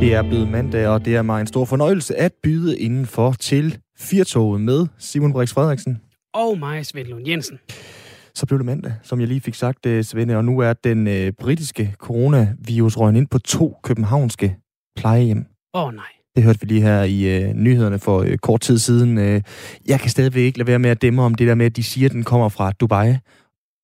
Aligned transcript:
Det 0.00 0.14
er 0.14 0.22
blevet 0.22 0.48
mandag, 0.48 0.86
og 0.86 1.04
det 1.04 1.16
er 1.16 1.22
mig 1.22 1.40
en 1.40 1.46
stor 1.46 1.64
fornøjelse 1.64 2.16
at 2.16 2.32
byde 2.42 2.78
indenfor 2.78 3.32
til 3.32 3.78
Firtoget 3.98 4.60
med 4.60 4.86
Simon 4.98 5.32
Brix 5.32 5.52
Frederiksen. 5.52 6.00
Og 6.34 6.58
mig, 6.58 6.86
Svend 6.86 7.08
Lund 7.08 7.28
Jensen. 7.28 7.58
Så 8.34 8.46
blev 8.46 8.58
det 8.58 8.66
mandag, 8.66 8.92
som 9.02 9.20
jeg 9.20 9.28
lige 9.28 9.40
fik 9.40 9.54
sagt, 9.54 9.86
øh, 9.86 10.04
Svende, 10.04 10.36
og 10.36 10.44
nu 10.44 10.58
er 10.58 10.72
den 10.72 11.06
øh, 11.06 11.32
britiske 11.40 11.94
coronavirus 11.98 12.96
røget 12.96 13.16
ind 13.16 13.26
på 13.26 13.38
to 13.38 13.76
københavnske 13.82 14.56
plejehjem. 14.96 15.44
Åh 15.74 15.84
oh, 15.84 15.94
nej. 15.94 16.04
Det 16.36 16.44
hørte 16.44 16.60
vi 16.60 16.66
lige 16.66 16.82
her 16.82 17.02
i 17.02 17.42
øh, 17.42 17.54
nyhederne 17.54 17.98
for 17.98 18.22
øh, 18.22 18.38
kort 18.38 18.60
tid 18.60 18.78
siden. 18.78 19.18
Øh, 19.18 19.42
jeg 19.86 20.00
kan 20.00 20.10
stadigvæk 20.10 20.42
ikke 20.42 20.58
lade 20.58 20.66
være 20.66 20.78
med 20.78 20.90
at 20.90 21.02
dæmme 21.02 21.22
om 21.22 21.34
det 21.34 21.48
der 21.48 21.54
med, 21.54 21.66
at 21.66 21.76
de 21.76 21.82
siger, 21.82 22.08
at 22.08 22.12
den 22.12 22.24
kommer 22.24 22.48
fra 22.48 22.72
Dubai. 22.72 23.14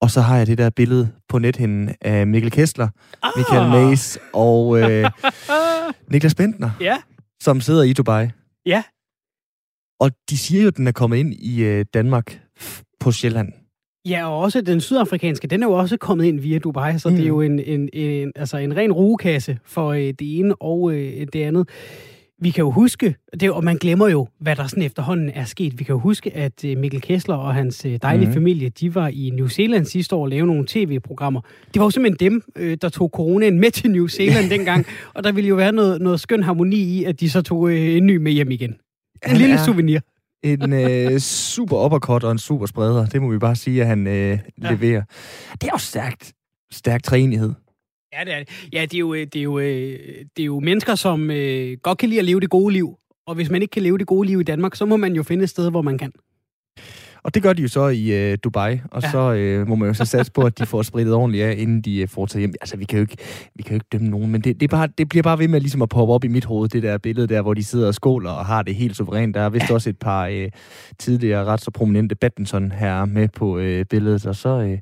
Og 0.07 0.11
så 0.11 0.21
har 0.21 0.37
jeg 0.37 0.47
det 0.47 0.59
der 0.59 0.71
billede 0.71 1.09
på 1.29 1.39
nethinden 1.39 1.95
af 2.01 2.27
Mikkel 2.27 2.51
Kessler, 2.51 2.89
Ah. 3.23 3.31
Michael 3.37 3.71
Mays 3.71 4.19
og 4.33 4.79
øh, 4.81 5.11
Niklas 6.13 6.35
Bentner, 6.35 6.71
Ja, 6.81 6.97
som 7.43 7.61
sidder 7.61 7.83
i 7.83 7.93
Dubai. 7.93 8.27
ja. 8.67 8.83
Og 10.01 10.11
de 10.31 10.39
siger 10.39 10.63
jo, 10.63 10.69
at 10.69 10.77
den 10.77 10.87
er 10.87 10.93
kommet 10.93 11.17
ind 11.17 11.35
i 11.35 11.63
øh, 11.65 11.85
Danmark 11.95 12.41
på 13.01 13.13
Sjælland. 13.13 13.53
Ja, 14.09 14.29
og 14.29 14.39
også 14.39 14.61
den 14.61 14.81
sydafrikanske, 14.81 15.47
den 15.49 15.63
er 15.63 15.67
jo 15.67 15.73
også 15.73 15.97
kommet 15.97 16.25
ind 16.25 16.41
via 16.41 16.59
Dubai, 16.59 16.99
så 16.99 17.09
mm. 17.09 17.15
det 17.17 17.23
er 17.25 17.29
jo 17.29 17.41
en, 17.41 17.59
en, 17.59 17.89
en, 17.93 18.33
altså 18.37 18.57
en 18.57 18.77
ren 18.77 18.93
rugekasse 18.93 19.59
for 19.65 19.89
øh, 19.93 20.01
det 20.01 20.39
ene 20.39 20.55
og 20.63 20.93
øh, 20.93 21.27
det 21.33 21.43
andet. 21.43 21.69
Vi 22.43 22.51
kan 22.51 22.63
jo 22.63 22.71
huske, 22.71 23.15
det, 23.33 23.43
er 23.43 23.51
og 23.51 23.65
man 23.65 23.77
glemmer 23.77 24.09
jo, 24.09 24.29
hvad 24.41 24.57
der 24.57 24.67
sådan 24.67 24.83
efterhånden 24.83 25.31
er 25.35 25.45
sket. 25.45 25.79
Vi 25.79 25.85
kan 25.85 25.93
jo 25.93 25.99
huske, 25.99 26.37
at 26.37 26.65
øh, 26.65 26.77
Mikkel 26.79 27.01
Kessler 27.01 27.35
og 27.35 27.55
hans 27.55 27.85
øh, 27.85 27.99
dejlige 28.03 28.27
mm. 28.29 28.33
familie, 28.35 28.69
de 28.69 28.95
var 28.95 29.09
i 29.09 29.31
New 29.35 29.49
Zealand 29.49 29.85
sidste 29.87 30.15
år 30.17 30.23
og 30.23 30.29
lavede 30.29 30.47
nogle 30.47 30.65
tv-programmer. 30.69 31.41
Det 31.75 31.81
var 31.81 31.87
jo 31.87 31.91
simpelthen 31.91 32.31
dem, 32.33 32.43
øh, 32.57 32.77
der 32.83 32.89
tog 32.89 33.11
coronaen 33.15 33.59
med 33.61 33.71
til 33.71 33.91
New 33.91 34.07
Zealand 34.07 34.51
dengang, 34.59 34.87
og 35.15 35.25
der 35.25 35.33
ville 35.33 35.49
jo 35.49 35.55
være 35.55 35.73
noget, 35.73 36.01
noget 36.03 36.21
skøn 36.21 36.43
harmoni 36.43 36.77
i, 36.77 37.05
at 37.05 37.21
de 37.21 37.31
så 37.31 37.43
tog 37.43 37.71
øh, 37.71 37.97
en 37.97 38.07
ny 38.07 38.17
med 38.17 38.33
hjem 38.33 38.51
igen. 38.51 38.71
En 38.71 38.77
Han 39.23 39.37
lille 39.37 39.55
er- 39.55 39.65
souvenir. 39.65 40.01
En 40.43 40.73
øh, 40.73 41.19
super 41.19 41.85
uppercut 41.85 42.25
og 42.25 42.33
en 42.33 42.39
super 42.39 42.67
spreder. 42.67 43.07
Det 43.07 43.23
må 43.23 43.31
vi 43.31 43.39
bare 43.39 43.57
sige, 43.57 43.81
at 43.83 43.87
han 43.87 44.07
øh, 44.07 44.15
Ja. 44.15 44.71
leverer. 44.71 45.03
Det 45.53 45.63
er 45.63 45.71
jo 45.73 45.79
stærkt. 45.79 46.33
Stærk 46.73 47.03
træenighed. 47.03 47.53
Ja, 48.19 48.25
det 48.25 48.35
er 48.35 48.39
det. 48.39 48.69
Ja, 48.73 48.83
det 48.83 48.95
er 48.95 48.99
jo, 48.99 49.15
øh, 49.15 49.27
det 49.27 49.37
er 49.37 49.43
jo, 49.43 49.59
øh, 49.59 49.99
det 50.37 50.43
er 50.43 50.45
jo 50.45 50.61
mennesker, 50.61 50.95
som 50.95 51.31
øh, 51.31 51.77
godt 51.83 51.99
kan 51.99 52.09
lide 52.09 52.19
at 52.19 52.25
leve 52.25 52.41
det 52.41 52.51
gode 52.51 52.73
liv. 52.73 52.99
Og 53.27 53.35
hvis 53.35 53.51
man 53.51 53.63
ikke 53.63 53.73
kan 53.73 53.83
leve 53.83 53.99
det 53.99 54.07
gode 54.07 54.29
liv 54.29 54.41
i 54.41 54.45
Danmark, 54.45 54.75
så 54.75 54.87
må 54.87 54.97
man 54.97 55.13
jo 55.13 55.23
finde 55.23 55.43
et 55.43 55.51
sted, 55.51 55.71
hvor 55.71 55.83
man 55.83 55.99
kan. 55.99 56.13
Og 57.23 57.35
det 57.35 57.43
gør 57.43 57.53
de 57.53 57.63
jo 57.63 57.69
så 57.69 57.89
i 57.89 58.31
øh, 58.33 58.39
Dubai, 58.45 58.81
og 58.91 59.03
ja. 59.03 59.07
Ja. 59.07 59.13
så 59.13 59.33
øh, 59.33 59.69
må 59.69 59.75
man 59.75 59.89
jo 59.89 59.95
så 59.95 60.05
satse 60.05 60.33
på, 60.33 60.43
at 60.43 60.59
de 60.59 60.67
får 60.67 60.83
spritet 60.83 61.15
ordentligt 61.15 61.45
af, 61.45 61.55
inden 61.59 61.83
de 61.83 61.99
øh, 61.99 62.09
får 62.09 62.27
taget 62.27 62.41
hjem. 62.41 62.55
Altså, 62.61 62.77
vi 62.77 62.85
kan 62.85 62.99
jo 62.99 63.03
ikke, 63.03 63.17
vi 63.55 63.63
kan 63.63 63.73
jo 63.73 63.77
ikke 63.77 63.87
dømme 63.93 64.09
nogen, 64.09 64.31
men 64.31 64.41
det, 64.41 64.61
det, 64.61 64.71
bare, 64.71 64.89
det 64.99 65.09
bliver 65.09 65.23
bare 65.23 65.39
ved 65.39 65.49
med 65.49 65.61
ligesom 65.61 65.83
at 65.83 65.89
poppe 65.89 66.15
op 66.15 66.25
i 66.25 66.29
mit 66.29 66.45
hoved, 66.45 66.69
det 66.69 66.83
der 66.83 66.99
billede 66.99 67.27
der, 67.27 67.43
hvor 67.43 67.55
de 67.55 67.65
sidder 67.65 67.87
og 67.87 67.95
skåler 67.95 68.31
og 68.31 68.47
har 68.47 68.63
det 68.63 68.75
helt 68.75 68.97
suverænt. 68.97 69.35
Der 69.35 69.41
er 69.41 69.49
vist 69.49 69.71
også 69.71 69.91
et 69.91 69.99
par 69.99 70.27
øh, 70.27 70.51
tidligere 70.99 71.45
ret 71.45 71.61
så 71.61 71.71
prominente 71.71 72.15
badminton 72.15 72.73
her 72.73 73.05
med 73.05 73.29
på 73.29 73.59
øh, 73.59 73.85
billedet, 73.85 74.27
og 74.27 74.37
så 74.37 74.49
øh, 74.49 74.79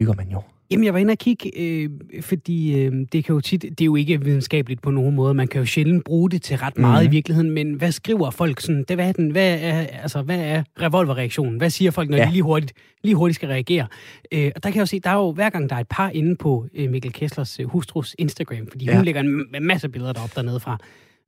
hygger 0.00 0.14
man 0.14 0.28
jo. 0.28 0.42
Jamen, 0.70 0.84
jeg 0.84 0.92
var 0.94 0.98
inde 1.00 1.12
og 1.12 1.18
kigge, 1.18 1.50
øh, 1.60 1.90
fordi 2.20 2.80
øh, 2.84 2.92
det 3.12 3.24
kan 3.24 3.34
jo 3.34 3.40
tit, 3.40 3.62
det 3.62 3.80
er 3.80 3.84
jo 3.84 3.96
ikke 3.96 4.20
videnskabeligt 4.24 4.82
på 4.82 4.90
nogen 4.90 5.14
måde. 5.14 5.34
Man 5.34 5.48
kan 5.48 5.58
jo 5.60 5.64
sjældent 5.66 6.04
bruge 6.04 6.30
det 6.30 6.42
til 6.42 6.56
ret 6.58 6.78
meget 6.78 7.02
Mhm. 7.04 7.08
mm. 7.10 7.12
i 7.12 7.16
virkeligheden, 7.16 7.50
men 7.50 7.74
hvad 7.74 7.92
skriver 7.92 8.30
folk 8.30 8.60
sådan? 8.60 8.84
Det, 8.88 8.96
hvad, 8.96 9.08
er 9.08 9.12
den, 9.12 9.30
hvad, 9.30 9.58
er, 9.60 9.72
altså, 9.80 10.22
hvad 10.22 10.38
er 10.40 10.62
revolverreaktionen? 10.82 11.56
Hvad 11.56 11.70
siger 11.70 11.90
folk, 11.90 12.10
når 12.10 12.16
Ja. 12.16 12.26
de 12.26 12.30
lige 12.30 12.42
hurtigt, 12.42 12.72
lige 13.02 13.14
hurtigt 13.14 13.34
skal 13.34 13.48
reagere? 13.48 13.86
Øh, 14.32 14.50
og 14.56 14.62
der 14.62 14.70
kan 14.70 14.74
jeg 14.74 14.80
jo 14.80 14.86
se, 14.86 15.00
der 15.00 15.10
er 15.10 15.14
jo 15.14 15.32
hver 15.32 15.50
gang, 15.50 15.70
der 15.70 15.76
er 15.76 15.80
et 15.80 15.88
par 15.90 16.10
inde 16.10 16.36
på 16.36 16.66
øh, 16.74 16.90
Mikkel 16.90 17.12
Kesslers 17.12 17.60
øh, 17.60 17.66
hustrus 17.66 18.14
Instagram, 18.18 18.66
fordi 18.70 18.84
Ja. 18.84 18.96
hun 18.96 19.04
lægger 19.04 19.20
en 19.20 19.40
ma- 19.40 19.60
masse 19.60 19.88
billeder 19.88 20.12
derop 20.12 20.36
dernede 20.36 20.60
fra. 20.60 20.78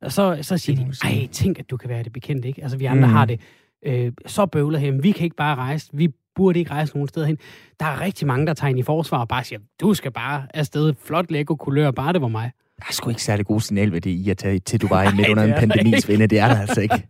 Og 0.03 0.13
så, 0.13 0.39
så 0.43 0.59
siger 0.59 0.77
de, 0.77 0.93
ej, 1.05 1.29
tænk, 1.33 1.59
at 1.59 1.71
du 1.71 1.77
kan 1.77 1.89
være 1.89 2.03
det 2.03 2.13
bekendt, 2.13 2.45
ikke? 2.45 2.63
Altså, 2.63 2.77
vi 2.79 2.85
andre 2.85 3.01
Mhm. 3.07 3.11
mm. 3.11 3.17
har 3.17 3.25
det 3.25 3.41
øh, 3.87 4.13
så 4.27 4.47
bøvlet 4.47 4.81
her, 4.81 4.93
vi 4.93 5.11
kan 5.11 5.25
ikke 5.25 5.37
bare 5.37 5.55
rejse, 5.57 5.89
vi 5.93 6.09
burde 6.39 6.59
ikke 6.59 6.71
rejse 6.71 6.95
nogen 6.95 7.09
steder 7.09 7.27
hen. 7.27 7.39
Der 7.81 7.87
er 7.87 8.01
rigtig 8.01 8.27
mange, 8.27 8.47
der 8.47 8.55
tager 8.55 8.71
ind 8.71 8.79
i 8.79 8.83
forsvar 8.83 9.19
og 9.19 9.29
bare 9.29 9.45
siger, 9.45 9.59
du 9.81 9.95
skal 9.95 10.13
bare 10.13 10.47
afsted, 10.55 10.95
flot 11.05 11.31
Lego 11.31 11.55
kulør, 11.55 11.91
bare 11.91 12.13
det 12.13 12.23
var 12.23 12.29
mig. 12.29 12.51
Der 12.79 12.85
er 12.89 12.93
sgu 12.93 13.11
ikke 13.11 13.23
særlig 13.23 13.47
god 13.47 13.61
signal 13.61 13.93
ved 13.93 14.01
det 14.01 14.11
i 14.11 14.31
at 14.31 14.39
tage 14.39 14.59
til 14.59 14.81
Dubai 14.81 15.07
midt 15.17 15.29
under 15.29 15.45
en 15.45 15.55
pandemi. 15.59 16.01
Svende. 16.01 16.27
Det 16.27 16.39
er 16.39 16.49
der 16.49 16.61
altså 16.61 16.81
ikke. 16.81 17.09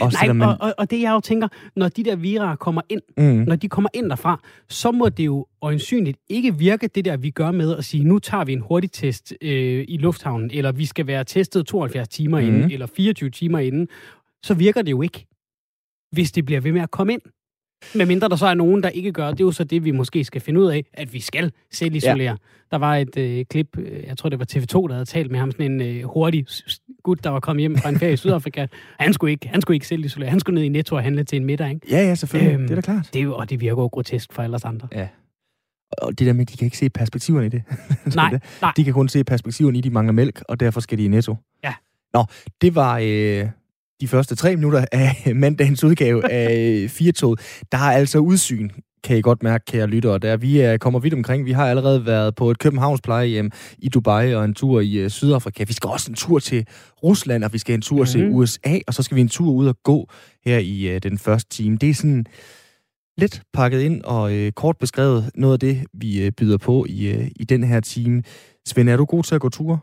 Også 0.00 0.18
Nej, 0.22 0.32
man... 0.32 0.48
og, 0.48 0.56
og, 0.60 0.74
og 0.78 0.90
det 0.90 1.00
jeg 1.00 1.10
jo 1.10 1.20
tænker, 1.20 1.48
når 1.76 1.88
de 1.88 2.04
der 2.04 2.16
vira 2.16 2.56
kommer 2.56 2.82
ind, 2.88 3.00
Mm, 3.16 3.24
når 3.24 3.56
de 3.56 3.68
kommer 3.68 3.90
ind 3.94 4.10
derfra, 4.10 4.40
så 4.68 4.90
må 4.90 5.08
det 5.08 5.26
jo 5.26 5.46
øjensynligt 5.62 6.18
ikke 6.28 6.58
virke 6.58 6.88
det 6.88 7.04
der, 7.04 7.16
vi 7.16 7.30
gør 7.30 7.50
med 7.50 7.76
at 7.76 7.84
sige, 7.84 8.04
nu 8.04 8.18
tager 8.18 8.44
vi 8.44 8.52
en 8.52 8.60
hurtig 8.60 8.92
test 8.92 9.34
øh, 9.42 9.84
i 9.88 9.96
lufthavnen, 9.96 10.50
eller 10.50 10.72
vi 10.72 10.86
skal 10.86 11.06
være 11.06 11.24
testet 11.24 11.66
72 11.66 12.08
timer 12.08 12.40
mm. 12.40 12.46
inden, 12.46 12.70
eller 12.70 12.86
24 12.86 13.30
timer 13.30 13.58
inden, 13.58 13.88
så 14.42 14.54
virker 14.54 14.82
det 14.82 14.90
jo 14.90 15.02
ikke, 15.02 15.26
hvis 16.12 16.32
det 16.32 16.44
bliver 16.44 16.60
ved 16.60 16.72
med 16.72 16.80
at 16.80 16.90
komme 16.90 17.12
ind. 17.12 17.22
Med 17.94 18.06
mindre 18.06 18.28
der 18.28 18.36
så 18.36 18.46
er 18.46 18.54
nogen, 18.54 18.82
der 18.82 18.88
ikke 18.88 19.12
gør, 19.12 19.30
det 19.30 19.40
er 19.40 19.44
jo 19.44 19.52
så 19.52 19.64
det, 19.64 19.84
vi 19.84 19.90
måske 19.90 20.24
skal 20.24 20.40
finde 20.40 20.60
ud 20.60 20.66
af, 20.66 20.84
at 20.92 21.12
vi 21.12 21.20
skal 21.20 21.52
selv 21.72 21.94
isolere. 21.94 22.18
Ja. 22.30 22.34
Der 22.70 22.76
var 22.78 22.96
et 22.96 23.16
øh, 23.16 23.44
klip, 23.50 23.78
øh, 23.78 24.04
jeg 24.06 24.16
tror 24.18 24.28
det 24.28 24.38
var 24.38 24.46
TV2, 24.52 24.88
der 24.88 24.92
havde 24.92 25.04
talt 25.04 25.30
med 25.30 25.38
ham, 25.40 25.50
sådan 25.52 25.72
en 25.72 25.80
øh, 25.80 26.02
hurtig 26.04 26.46
gut, 27.02 27.24
der 27.24 27.30
var 27.30 27.40
kommet 27.40 27.60
hjem 27.60 27.76
fra 27.76 27.88
en 27.88 27.98
ferie 27.98 28.12
i 28.12 28.16
Sydafrika. 28.16 28.66
Han 29.00 29.12
skulle 29.12 29.30
ikke, 29.32 29.48
han 29.48 29.60
skulle 29.60 29.76
ikke 29.76 29.86
selv 29.86 30.04
isolere, 30.04 30.30
han 30.30 30.40
skulle 30.40 30.54
ned 30.54 30.62
i 30.64 30.68
Netto 30.68 30.96
og 30.96 31.02
handle 31.02 31.24
til 31.24 31.36
en 31.36 31.44
middag, 31.44 31.70
ikke? 31.70 31.80
Ja, 31.90 31.98
ja, 31.98 32.14
selvfølgelig. 32.14 32.52
Øhm, 32.54 32.62
det 32.62 32.70
er 32.70 32.74
da 32.74 32.80
klart. 32.80 33.10
Det 33.14 33.26
og 33.28 33.50
det 33.50 33.60
virker 33.60 33.82
jo 33.82 33.86
grotesk 33.86 34.32
for 34.32 34.42
alle 34.42 34.56
os 34.56 34.64
andre. 34.64 34.88
Ja. 34.92 35.08
Og 35.98 36.18
det 36.18 36.26
der 36.26 36.32
med, 36.32 36.40
at 36.40 36.48
de 36.52 36.56
kan 36.56 36.64
ikke 36.64 36.78
se 36.78 36.90
perspektiverne 36.90 37.46
i 37.46 37.48
det. 37.48 37.62
Nej, 38.16 38.30
det- 38.30 38.42
nej. 38.62 38.72
De 38.76 38.84
kan 38.84 38.92
kun 38.92 39.08
se 39.08 39.24
perspektiverne 39.24 39.78
i, 39.78 39.80
de 39.80 39.90
mangler 39.90 40.12
mælk, 40.12 40.42
og 40.48 40.60
derfor 40.60 40.80
skal 40.80 40.98
de 40.98 41.04
i 41.04 41.08
netto. 41.08 41.36
Ja. 41.64 41.74
Nå, 42.14 42.24
det 42.60 42.74
var 42.74 42.98
øh, 43.02 43.48
de 44.00 44.08
første 44.08 44.34
tre 44.34 44.56
minutter 44.56 44.84
af 44.92 45.14
mandagens 45.34 45.84
udgave 45.84 46.30
af 46.32 46.90
Firtoget. 46.90 47.64
Der 47.72 47.78
har 47.78 47.92
altså 47.92 48.18
udsyn, 48.18 48.70
kan 49.04 49.16
I 49.16 49.20
godt 49.20 49.42
mærke, 49.42 49.64
kære 49.64 49.86
lyttere. 49.86 50.18
Der 50.18 50.36
vi 50.36 50.60
er, 50.60 50.78
kommer 50.78 51.00
vidt 51.00 51.14
omkring. 51.14 51.44
Vi 51.46 51.52
har 51.52 51.66
allerede 51.70 52.06
været 52.06 52.34
på 52.34 52.50
et 52.50 52.58
Københavns 52.58 53.00
plejehjem 53.00 53.50
i 53.78 53.88
Dubai 53.88 54.34
og 54.34 54.44
en 54.44 54.54
tur 54.54 54.80
i 54.80 54.94
øh, 54.94 55.10
Sydafrika. 55.10 55.64
Vi 55.64 55.72
skal 55.72 55.90
også 55.90 56.10
en 56.10 56.14
tur 56.14 56.38
til 56.38 56.66
Rusland, 57.02 57.44
og 57.44 57.52
vi 57.52 57.58
skal 57.58 57.74
en 57.74 57.82
tur 57.82 57.96
mm-hmm. 57.96 58.06
til 58.06 58.24
Mhm. 58.26 58.34
USA, 58.34 58.78
og 58.86 58.94
så 58.94 59.02
skal 59.02 59.14
vi 59.14 59.20
en 59.20 59.28
tur 59.28 59.52
ud 59.52 59.66
og 59.66 59.76
gå 59.82 60.08
her 60.44 60.58
i 60.58 60.88
øh, 60.88 61.02
den 61.02 61.18
første 61.18 61.48
time. 61.56 61.76
Det 61.76 61.90
er 61.90 61.94
sådan 61.94 62.26
lidt 63.18 63.42
pakket 63.52 63.80
ind 63.80 64.02
og 64.02 64.32
øh, 64.34 64.52
kort 64.52 64.76
beskrevet 64.78 65.30
noget 65.34 65.52
af 65.52 65.60
det, 65.60 65.84
vi 65.92 66.22
øh, 66.22 66.32
byder 66.32 66.58
på 66.58 66.86
i, 66.88 67.06
øh, 67.06 67.28
i 67.36 67.44
den 67.44 67.64
her 67.64 67.80
time. 67.80 68.22
Svend, 68.66 68.88
er 68.88 68.96
du 68.96 69.04
god 69.04 69.22
til 69.22 69.34
at 69.34 69.40
gå 69.40 69.48
ture? 69.48 69.78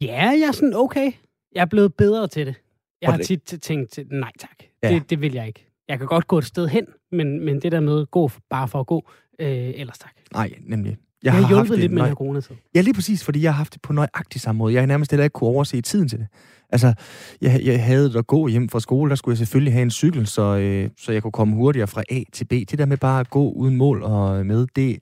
Ja, 0.00 0.26
jeg 0.26 0.48
er 0.48 0.52
sådan 0.52 0.74
okay. 0.74 1.12
Jeg 1.54 1.60
er 1.60 1.66
blevet 1.66 1.94
bedre 1.94 2.28
til 2.28 2.46
det. 2.46 2.54
Jeg 3.02 3.12
har 3.12 3.18
tit 3.18 3.42
tænkt, 3.62 3.98
nej 4.10 4.30
tak, 4.38 4.50
Ja. 4.82 4.94
det, 4.94 5.10
det 5.10 5.20
vil 5.20 5.32
jeg 5.32 5.46
ikke. 5.46 5.66
Jeg 5.88 5.98
kan 5.98 6.06
godt 6.06 6.26
gå 6.26 6.38
et 6.38 6.44
sted 6.44 6.68
hen, 6.68 6.86
men, 7.12 7.44
men 7.44 7.62
det 7.62 7.72
der 7.72 7.80
med 7.80 8.06
gå 8.06 8.26
f- 8.28 8.46
bare 8.50 8.68
for 8.68 8.80
at 8.80 8.86
gå, 8.86 9.08
øh, 9.40 9.48
ellers 9.74 9.98
tak. 9.98 10.10
Nej, 10.32 10.50
nemlig. 10.66 10.90
Jeg, 10.90 10.98
jeg 11.24 11.32
har 11.32 11.48
hjulpet 11.48 11.78
lidt 11.78 11.92
med 11.92 12.02
nøj- 12.02 12.14
coronatid. 12.14 12.56
Ja, 12.74 12.80
lige 12.80 12.94
præcis, 12.94 13.24
fordi 13.24 13.42
jeg 13.42 13.52
har 13.52 13.56
haft 13.56 13.72
det 13.72 13.82
på 13.82 13.92
nøjagtig 13.92 14.40
samme 14.40 14.58
måde. 14.58 14.74
Jeg 14.74 14.82
har 14.82 14.86
nærmest 14.86 15.10
heller 15.10 15.24
ikke 15.24 15.32
kunne 15.34 15.50
overse 15.50 15.80
tiden 15.80 16.08
til 16.08 16.18
det. 16.18 16.26
Altså, 16.70 16.94
jeg, 17.40 17.60
jeg 17.64 17.84
havde 17.84 18.04
det 18.08 18.16
at 18.16 18.26
gå 18.26 18.48
hjem 18.48 18.68
fra 18.68 18.80
skole, 18.80 19.08
der 19.10 19.16
skulle 19.16 19.32
jeg 19.32 19.38
selvfølgelig 19.38 19.72
have 19.72 19.82
en 19.82 19.90
cykel, 19.90 20.26
så, 20.26 20.42
øh, 20.56 20.90
så 20.98 21.12
jeg 21.12 21.22
kunne 21.22 21.32
komme 21.32 21.56
hurtigere 21.56 21.86
fra 21.86 22.02
A 22.10 22.22
til 22.32 22.44
B. 22.44 22.50
Det 22.50 22.78
der 22.78 22.86
med 22.86 22.96
bare 22.96 23.20
at 23.20 23.30
gå 23.30 23.50
uden 23.50 23.76
mål 23.76 24.02
og 24.02 24.46
med, 24.46 24.66
det, 24.76 24.98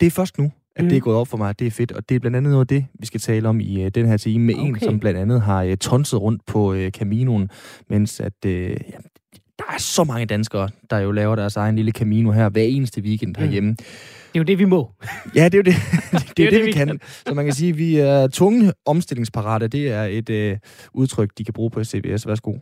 det 0.00 0.06
er 0.06 0.10
først 0.10 0.38
nu, 0.38 0.52
at 0.76 0.82
mm. 0.82 0.86
Mm. 0.86 0.88
det 0.88 0.96
er 0.96 1.00
gået 1.00 1.16
op 1.16 1.28
for 1.28 1.36
mig, 1.36 1.48
at 1.48 1.58
det 1.58 1.66
er 1.66 1.70
fedt. 1.70 1.92
Og 1.92 2.08
det 2.08 2.14
er 2.14 2.18
blandt 2.18 2.36
andet 2.36 2.50
noget 2.50 2.64
af 2.64 2.68
det, 2.68 2.86
vi 3.00 3.06
skal 3.06 3.20
tale 3.20 3.48
om 3.48 3.60
i 3.60 3.82
øh, 3.82 3.90
den 3.90 4.06
her 4.06 4.16
time 4.16 4.44
med 4.44 4.54
okay. 4.54 4.66
en, 4.66 4.80
som 4.80 5.00
blandt 5.00 5.20
andet 5.20 5.40
har 5.40 5.62
øh, 5.62 5.76
tonset 5.76 6.20
rundt 6.20 6.46
på 6.46 6.72
øh, 6.72 6.90
Caminoen, 6.90 7.50
mens 7.90 8.20
at... 8.20 8.44
Øh, 8.46 8.70
ja, 8.70 8.76
der 9.58 9.64
er 9.74 9.78
så 9.78 10.04
mange 10.04 10.26
danskere, 10.26 10.68
der 10.90 10.98
jo 10.98 11.12
laver 11.12 11.36
deres 11.36 11.56
egen 11.56 11.76
lille 11.76 11.92
Camino 11.92 12.30
her 12.30 12.48
hver 12.48 12.62
eneste 12.62 13.00
weekend 13.00 13.36
herhjemme. 13.36 13.70
Det 13.70 13.78
er 14.34 14.38
jo 14.38 14.42
det, 14.42 14.58
vi 14.58 14.64
må. 14.64 14.90
Ja, 15.34 15.44
det 15.44 15.54
er 15.54 15.58
jo 15.58 15.62
det, 15.62 15.74
det, 16.12 16.34
det, 16.36 16.46
er 16.46 16.50
det, 16.50 16.58
det 16.58 16.66
vi 16.66 16.72
kan. 16.72 17.00
Så 17.26 17.34
man 17.34 17.44
kan 17.44 17.54
sige, 17.54 17.70
at 17.70 17.78
vi 17.78 17.96
er 17.96 18.26
tunge 18.26 18.72
omstillingsparate. 18.86 19.68
Det 19.68 19.92
er 19.92 20.02
et 20.02 20.30
øh, 20.30 20.58
udtryk, 20.94 21.30
de 21.38 21.44
kan 21.44 21.54
bruge 21.54 21.70
på 21.70 21.84
CBS. 21.84 22.26
Værsgo. 22.26 22.54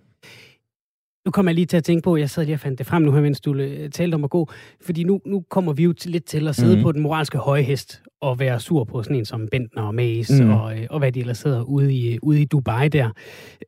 Nu 1.25 1.31
kommer 1.31 1.51
jeg 1.51 1.55
lige 1.55 1.67
til 1.67 1.77
at 1.77 1.85
tænke 1.85 2.03
på, 2.03 2.17
jeg 2.17 2.31
sad 2.31 2.45
lige 2.45 2.55
og 2.55 2.61
fandt 2.61 2.79
det 2.79 2.87
frem 2.87 3.03
nu 3.03 3.13
her, 3.13 3.21
mens 3.21 3.41
du 3.41 3.55
øh, 3.55 3.91
talte 3.91 4.15
om 4.15 4.25
at 4.25 4.31
gå. 4.31 4.49
Fordi 4.81 5.05
nu, 5.05 5.21
nu 5.27 5.45
kommer 5.51 5.73
vi 5.73 5.83
jo 5.85 5.93
til, 5.93 6.11
lidt 6.11 6.25
til 6.25 6.49
at 6.49 6.57
sidde 6.57 6.77
mm. 6.77 6.83
på 6.83 6.93
den 6.93 7.03
moralske 7.03 7.39
høje 7.39 7.63
hest 7.63 8.03
og 8.21 8.39
være 8.39 8.61
sur 8.61 8.85
på 8.85 9.03
sådan 9.03 9.17
en 9.17 9.25
som 9.25 9.49
Bentner 9.51 9.83
og 9.83 9.95
Mhm. 9.95 10.45
mm. 10.45 10.51
og, 10.51 10.79
øh, 10.79 10.87
og 10.91 10.99
hvad 10.99 11.13
de 11.13 11.21
ellers 11.21 11.39
sidder 11.39 11.63
ude 11.63 11.95
i, 11.95 12.19
ude 12.23 12.43
i 12.43 12.45
Dubai 12.45 12.89
der. 12.89 13.11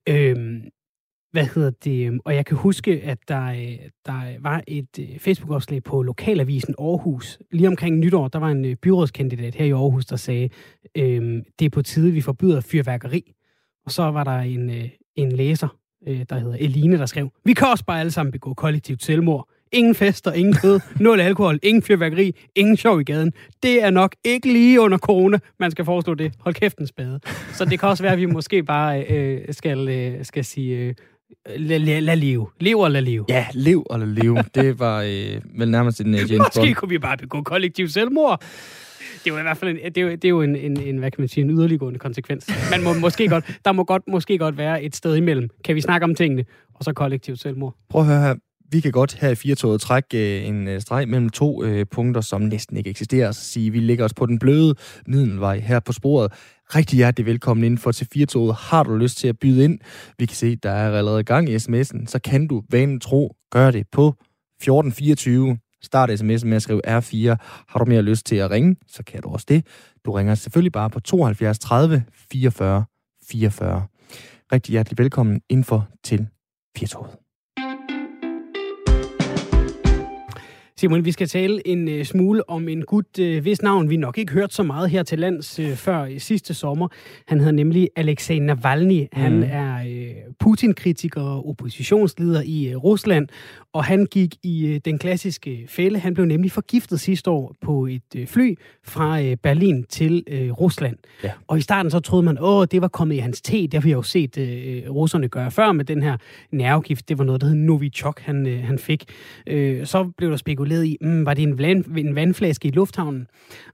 Øhm, 0.08 0.62
hvad 1.32 1.46
hedder 1.54 1.70
det? 1.84 2.20
Og 2.24 2.34
jeg 2.34 2.46
kan 2.46 2.56
huske, 2.56 3.00
at 3.02 3.18
der, 3.28 3.44
øh, 3.46 3.78
der 4.06 4.40
var 4.42 4.62
et 4.68 4.98
øh, 5.00 5.18
Facebook-opslag 5.18 5.82
på 5.82 6.02
Lokalavisen 6.02 6.74
Aarhus. 6.78 7.38
Lige 7.52 7.68
omkring 7.68 7.98
nytår, 7.98 8.28
der 8.28 8.38
var 8.38 8.48
en 8.50 8.64
øh, 8.64 8.76
byrådskandidat 8.76 9.54
her 9.54 9.64
i 9.64 9.70
Aarhus, 9.70 10.06
der 10.06 10.16
sagde, 10.16 10.48
øhm, 10.96 11.42
det 11.58 11.64
er 11.64 11.70
på 11.70 11.82
tide, 11.82 12.12
vi 12.12 12.20
forbyder 12.20 12.60
fyrværkeri. 12.60 13.32
Og 13.86 13.90
så 13.90 14.02
var 14.02 14.24
der 14.24 14.38
en, 14.38 14.70
øh, 14.70 14.88
en 15.16 15.32
læser, 15.32 15.76
øh, 16.06 16.20
der 16.30 16.38
hedder 16.38 16.56
Eline, 16.60 16.98
der 16.98 17.06
skrev, 17.06 17.30
vi 17.44 17.52
kan 17.52 17.68
også 17.68 17.84
bare 17.84 18.00
alle 18.00 18.12
sammen 18.12 18.32
begå 18.32 18.54
kollektivt 18.54 19.04
selvmord. 19.04 19.48
ingen 19.72 19.94
fester, 19.94 20.32
ingen 20.32 20.54
kød, 20.54 20.80
nul 21.00 21.20
alkohol, 21.20 21.58
ingen 21.62 21.82
fyrværkeri, 21.82 22.34
ingen 22.54 22.76
sjov 22.76 23.00
i 23.00 23.04
gaden. 23.04 23.32
Det 23.62 23.82
er 23.82 23.90
nok 23.90 24.14
ikke 24.24 24.52
lige 24.52 24.80
under 24.80 24.98
corona, 24.98 25.38
man 25.60 25.70
skal 25.70 25.84
foreslå 25.84 26.14
det. 26.14 26.32
Hold 26.40 26.54
kæft 26.54 26.78
en 26.78 26.86
spade. 26.86 27.20
Så 27.52 27.64
det 27.64 27.80
kan 27.80 27.88
også 27.88 28.02
være, 28.02 28.12
at 28.12 28.18
vi 28.18 28.26
måske 28.26 28.62
bare 28.62 29.02
øh, 29.04 29.40
skal, 29.50 29.88
øh, 29.88 30.24
skal 30.24 30.44
sige... 30.44 30.76
Øh, 30.76 30.94
Lad 31.56 31.78
la, 31.78 32.00
la 32.00 32.14
leve. 32.14 32.46
Lev 32.60 32.78
og 32.78 32.90
lad 32.90 33.02
leve. 33.02 33.24
Ja, 33.28 33.46
lev 33.54 33.86
og 33.90 33.98
lad 33.98 34.06
leve. 34.06 34.44
Det 34.54 34.78
var 34.78 35.02
øh, 35.02 35.40
vel 35.58 35.70
nærmest 35.70 36.00
en 36.00 36.14
uh, 36.14 36.20
James 36.30 36.30
Bond. 36.30 36.40
Måske 36.56 36.74
kunne 36.74 36.88
vi 36.88 36.98
bare 36.98 37.16
begå 37.16 37.42
kollektiv 37.42 37.88
selvmord. 37.88 38.42
Det 39.24 39.30
er 39.30 39.34
jo 39.34 39.38
i 39.38 39.42
hvert 39.42 39.56
fald 39.56 39.70
en, 39.70 39.92
det 39.92 39.98
er 39.98 40.02
jo, 40.02 40.10
det 40.10 40.24
er 40.24 40.28
jo 40.28 40.42
en, 40.42 40.56
en, 40.56 40.80
en, 40.80 40.98
hvad 40.98 41.10
kan 41.10 41.20
man 41.20 41.28
sige, 41.28 41.44
en 41.44 41.50
yderliggående 41.50 41.98
konsekvens. 41.98 42.50
Man 42.70 42.82
må 42.82 42.92
måske 42.92 43.28
godt, 43.28 43.60
der 43.64 43.72
må 43.72 43.84
godt, 43.84 44.02
måske 44.08 44.38
godt 44.38 44.58
være 44.58 44.82
et 44.82 44.96
sted 44.96 45.16
imellem. 45.16 45.48
Kan 45.64 45.74
vi 45.74 45.80
snakke 45.80 46.04
om 46.04 46.14
tingene, 46.14 46.44
og 46.74 46.84
så 46.84 46.92
kollektiv 46.92 47.36
selvmord? 47.36 47.74
Prøv 47.90 48.00
at 48.00 48.06
høre 48.06 48.20
her. 48.20 48.34
Vi 48.70 48.80
kan 48.80 48.92
godt 48.92 49.14
her 49.14 49.28
i 49.30 49.34
Firtoget 49.34 49.80
trække 49.80 50.40
øh, 50.40 50.48
en 50.48 50.68
øh, 50.68 50.80
streg 50.80 51.08
mellem 51.08 51.30
to 51.30 51.64
øh, 51.64 51.86
punkter, 51.90 52.20
som 52.20 52.40
næsten 52.40 52.76
ikke 52.76 52.90
eksisterer. 52.90 53.32
Så 53.32 53.44
sige, 53.44 53.70
vi 53.70 53.78
ligger 53.78 54.04
os 54.04 54.14
på 54.14 54.26
den 54.26 54.38
bløde 54.38 54.74
middelvej 55.06 55.58
her 55.58 55.80
på 55.80 55.92
sporet. 55.92 56.32
Rigtig 56.74 56.96
hjertelig 56.96 57.26
velkommen 57.26 57.64
ind 57.64 57.78
for 57.78 57.92
til 57.92 58.08
Firtoget. 58.12 58.54
Har 58.54 58.82
du 58.82 58.96
lyst 58.96 59.18
til 59.18 59.28
at 59.28 59.38
byde 59.38 59.64
ind? 59.64 59.78
Vi 60.18 60.26
kan 60.26 60.36
se, 60.36 60.56
der 60.56 60.70
er 60.70 60.98
allerede 60.98 61.24
gang 61.24 61.48
i 61.48 61.56
sms'en. 61.56 62.06
Så 62.06 62.20
kan 62.24 62.46
du 62.46 62.62
vanen 62.70 63.00
tro 63.00 63.36
gøre 63.50 63.72
det 63.72 63.86
på 63.92 64.08
1424. 64.08 65.58
Start 65.84 66.10
sms'en 66.10 66.46
med 66.46 66.56
at 66.56 66.62
skrive 66.62 66.98
R4. 66.98 67.36
Har 67.68 67.78
du 67.78 67.84
mere 67.84 68.02
lyst 68.02 68.26
til 68.26 68.36
at 68.36 68.50
ringe, 68.50 68.76
så 68.86 69.02
kan 69.02 69.22
du 69.22 69.28
også 69.28 69.46
det. 69.48 69.66
Du 70.04 70.12
ringer 70.12 70.34
selvfølgelig 70.34 70.72
bare 70.72 70.90
på 70.90 71.00
72 71.00 71.58
30 71.58 72.04
44 72.32 72.84
44. 73.28 73.86
Rigtig 74.52 74.72
hjertelig 74.72 74.98
velkommen 74.98 75.40
indenfor 75.48 75.88
til 76.04 76.26
Firtoget. 76.76 77.23
Simon, 80.84 81.04
vi 81.04 81.12
skal 81.12 81.28
tale 81.28 81.68
en 81.68 81.88
uh, 81.88 82.02
smule 82.02 82.50
om 82.50 82.68
en 82.68 82.82
gut, 82.82 83.18
uh, 83.20 83.38
hvis 83.38 83.62
navn 83.62 83.90
vi 83.90 83.96
nok 83.96 84.18
ikke 84.18 84.32
hørt 84.32 84.52
så 84.52 84.62
meget 84.62 84.90
her 84.90 85.02
til 85.02 85.18
lands 85.18 85.60
uh, 85.60 85.70
før 85.70 86.04
i 86.04 86.18
sidste 86.18 86.54
sommer. 86.54 86.88
Han 87.26 87.38
hedder 87.38 87.52
nemlig 87.52 87.88
Alexei 87.96 88.38
Navalny. 88.38 89.00
Mm. 89.00 89.08
Han 89.12 89.42
er 89.42 89.84
Putin-kritiker 90.40 91.20
og 91.20 91.48
oppositionsleder 91.48 92.42
i 92.42 92.74
Rusland, 92.74 93.28
og 93.72 93.84
han 93.84 94.06
gik 94.06 94.34
i 94.42 94.80
den 94.84 94.98
klassiske 94.98 95.64
fælde. 95.68 95.98
Han 95.98 96.14
blev 96.14 96.26
nemlig 96.26 96.52
forgiftet 96.52 97.00
sidste 97.00 97.30
år 97.30 97.54
på 97.62 97.86
et 97.86 98.28
fly 98.28 98.54
fra 98.84 99.34
Berlin 99.34 99.84
til 99.84 100.24
Rusland. 100.60 100.96
Ja. 101.24 101.30
Og 101.46 101.58
i 101.58 101.60
starten 101.60 101.90
så 101.90 102.00
troede 102.00 102.24
man, 102.24 102.38
åh, 102.40 102.66
det 102.70 102.82
var 102.82 102.88
kommet 102.88 103.14
i 103.14 103.18
hans 103.18 103.40
te. 103.40 103.52
Det 103.52 103.74
har 103.74 103.80
vi 103.80 103.92
jo 103.92 104.02
set 104.02 104.36
russerne 104.88 105.28
gøre 105.28 105.50
før 105.50 105.72
med 105.72 105.84
den 105.84 106.02
her 106.02 106.16
nervegift. 106.52 107.08
Det 107.08 107.18
var 107.18 107.24
noget, 107.24 107.40
der 107.40 107.46
hed 107.46 107.56
Novichok, 107.56 108.20
han, 108.20 108.46
han 108.46 108.78
fik. 108.78 109.04
Så 109.84 110.12
blev 110.16 110.30
der 110.30 110.36
spekuleret 110.36 110.73
spekuleret 110.74 110.86
i, 110.86 110.96
mm, 111.00 111.26
var 111.26 111.34
det 111.34 111.42
en, 111.42 111.58
vand, 111.58 111.84
en 111.96 112.14
vandflaske 112.14 112.68
i 112.68 112.70
lufthavnen? 112.70 113.26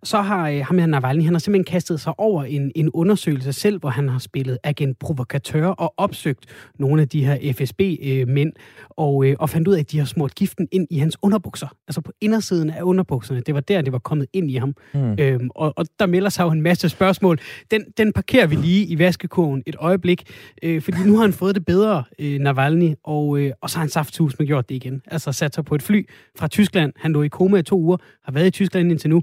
Så 0.03 0.21
har 0.21 0.49
øh, 0.49 0.65
ham 0.65 0.79
her 0.79 0.87
Navalny, 0.87 1.25
han 1.25 1.35
har 1.35 1.39
simpelthen 1.39 1.65
kastet 1.65 2.01
sig 2.01 2.13
over 2.19 2.45
en, 2.45 2.73
en 2.75 2.91
undersøgelse 2.91 3.53
selv, 3.53 3.81
hvor 3.81 3.91
han 3.91 4.09
har 4.09 4.19
spillet 4.19 4.59
agent 4.63 4.99
provokatør 4.99 5.67
og 5.67 5.95
opsøgt 5.97 6.47
nogle 6.79 7.03
af 7.03 7.09
de 7.09 7.25
her 7.25 7.53
FSB-mænd, 7.53 8.53
og, 8.91 9.25
øh, 9.25 9.37
og 9.39 9.51
fandt 9.51 9.69
ud 9.69 9.75
af, 9.75 9.81
at 9.81 9.93
de 9.93 9.99
har 9.99 10.05
smurt 10.05 10.35
giften 10.35 10.69
ind 10.73 10.87
i 10.91 10.99
hans 10.99 11.17
underbukser. 11.23 11.69
Altså 11.89 12.01
på 12.01 12.13
indersiden 12.21 12.71
af 12.71 12.83
underbukserne. 12.83 13.41
Det 13.41 13.55
var 13.55 13.61
der, 13.61 13.83
det 13.83 13.93
var 13.93 13.99
kommet 13.99 14.27
ind 14.33 14.51
i 14.51 14.57
ham. 14.57 14.75
Mm. 14.95 15.17
Øhm, 15.19 15.51
og, 15.55 15.73
og 15.77 15.87
der 15.99 16.07
melder 16.07 16.31
sig 16.31 16.45
jo 16.45 16.51
en 16.51 16.63
masse 16.63 16.89
spørgsmål. 16.89 17.39
Den, 17.71 17.85
den 17.97 18.13
parkerer 18.13 18.47
vi 18.47 18.55
lige 18.55 18.87
i 18.87 18.99
vaskekogen 18.99 19.63
et 19.67 19.77
øjeblik, 19.79 20.25
øh, 20.63 20.83
fordi 20.83 20.99
nu 21.07 21.15
har 21.17 21.23
han 21.23 21.33
fået 21.33 21.55
det 21.55 21.65
bedre, 21.65 22.05
øh, 22.19 22.39
Navalny, 22.39 22.95
og, 23.05 23.39
øh, 23.39 23.53
og 23.61 23.71
så 23.71 23.77
har 23.77 23.83
han 23.83 23.91
safthus 23.91 24.39
med 24.39 24.47
gjort 24.47 24.69
det 24.69 24.75
igen. 24.75 25.03
Altså 25.07 25.33
sat 25.33 25.55
sig 25.55 25.65
på 25.65 25.75
et 25.75 25.83
fly 25.83 26.09
fra 26.39 26.49
Tyskland 26.49 26.80
Tyskland. 26.81 26.93
Han 26.97 27.13
lå 27.13 27.23
i 27.23 27.29
koma 27.29 27.59
i 27.59 27.63
to 27.63 27.81
uger, 27.81 27.97
har 28.25 28.33
været 28.33 28.47
i 28.47 28.51
Tyskland 28.51 28.91
indtil 28.91 29.11
nu. 29.11 29.23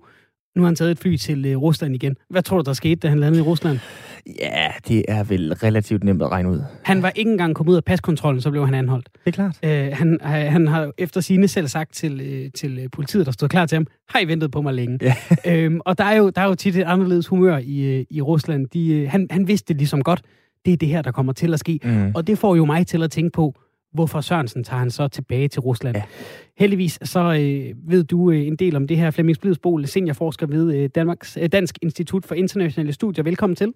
Nu 0.56 0.62
har 0.62 0.65
han 0.68 0.75
taget 0.75 0.92
et 0.92 1.00
fly 1.00 1.15
til 1.15 1.45
øh, 1.45 1.57
Rusland 1.57 1.95
igen. 1.95 2.15
Hvad 2.30 2.42
tror 2.44 2.57
du, 2.57 2.63
der 2.63 2.74
skete, 2.74 2.95
da 2.95 3.09
han 3.09 3.19
landede 3.19 3.42
i 3.42 3.45
Rusland? 3.45 3.80
Ja, 4.42 4.68
det 4.88 5.06
er 5.07 5.24
vel 5.24 5.54
relativt 5.54 6.04
nemt 6.04 6.21
at 6.21 6.31
regne 6.31 6.50
ud. 6.50 6.62
Han 6.83 7.01
var 7.01 7.12
ikke 7.15 7.31
engang 7.31 7.56
kommet 7.56 7.71
ud 7.71 7.77
af 7.77 7.83
paskontrollen, 7.83 8.42
så 8.42 8.51
blev 8.51 8.65
han 8.65 8.74
anholdt. 8.74 9.09
Det 9.13 9.19
er 9.25 9.31
klart. 9.31 9.59
Øh, 9.63 9.89
han, 9.94 10.19
han 10.24 10.68
har 10.68 10.92
efter 10.98 11.21
sine 11.21 11.48
selv 11.48 11.68
sagt 11.68 11.94
til, 11.94 12.21
øh, 12.21 12.51
til 12.51 12.80
øh, 12.80 12.89
politiet, 12.92 13.25
der 13.25 13.31
stod 13.31 13.50
klar 13.50 13.65
til 13.65 13.75
ham, 13.75 13.88
har 14.09 14.19
I 14.19 14.27
ventet 14.27 14.51
på 14.51 14.62
mig 14.62 14.74
længe? 14.74 15.00
Ja. 15.01 15.15
øhm, 15.54 15.80
og 15.86 15.98
der 15.98 16.04
er, 16.04 16.15
jo, 16.15 16.30
der 16.30 16.42
er 16.42 16.45
jo 16.45 16.56
tit 16.56 16.75
et 16.75 16.83
anderledes 16.83 17.27
humør 17.27 17.57
i, 17.57 17.80
øh, 17.80 18.06
i 18.09 18.21
Rusland. 18.21 18.68
De, 18.68 19.07
han, 19.07 19.27
han 19.31 19.48
vidste 19.48 19.74
det 19.74 19.77
ligesom 19.77 20.04
godt. 20.04 20.21
Det 20.65 20.74
er 20.74 20.77
det 20.77 20.88
her, 20.88 21.01
der 21.01 21.12
kommer 21.12 21.33
til 21.33 21.54
at 21.54 21.59
ske. 21.59 21.80
Mm. 21.83 22.12
Og 22.15 22.27
det 22.27 22.38
får 22.38 22.56
jo 22.56 22.65
mig 22.65 22.88
til 22.88 23.04
at 23.04 23.12
tænke 23.12 23.31
på, 23.31 23.54
hvorfor 23.94 24.22
Sørensen 24.22 24.63
tager 24.63 24.80
han 24.80 24.89
så 24.89 25.07
tilbage 25.07 25.48
til 25.48 25.62
Rusland. 25.62 25.98
Ja. 25.98 26.04
Heldigvis 26.57 27.00
så 27.04 27.19
øh, 27.19 27.92
ved 27.92 28.04
du 28.04 28.31
øh, 28.31 28.48
en 28.48 28.56
del 28.56 28.75
om 28.75 28.88
det 28.88 28.98
her. 28.98 29.12
Flemming 29.12 29.36
Splidsbol, 29.36 29.86
seniorforsker 29.86 30.48
ved 30.48 30.75
øh, 30.75 30.89
Danmarks, 30.95 31.38
øh, 31.42 31.50
Dansk 31.50 31.78
Institut 31.81 32.25
for 32.25 32.36
Internationale 32.36 32.94
Studier. 32.94 33.24
Velkommen 33.24 33.56
til. 33.56 33.74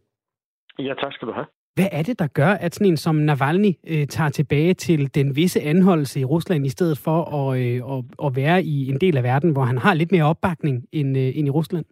Ja, 0.80 0.94
tak 1.02 1.14
skal 1.14 1.28
du 1.28 1.34
have. 1.34 1.46
Hvad 1.76 1.88
er 1.92 2.04
det, 2.04 2.20
der 2.20 2.28
gør, 2.28 2.50
at 2.50 2.76
sådan 2.76 2.88
en 2.88 2.98
som 2.98 3.16
Navalny 3.16 3.74
øh, 3.88 4.08
tager 4.08 4.30
tilbage 4.30 4.74
til 4.74 5.16
den 5.16 5.36
visse 5.36 5.62
anholdelse 5.62 6.20
i 6.20 6.26
Rusland, 6.26 6.66
i 6.66 6.70
stedet 6.70 6.98
for 6.98 7.24
at, 7.24 7.60
øh, 7.60 7.98
at, 7.98 8.04
at 8.26 8.36
være 8.36 8.64
i 8.64 8.90
en 8.90 8.98
del 9.02 9.18
af 9.18 9.24
verden, 9.24 9.52
hvor 9.52 9.64
han 9.64 9.78
har 9.78 9.94
lidt 9.94 10.12
mere 10.12 10.24
opbakning 10.24 10.86
end, 10.92 11.18
øh, 11.18 11.38
end 11.38 11.48
i 11.48 11.50
Rusland? 11.50 11.86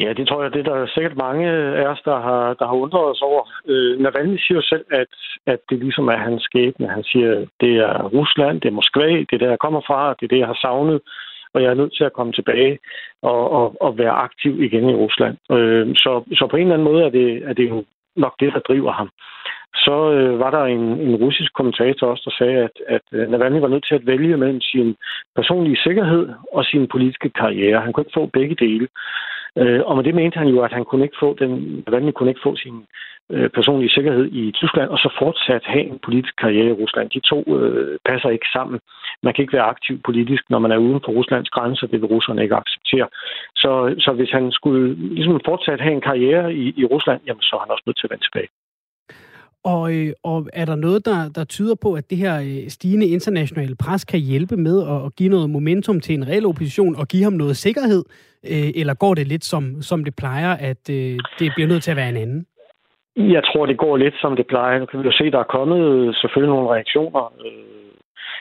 Ja, 0.00 0.12
det 0.12 0.28
tror 0.28 0.42
jeg, 0.42 0.52
det 0.52 0.60
er 0.60 0.74
der 0.74 0.86
sikkert 0.94 1.16
mange 1.16 1.48
af 1.50 1.86
os, 1.86 2.02
der 2.04 2.20
har, 2.20 2.54
der 2.54 2.66
har 2.66 2.74
undret 2.74 3.04
os 3.10 3.22
over. 3.22 3.42
Øh, 3.66 4.00
Navalny 4.00 4.36
siger 4.36 4.56
jo 4.56 4.62
selv, 4.62 4.84
at, 4.90 5.06
at 5.46 5.60
det 5.70 5.78
ligesom 5.78 6.08
er 6.08 6.16
hans 6.16 6.42
skæbne. 6.42 6.88
Han 6.88 7.04
siger, 7.04 7.46
det 7.60 7.72
er 7.76 8.02
Rusland, 8.02 8.60
det 8.60 8.68
er 8.68 8.78
Moskva, 8.78 9.08
det 9.08 9.32
er 9.32 9.38
der, 9.38 9.48
jeg 9.48 9.58
kommer 9.58 9.80
fra, 9.86 10.14
det 10.20 10.24
er 10.24 10.32
det, 10.32 10.38
jeg 10.38 10.46
har 10.46 10.58
savnet, 10.62 11.00
og 11.54 11.62
jeg 11.62 11.70
er 11.70 11.74
nødt 11.74 11.94
til 11.96 12.04
at 12.04 12.12
komme 12.12 12.32
tilbage 12.32 12.78
og, 13.22 13.50
og, 13.50 13.76
og 13.80 13.98
være 13.98 14.10
aktiv 14.26 14.62
igen 14.62 14.90
i 14.90 14.94
Rusland. 14.94 15.36
Øh, 15.50 15.94
så, 15.96 16.24
så 16.34 16.46
på 16.50 16.56
en 16.56 16.62
eller 16.62 16.74
anden 16.74 16.92
måde 16.92 17.04
er 17.04 17.10
det, 17.10 17.42
er 17.48 17.52
det 17.52 17.68
jo 17.68 17.84
nok 18.16 18.34
det, 18.40 18.52
der 18.52 18.60
driver 18.60 18.92
ham. 18.92 19.10
Så 19.74 20.12
øh, 20.12 20.38
var 20.38 20.50
der 20.50 20.64
en, 20.64 20.84
en 21.06 21.14
russisk 21.16 21.52
kommentator 21.54 22.06
også, 22.06 22.22
der 22.24 22.44
sagde, 22.44 22.58
at, 22.58 22.76
at 22.88 23.02
øh, 23.12 23.30
Navalny 23.30 23.60
var 23.60 23.68
nødt 23.68 23.86
til 23.88 23.94
at 23.94 24.06
vælge 24.06 24.36
mellem 24.36 24.60
sin 24.60 24.96
personlige 25.36 25.82
sikkerhed 25.82 26.28
og 26.52 26.64
sin 26.64 26.88
politiske 26.88 27.30
karriere. 27.30 27.80
Han 27.80 27.92
kunne 27.92 28.02
ikke 28.02 28.18
få 28.20 28.26
begge 28.26 28.54
dele. 28.54 28.88
Øh, 29.58 29.80
og 29.84 29.96
med 29.96 30.04
det 30.04 30.14
mente 30.14 30.38
han 30.38 30.48
jo, 30.48 30.60
at 30.62 30.72
han 30.72 30.84
kunne 30.84 31.04
ikke 31.04 31.20
få 31.20 31.36
den, 31.38 31.82
Navalny 31.86 32.10
kunne 32.10 32.30
ikke 32.30 32.46
få 32.48 32.56
sin 32.56 32.86
øh, 33.30 33.50
personlige 33.50 33.90
sikkerhed 33.90 34.26
i 34.32 34.52
Tyskland, 34.52 34.88
og 34.90 34.98
så 34.98 35.08
fortsat 35.18 35.62
have 35.64 35.84
en 35.84 35.98
politisk 36.06 36.36
karriere 36.36 36.68
i 36.68 36.80
Rusland. 36.82 37.10
De 37.10 37.20
to 37.20 37.38
øh, 37.58 37.98
passer 38.08 38.28
ikke 38.28 38.48
sammen. 38.52 38.80
Man 39.22 39.34
kan 39.34 39.42
ikke 39.42 39.56
være 39.56 39.72
aktiv 39.74 40.00
politisk, 40.04 40.42
når 40.50 40.58
man 40.58 40.72
er 40.72 40.76
uden 40.76 41.00
for 41.04 41.12
Ruslands 41.12 41.50
grænser. 41.50 41.86
Det 41.86 42.00
vil 42.00 42.12
russerne 42.14 42.42
ikke 42.42 42.60
acceptere. 42.62 43.08
Så, 43.56 43.94
så 43.98 44.12
hvis 44.12 44.30
han 44.30 44.52
skulle 44.52 44.94
ligesom 45.14 45.40
fortsat 45.44 45.80
have 45.80 45.94
en 45.94 46.08
karriere 46.10 46.54
i, 46.54 46.74
i 46.76 46.84
Rusland, 46.84 47.20
jamen 47.26 47.42
så 47.42 47.56
er 47.56 47.60
han 47.60 47.70
også 47.70 47.84
nødt 47.86 47.98
til 47.98 48.06
at 48.06 48.10
vende 48.10 48.24
tilbage. 48.24 48.61
Og, 49.64 49.94
øh, 49.94 50.12
og 50.24 50.46
er 50.52 50.64
der 50.64 50.76
noget, 50.76 51.04
der, 51.04 51.28
der 51.34 51.44
tyder 51.44 51.74
på, 51.82 51.94
at 51.94 52.10
det 52.10 52.18
her 52.18 52.34
øh, 52.40 52.68
stigende 52.68 53.06
internationale 53.06 53.76
pres 53.84 54.04
kan 54.04 54.20
hjælpe 54.20 54.56
med 54.56 54.76
at, 54.92 55.06
at 55.06 55.16
give 55.16 55.28
noget 55.28 55.50
momentum 55.50 56.00
til 56.00 56.14
en 56.14 56.28
reel 56.28 56.46
opposition 56.46 56.96
og 56.96 57.08
give 57.08 57.24
ham 57.24 57.32
noget 57.32 57.56
sikkerhed? 57.56 58.04
Øh, 58.52 58.70
eller 58.80 58.94
går 58.94 59.14
det 59.14 59.26
lidt 59.26 59.44
som, 59.44 59.82
som 59.82 60.04
det 60.04 60.14
plejer, 60.16 60.52
at 60.70 60.90
øh, 60.90 61.18
det 61.38 61.52
bliver 61.54 61.68
nødt 61.68 61.82
til 61.82 61.90
at 61.90 61.96
være 61.96 62.08
en 62.08 62.16
anden? 62.16 62.46
Jeg 63.16 63.42
tror, 63.44 63.66
det 63.66 63.78
går 63.78 63.96
lidt 63.96 64.14
som 64.20 64.36
det 64.36 64.46
plejer. 64.46 64.78
Nu 64.78 64.86
kan 64.86 65.00
vi 65.00 65.04
jo 65.04 65.12
se, 65.12 65.30
der 65.30 65.38
er 65.38 65.54
kommet 65.56 65.80
øh, 65.92 66.14
selvfølgelig 66.14 66.54
nogle 66.54 66.70
reaktioner 66.74 67.32
øh, 67.46 67.92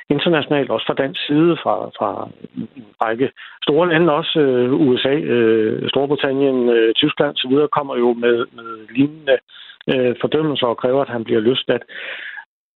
internationalt, 0.09 0.69
også 0.69 0.85
fra 0.87 1.01
dansk 1.03 1.19
side, 1.27 1.57
fra, 1.63 1.75
fra 1.97 2.29
en 2.55 2.85
række 3.01 3.31
store 3.63 3.89
lande, 3.89 4.13
også 4.13 4.39
øh, 4.39 4.73
USA, 4.73 5.15
øh, 5.35 5.89
Storbritannien, 5.89 6.69
øh, 6.69 6.93
Tyskland 6.93 7.35
osv., 7.35 7.53
kommer 7.77 7.95
jo 7.97 8.13
med, 8.13 8.45
med 8.57 8.69
lignende 8.95 9.33
øh, 9.33 9.39
Øh, 9.89 10.15
fordømmelser 10.21 10.67
og 10.67 10.77
kræver, 10.77 11.01
at 11.01 11.09
han 11.09 11.23
bliver 11.23 11.39
løsladt. 11.39 11.83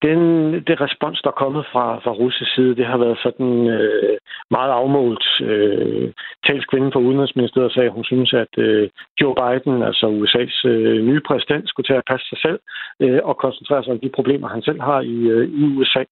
Den, 0.02 0.20
det 0.68 0.82
respons, 0.82 1.22
der 1.22 1.30
er 1.30 1.42
kommet 1.44 1.66
fra, 1.72 1.86
fra 2.04 2.12
russisk 2.12 2.56
side, 2.56 2.76
det 2.76 2.86
har 2.86 2.98
været 2.98 3.20
sådan 3.24 3.68
øh, 3.76 4.18
meget 4.52 4.72
afmålt. 4.72 5.26
Øh, 5.42 6.12
talskvinden 6.48 6.92
for 6.92 7.00
Udenrigsministeriet 7.00 7.74
sagde, 7.74 7.90
at 7.90 7.94
hun 7.98 8.04
synes, 8.04 8.34
at 8.34 8.54
øh, 8.58 8.90
Joe 9.22 9.36
Biden, 9.42 9.84
altså 9.84 10.06
USA's 10.20 10.68
øh, 10.68 11.06
nye 11.10 11.22
præsident, 11.28 11.70
skulle 11.70 11.88
til 11.88 11.94
at 11.94 12.10
passe 12.12 12.26
sig 12.30 12.40
selv 12.46 12.60
øh, 13.04 13.20
og 13.24 13.38
koncentrere 13.38 13.84
sig 13.84 13.94
om 13.94 14.00
de 14.00 14.16
problemer, 14.18 14.48
han 14.48 14.62
selv 14.62 14.82
har 14.82 15.02
i, 15.02 15.18
øh, 15.36 15.46
i 15.60 15.64
USA. 15.78 16.04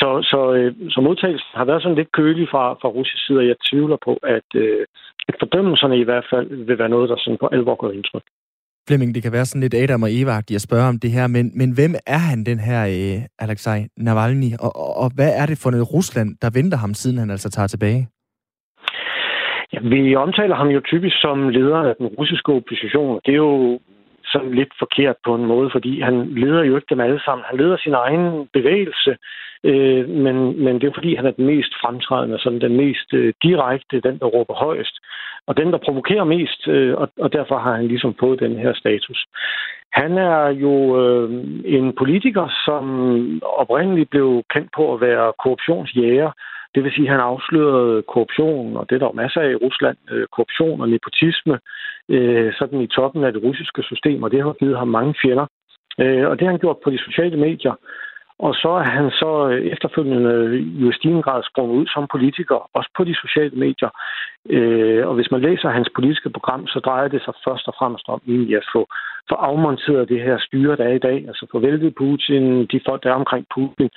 Så, 0.00 0.08
så, 0.30 0.40
øh, 0.54 0.74
så 0.90 1.00
modtagelsen 1.00 1.50
har 1.54 1.64
været 1.64 1.82
sådan 1.82 1.98
lidt 1.98 2.12
kølig 2.12 2.48
fra, 2.48 2.64
fra 2.80 2.88
russisk 2.88 3.26
side, 3.26 3.38
og 3.38 3.46
jeg 3.46 3.56
tvivler 3.70 3.96
på, 4.04 4.18
at, 4.22 4.48
øh, 4.54 4.86
at 5.28 5.34
fordømmelserne 5.40 5.98
i 5.98 6.08
hvert 6.08 6.26
fald 6.30 6.48
vil 6.66 6.78
være 6.78 6.94
noget, 6.94 7.08
der 7.08 7.16
sådan 7.16 7.38
på 7.38 7.48
alvor 7.52 7.74
går 7.74 7.90
indtryk. 7.90 8.22
Flemming, 8.88 9.14
det 9.14 9.22
kan 9.22 9.32
være 9.32 9.44
sådan 9.44 9.64
lidt 9.64 9.74
Adam 9.74 10.02
og 10.02 10.08
Eva 10.12 10.32
at 10.38 10.60
spørge 10.68 10.88
om 10.88 10.98
det 11.02 11.10
her, 11.10 11.26
men, 11.26 11.46
men 11.60 11.70
hvem 11.78 11.94
er 12.06 12.22
han, 12.30 12.44
den 12.44 12.58
her 12.58 12.80
øh, 12.96 13.18
Alexei 13.38 13.80
Navalny, 13.96 14.50
og, 14.60 14.72
og, 14.76 14.96
og 15.02 15.08
hvad 15.16 15.32
er 15.40 15.46
det 15.46 15.58
for 15.62 15.70
noget 15.70 15.92
Rusland, 15.94 16.30
der 16.42 16.50
venter 16.58 16.78
ham, 16.78 16.94
siden 16.94 17.18
han 17.18 17.30
altså 17.30 17.50
tager 17.50 17.66
tilbage? 17.66 18.02
Ja, 19.72 19.78
vi 19.82 20.16
omtaler 20.16 20.56
ham 20.56 20.68
jo 20.68 20.80
typisk 20.84 21.16
som 21.20 21.48
leder 21.48 21.80
af 21.90 21.94
den 21.98 22.06
russiske 22.06 22.52
opposition. 22.52 23.20
Det 23.26 23.32
er 23.32 23.42
jo 23.48 23.80
sådan 24.32 24.54
lidt 24.54 24.72
forkert 24.78 25.16
på 25.26 25.34
en 25.34 25.46
måde, 25.46 25.68
fordi 25.72 26.00
han 26.00 26.16
leder 26.42 26.62
jo 26.64 26.76
ikke 26.76 26.90
dem 26.90 27.00
alle 27.00 27.20
sammen. 27.24 27.44
Han 27.50 27.58
leder 27.58 27.76
sin 27.76 27.94
egen 27.94 28.48
bevægelse, 28.52 29.16
øh, 29.64 30.08
men, 30.08 30.36
men 30.64 30.74
det 30.80 30.86
er 30.86 30.98
fordi, 30.98 31.14
han 31.14 31.26
er 31.26 31.30
den 31.30 31.46
mest 31.46 31.72
fremtrædende, 31.82 32.38
sådan 32.38 32.60
den 32.60 32.76
mest 32.76 33.08
øh, 33.14 33.34
direkte, 33.42 34.00
den 34.00 34.18
der 34.18 34.26
råber 34.26 34.54
højst, 34.54 34.96
og 35.46 35.56
den 35.56 35.72
der 35.72 35.78
provokerer 35.78 36.24
mest, 36.24 36.68
øh, 36.68 36.94
og, 36.94 37.08
og 37.20 37.32
derfor 37.32 37.58
har 37.58 37.74
han 37.76 37.86
ligesom 37.86 38.14
fået 38.20 38.40
den 38.40 38.56
her 38.58 38.72
status. 38.74 39.26
Han 39.92 40.18
er 40.18 40.48
jo 40.48 40.74
øh, 41.02 41.30
en 41.64 41.92
politiker, 41.92 42.46
som 42.64 42.84
oprindeligt 43.42 44.10
blev 44.10 44.42
kendt 44.54 44.70
på 44.76 44.94
at 44.94 45.00
være 45.00 45.32
korruptionsjæger, 45.42 46.30
det 46.76 46.84
vil 46.84 46.92
sige, 46.92 47.08
at 47.08 47.12
han 47.12 47.20
afslørede 47.20 48.02
korruption, 48.02 48.76
og 48.76 48.84
det 48.88 48.94
er 48.94 48.98
der 48.98 49.06
jo 49.06 49.22
masser 49.22 49.40
af 49.40 49.50
i 49.50 49.62
Rusland, 49.66 49.96
øh, 50.10 50.26
korruption 50.34 50.80
og 50.80 50.88
nepotisme, 50.88 51.58
øh, 52.08 52.52
sådan 52.58 52.80
i 52.80 52.86
toppen 52.86 53.24
af 53.24 53.32
det 53.32 53.42
russiske 53.42 53.82
system, 53.82 54.22
og 54.22 54.30
det 54.30 54.42
har 54.42 54.52
givet 54.52 54.78
ham 54.78 54.88
mange 54.88 55.14
fjender. 55.22 55.46
Øh, 56.00 56.26
og 56.28 56.34
det 56.36 56.44
har 56.44 56.52
han 56.54 56.64
gjort 56.64 56.78
på 56.84 56.90
de 56.90 56.98
sociale 56.98 57.36
medier. 57.36 57.74
Og 58.38 58.54
så 58.54 58.68
er 58.68 58.88
han 58.98 59.10
så 59.10 59.48
øh, 59.48 59.66
efterfølgende 59.72 60.34
jo 60.80 60.90
i 60.90 60.92
stigende 60.92 61.22
grad 61.22 61.42
sprunget 61.42 61.76
ud 61.76 61.86
som 61.86 62.06
politiker, 62.10 62.70
også 62.74 62.90
på 62.96 63.04
de 63.04 63.14
sociale 63.14 63.56
medier. 63.64 63.90
Øh, 64.50 65.08
og 65.08 65.14
hvis 65.14 65.30
man 65.30 65.40
læser 65.40 65.68
hans 65.68 65.90
politiske 65.94 66.30
program, 66.30 66.66
så 66.66 66.78
drejer 66.80 67.08
det 67.08 67.22
sig 67.24 67.34
først 67.48 67.68
og 67.68 67.74
fremmest 67.78 68.08
om 68.08 68.20
egentlig 68.28 68.56
at 68.56 68.66
få, 68.74 68.86
få 69.30 69.34
afmonteret 69.34 70.08
det 70.08 70.20
her 70.22 70.38
styre, 70.38 70.76
der 70.76 70.84
er 70.84 70.96
i 70.96 71.06
dag. 71.08 71.18
Altså 71.28 71.46
få 71.52 71.58
væltet 71.58 71.94
Putin, 71.94 72.66
de 72.72 72.80
folk, 72.88 73.02
der 73.02 73.10
er 73.10 73.22
omkring 73.22 73.46
Putin, 73.54 73.90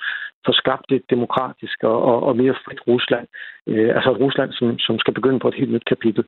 få 0.46 0.52
skabt 0.52 0.92
et 0.92 1.04
demokratisk 1.10 1.78
og, 1.82 2.02
og, 2.02 2.22
og 2.22 2.36
mere 2.36 2.54
frit 2.64 2.80
Rusland. 2.86 3.26
Øh, 3.70 3.90
altså 3.96 4.10
Rusland, 4.10 4.52
som, 4.52 4.78
som 4.78 4.98
skal 4.98 5.14
begynde 5.14 5.40
på 5.40 5.48
et 5.48 5.54
helt 5.60 5.72
nyt 5.72 5.84
kapitel. 5.84 6.24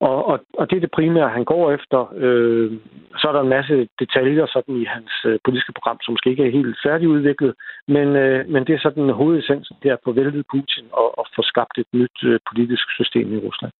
Og, 0.00 0.26
og, 0.30 0.36
og 0.58 0.70
det 0.70 0.76
er 0.76 0.80
det 0.80 0.96
primære, 0.98 1.36
han 1.38 1.44
går 1.44 1.72
efter. 1.72 1.98
Øh, 2.16 2.72
så 3.18 3.28
er 3.28 3.32
der 3.32 3.40
en 3.40 3.56
masse 3.58 3.88
detaljer 4.00 4.46
sådan 4.46 4.76
i 4.76 4.84
hans 4.84 5.12
øh, 5.26 5.38
politiske 5.44 5.72
program, 5.72 5.98
som 6.02 6.12
måske 6.12 6.30
ikke 6.30 6.46
er 6.46 6.56
helt 6.58 6.76
færdigudviklet, 6.84 7.54
men, 7.88 8.08
øh, 8.16 8.48
men 8.48 8.66
det 8.66 8.74
er 8.74 8.80
sådan 8.82 9.10
hovedessensen, 9.10 9.76
det 9.82 9.90
er 9.90 9.96
på 10.04 10.12
væltet 10.12 10.44
Putin 10.52 10.86
og, 10.92 11.18
og 11.18 11.26
få 11.36 11.42
skabt 11.42 11.78
et 11.78 11.90
nyt 11.92 12.18
øh, 12.24 12.38
politisk 12.50 12.86
system 12.98 13.34
i 13.34 13.38
Rusland. 13.46 13.72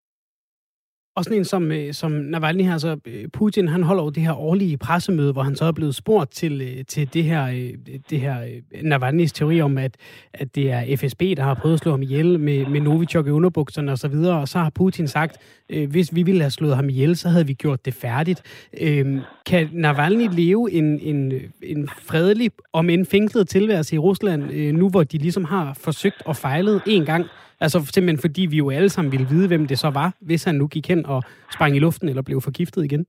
Og 1.17 1.25
sådan 1.25 1.39
en 1.39 1.45
som, 1.45 1.73
øh, 1.73 1.95
som 1.95 2.13
Navalny 2.13 2.63
her, 2.63 2.79
så 2.79 2.97
øh, 3.07 3.29
Putin, 3.33 3.69
han 3.69 3.83
holder 3.83 4.03
jo 4.03 4.11
det 4.11 4.23
her 4.23 4.41
årlige 4.41 4.77
pressemøde, 4.77 5.33
hvor 5.33 5.43
han 5.43 5.57
så 5.57 5.65
er 5.65 5.73
blevet 5.73 5.95
spurgt 5.95 6.31
til, 6.31 6.63
øh, 6.63 6.85
til 6.85 7.15
det 7.15 7.25
her, 7.25 7.47
øh, 7.47 7.71
det 8.11 8.21
her 8.21 8.43
øh, 8.43 8.81
Navalny's 8.93 9.31
teori 9.35 9.61
om, 9.61 9.79
at, 9.79 9.97
at 10.35 10.55
det 10.55 10.71
er 10.71 10.97
FSB, 10.97 11.21
der 11.21 11.43
har 11.43 11.55
prøvet 11.55 11.75
at 11.75 11.81
slå 11.81 11.91
ham 11.91 12.03
ihjel 12.03 12.41
med, 12.41 12.67
med 12.67 12.81
Novichok 12.81 13.27
i 13.27 13.31
underbukserne 13.31 13.93
osv., 13.93 14.15
og, 14.15 14.41
og 14.41 14.49
så 14.49 14.59
har 14.59 14.71
Putin 14.71 15.09
sagt, 15.09 15.37
øh, 15.71 15.91
hvis 15.91 16.15
vi 16.15 16.23
ville 16.23 16.41
have 16.41 16.51
slået 16.51 16.77
ham 16.77 16.89
ihjel, 16.89 17.17
så 17.17 17.29
havde 17.29 17.47
vi 17.47 17.53
gjort 17.53 17.85
det 17.85 17.95
færdigt. 17.95 18.43
Øhm, 18.81 19.21
kan 19.47 19.69
Navalny 19.73 20.29
leve 20.33 20.73
en, 20.73 21.01
en, 21.01 21.33
en 21.63 21.89
fredelig, 22.03 22.51
om 22.73 22.91
en 22.91 23.07
fængslet 23.07 23.49
tilværelse 23.49 23.95
i 23.95 23.99
Rusland, 23.99 24.73
nu 24.73 24.89
hvor 24.89 25.05
de 25.05 25.19
ligesom 25.19 25.45
har 25.45 25.75
forsøgt 25.81 26.23
og 26.25 26.37
fejlet 26.37 26.83
en 26.87 27.05
gang, 27.05 27.27
Altså 27.61 27.79
simpelthen 27.95 28.25
fordi 28.27 28.47
vi 28.51 28.57
jo 28.57 28.71
alle 28.71 28.89
sammen 28.89 29.13
ville 29.13 29.27
vide, 29.29 29.49
hvem 29.49 29.67
det 29.67 29.79
så 29.79 29.91
var, 29.91 30.09
hvis 30.21 30.45
han 30.45 30.55
nu 30.55 30.67
gik 30.67 30.89
hen 30.89 31.07
og 31.07 31.23
sprang 31.55 31.77
i 31.77 31.79
luften 31.79 32.09
eller 32.09 32.23
blev 32.23 32.41
forgiftet 32.41 32.85
igen. 32.85 33.07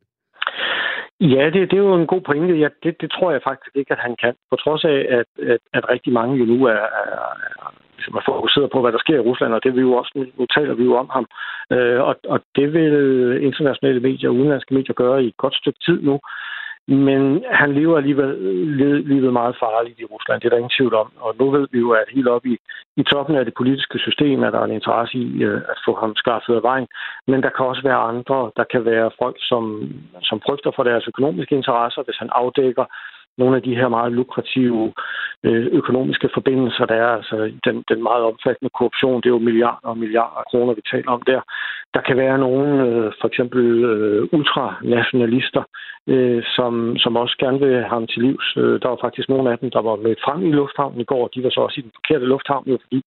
Ja, 1.19 1.45
det, 1.53 1.71
det 1.71 1.73
er 1.73 1.87
jo 1.89 1.95
en 1.95 2.07
god 2.07 2.21
pointe. 2.21 2.53
Ja, 2.63 2.69
det, 2.83 3.01
det 3.01 3.11
tror 3.11 3.31
jeg 3.31 3.41
faktisk 3.43 3.75
ikke, 3.75 3.93
at 3.93 3.99
han 3.99 4.15
kan. 4.23 4.33
På 4.49 4.55
trods 4.55 4.83
af, 4.85 4.97
at, 5.17 5.29
at, 5.53 5.59
at 5.73 5.89
rigtig 5.89 6.13
mange 6.13 6.37
jo 6.37 6.45
nu 6.45 6.65
er, 6.65 6.81
er, 7.01 7.07
er, 7.61 7.73
ligesom 7.95 8.15
er 8.15 8.25
fokuseret 8.25 8.69
på, 8.71 8.81
hvad 8.81 8.91
der 8.91 8.97
sker 9.05 9.15
i 9.15 9.27
Rusland, 9.29 9.53
og 9.53 9.63
det 9.63 9.75
vil 9.75 9.81
jo 9.81 9.93
også, 9.93 10.11
nu 10.37 10.45
taler 10.45 10.73
vi 10.73 10.83
jo 10.83 10.95
om 10.95 11.09
ham. 11.15 11.25
Øh, 11.71 12.01
og, 12.01 12.15
og 12.27 12.39
det 12.55 12.73
vil 12.73 12.93
internationale 13.43 13.99
medier 13.99 14.29
og 14.29 14.35
udenlandske 14.35 14.73
medier 14.73 14.93
gøre 14.93 15.23
i 15.23 15.27
et 15.27 15.37
godt 15.37 15.55
stykke 15.55 15.79
tid 15.85 16.01
nu. 16.01 16.19
Men 16.87 17.43
han 17.51 17.73
lever 17.73 17.97
alligevel 17.97 18.31
livet 19.11 19.33
meget 19.33 19.55
farligt 19.59 19.99
i 19.99 20.05
Rusland, 20.05 20.41
det 20.41 20.45
er 20.45 20.49
der 20.49 20.57
ingen 20.57 20.77
tvivl 20.77 20.93
om. 20.93 21.11
Og 21.19 21.35
nu 21.39 21.51
ved 21.51 21.67
vi 21.71 21.79
jo, 21.79 21.91
at 21.91 22.13
helt 22.15 22.27
oppe 22.27 22.49
i, 22.49 22.57
i 22.97 23.03
toppen 23.03 23.35
af 23.35 23.45
det 23.45 23.53
politiske 23.57 23.99
system 23.99 24.43
er 24.43 24.51
der 24.51 24.63
en 24.63 24.71
interesse 24.71 25.17
i 25.17 25.43
øh, 25.43 25.61
at 25.71 25.77
få 25.85 25.95
ham 25.95 26.15
skaffet 26.15 26.55
af 26.55 26.63
vejen. 26.63 26.87
Men 27.27 27.43
der 27.43 27.49
kan 27.49 27.65
også 27.65 27.81
være 27.83 28.05
andre. 28.11 28.51
Der 28.57 28.63
kan 28.71 28.85
være 28.85 29.11
folk, 29.21 29.37
som, 29.39 29.63
som 30.21 30.41
frygter 30.45 30.71
for 30.75 30.83
deres 30.83 31.07
økonomiske 31.07 31.55
interesser, 31.55 32.01
hvis 32.03 32.17
han 32.17 32.29
afdækker 32.31 32.85
nogle 33.37 33.55
af 33.55 33.63
de 33.63 33.75
her 33.75 33.87
meget 33.87 34.11
lukrative 34.11 34.93
øh, 35.43 35.65
økonomiske 35.79 36.29
forbindelser, 36.33 36.85
der 36.85 36.95
er, 36.95 37.11
altså 37.19 37.51
den, 37.65 37.83
den 37.89 38.03
meget 38.03 38.23
omfattende 38.23 38.71
korruption, 38.77 39.21
det 39.21 39.25
er 39.25 39.37
jo 39.37 39.47
milliarder 39.49 39.87
og 39.91 39.97
milliarder 39.97 40.37
af 40.41 40.45
kroner, 40.51 40.73
vi 40.73 40.81
taler 40.91 41.11
om 41.11 41.21
der. 41.21 41.41
Der 41.93 42.01
kan 42.01 42.17
være 42.17 42.37
nogle, 42.37 42.67
øh, 42.87 43.11
for 43.21 43.27
eksempel 43.27 43.63
øh, 43.91 44.27
ultranationalister, 44.31 45.63
som, 46.55 46.97
som 46.97 47.15
også 47.15 47.35
gerne 47.39 47.59
vil 47.59 47.73
have 47.73 47.93
ham 47.97 48.07
til 48.07 48.21
livs. 48.21 48.53
Der 48.55 48.87
var 48.89 48.97
faktisk 49.01 49.29
nogle 49.29 49.51
af 49.51 49.57
dem, 49.59 49.69
der 49.71 49.81
var 49.81 49.95
med 49.95 50.15
frem 50.25 50.45
i 50.45 50.51
lufthavnen 50.51 51.01
i 51.01 51.03
går, 51.03 51.27
de 51.27 51.43
var 51.43 51.49
så 51.49 51.61
også 51.61 51.79
i 51.79 51.83
den 51.83 51.91
forkerte 51.95 52.25
lufthavn, 52.25 52.63
jo, 52.67 52.77
fordi 52.83 53.01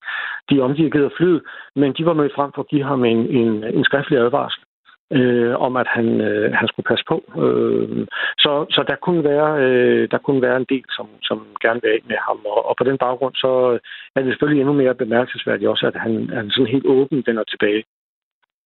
de 0.51 0.61
omdirigerede 0.61 1.17
flyet, 1.17 1.43
men 1.77 1.93
de 1.93 2.07
var 2.07 2.13
mødt 2.13 2.35
frem 2.35 2.51
for 2.55 2.63
at 2.63 2.69
give 2.69 2.85
ham 2.85 3.05
en, 3.05 3.19
en, 3.41 3.65
en 3.65 3.85
skriftlig 3.85 4.19
advarsel 4.19 4.63
øh, 5.19 5.55
om, 5.67 5.77
at 5.77 5.89
han, 5.97 6.21
øh, 6.21 6.53
han 6.53 6.69
skulle 6.69 6.89
passe 6.91 7.05
på. 7.09 7.17
Øh, 7.45 8.07
så, 8.39 8.53
så 8.71 8.85
der 8.91 8.97
kunne 8.97 9.25
være 9.25 9.49
øh, 9.65 10.09
der 10.11 10.19
kunne 10.19 10.43
være 10.43 10.57
en 10.57 10.67
del, 10.69 10.85
som, 10.97 11.07
som 11.23 11.39
gerne 11.63 11.81
vil 11.83 11.91
af 11.91 12.01
med 12.09 12.17
ham, 12.29 12.39
og, 12.45 12.69
og 12.69 12.75
på 12.77 12.85
den 12.85 12.99
baggrund 12.99 13.35
så 13.35 13.53
er 14.17 14.21
det 14.21 14.31
selvfølgelig 14.31 14.61
endnu 14.61 14.75
mere 14.75 14.95
bemærkelsesværdigt 14.95 15.71
også, 15.71 15.87
at 15.87 15.97
han, 16.05 16.31
han 16.39 16.51
sådan 16.51 16.73
helt 16.75 16.87
åben 16.87 17.23
vender 17.27 17.45
tilbage. 17.45 17.83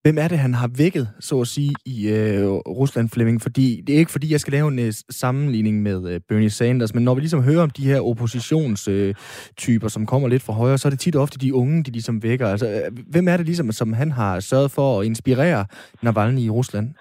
Hvem 0.05 0.19
er 0.19 0.29
det, 0.29 0.39
han 0.39 0.55
har 0.55 0.71
vækket, 0.77 1.09
så 1.21 1.41
at 1.41 1.47
sige, 1.47 1.75
i 1.87 2.09
øh, 2.09 2.47
Rusland, 2.53 3.09
Flemming? 3.09 3.43
Fordi 3.43 3.83
det 3.87 3.95
er 3.95 3.99
ikke, 3.99 4.13
fordi 4.13 4.33
jeg 4.33 4.41
skal 4.41 4.53
lave 4.53 4.69
en 4.69 4.79
øh, 4.79 4.93
sammenligning 5.11 5.83
med 5.83 6.11
øh, 6.11 6.21
Bernie 6.29 6.51
Sanders, 6.51 6.95
men 6.95 7.05
når 7.05 7.15
vi 7.15 7.21
ligesom 7.21 7.43
hører 7.43 7.63
om 7.63 7.71
de 7.71 7.85
her 7.85 8.01
oppositionstyper, 8.01 9.85
øh, 9.85 9.91
som 9.91 10.07
kommer 10.07 10.29
lidt 10.29 10.43
fra 10.43 10.53
højre, 10.53 10.79
så 10.79 10.89
er 10.89 10.91
det 10.91 11.01
tit 11.01 11.17
ofte 11.17 11.39
de 11.39 11.55
unge, 11.55 11.83
de 11.83 11.91
ligesom 11.91 12.23
vækker. 12.23 12.49
Altså, 12.49 12.69
øh, 12.69 12.99
hvem 13.11 13.29
er 13.29 13.37
det 13.37 13.47
ligesom, 13.47 13.73
som 13.73 13.93
han 13.93 14.13
har 14.13 14.41
sørget 14.41 14.71
for 14.71 15.01
at 15.01 15.07
inspirere 15.07 15.67
Navalny 16.03 16.41
i 16.41 16.51
Rusland? 16.51 16.95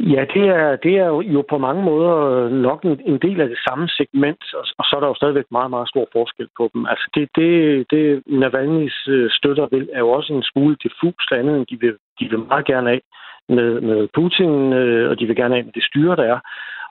Ja, 0.00 0.24
det 0.34 0.44
er, 0.48 0.76
det 0.76 0.94
er 0.98 1.06
jo 1.06 1.44
på 1.48 1.58
mange 1.58 1.82
måder 1.82 2.48
nok 2.48 2.84
en, 2.84 3.00
en 3.06 3.18
del 3.18 3.40
af 3.40 3.48
det 3.48 3.58
samme 3.68 3.88
segment, 3.88 4.44
og, 4.54 4.64
og 4.78 4.84
så 4.84 4.96
er 4.96 5.00
der 5.00 5.06
jo 5.06 5.14
stadigvæk 5.14 5.44
meget, 5.50 5.70
meget 5.70 5.88
stor 5.88 6.06
forskel 6.12 6.48
på 6.56 6.70
dem. 6.74 6.86
Altså 6.86 7.10
det, 7.14 7.28
det, 7.36 7.50
det 7.90 8.22
Navalny's 8.42 9.10
øh, 9.10 9.30
støtter 9.30 9.66
vil, 9.70 9.88
er 9.92 9.98
jo 9.98 10.10
også 10.10 10.32
en 10.32 10.42
smule 10.42 10.76
diffus 10.82 11.26
andet, 11.32 11.56
end 11.56 11.66
de 11.66 11.80
vil, 11.80 11.96
de 12.20 12.28
vil 12.30 12.38
meget 12.38 12.66
gerne 12.66 12.90
af 12.90 13.00
med, 13.48 13.80
med 13.80 14.08
Putin, 14.14 14.72
øh, 14.72 15.10
og 15.10 15.18
de 15.18 15.26
vil 15.26 15.36
gerne 15.36 15.56
af 15.56 15.64
med 15.64 15.72
det 15.72 15.84
styre, 15.84 16.16
der 16.16 16.24
er. 16.24 16.40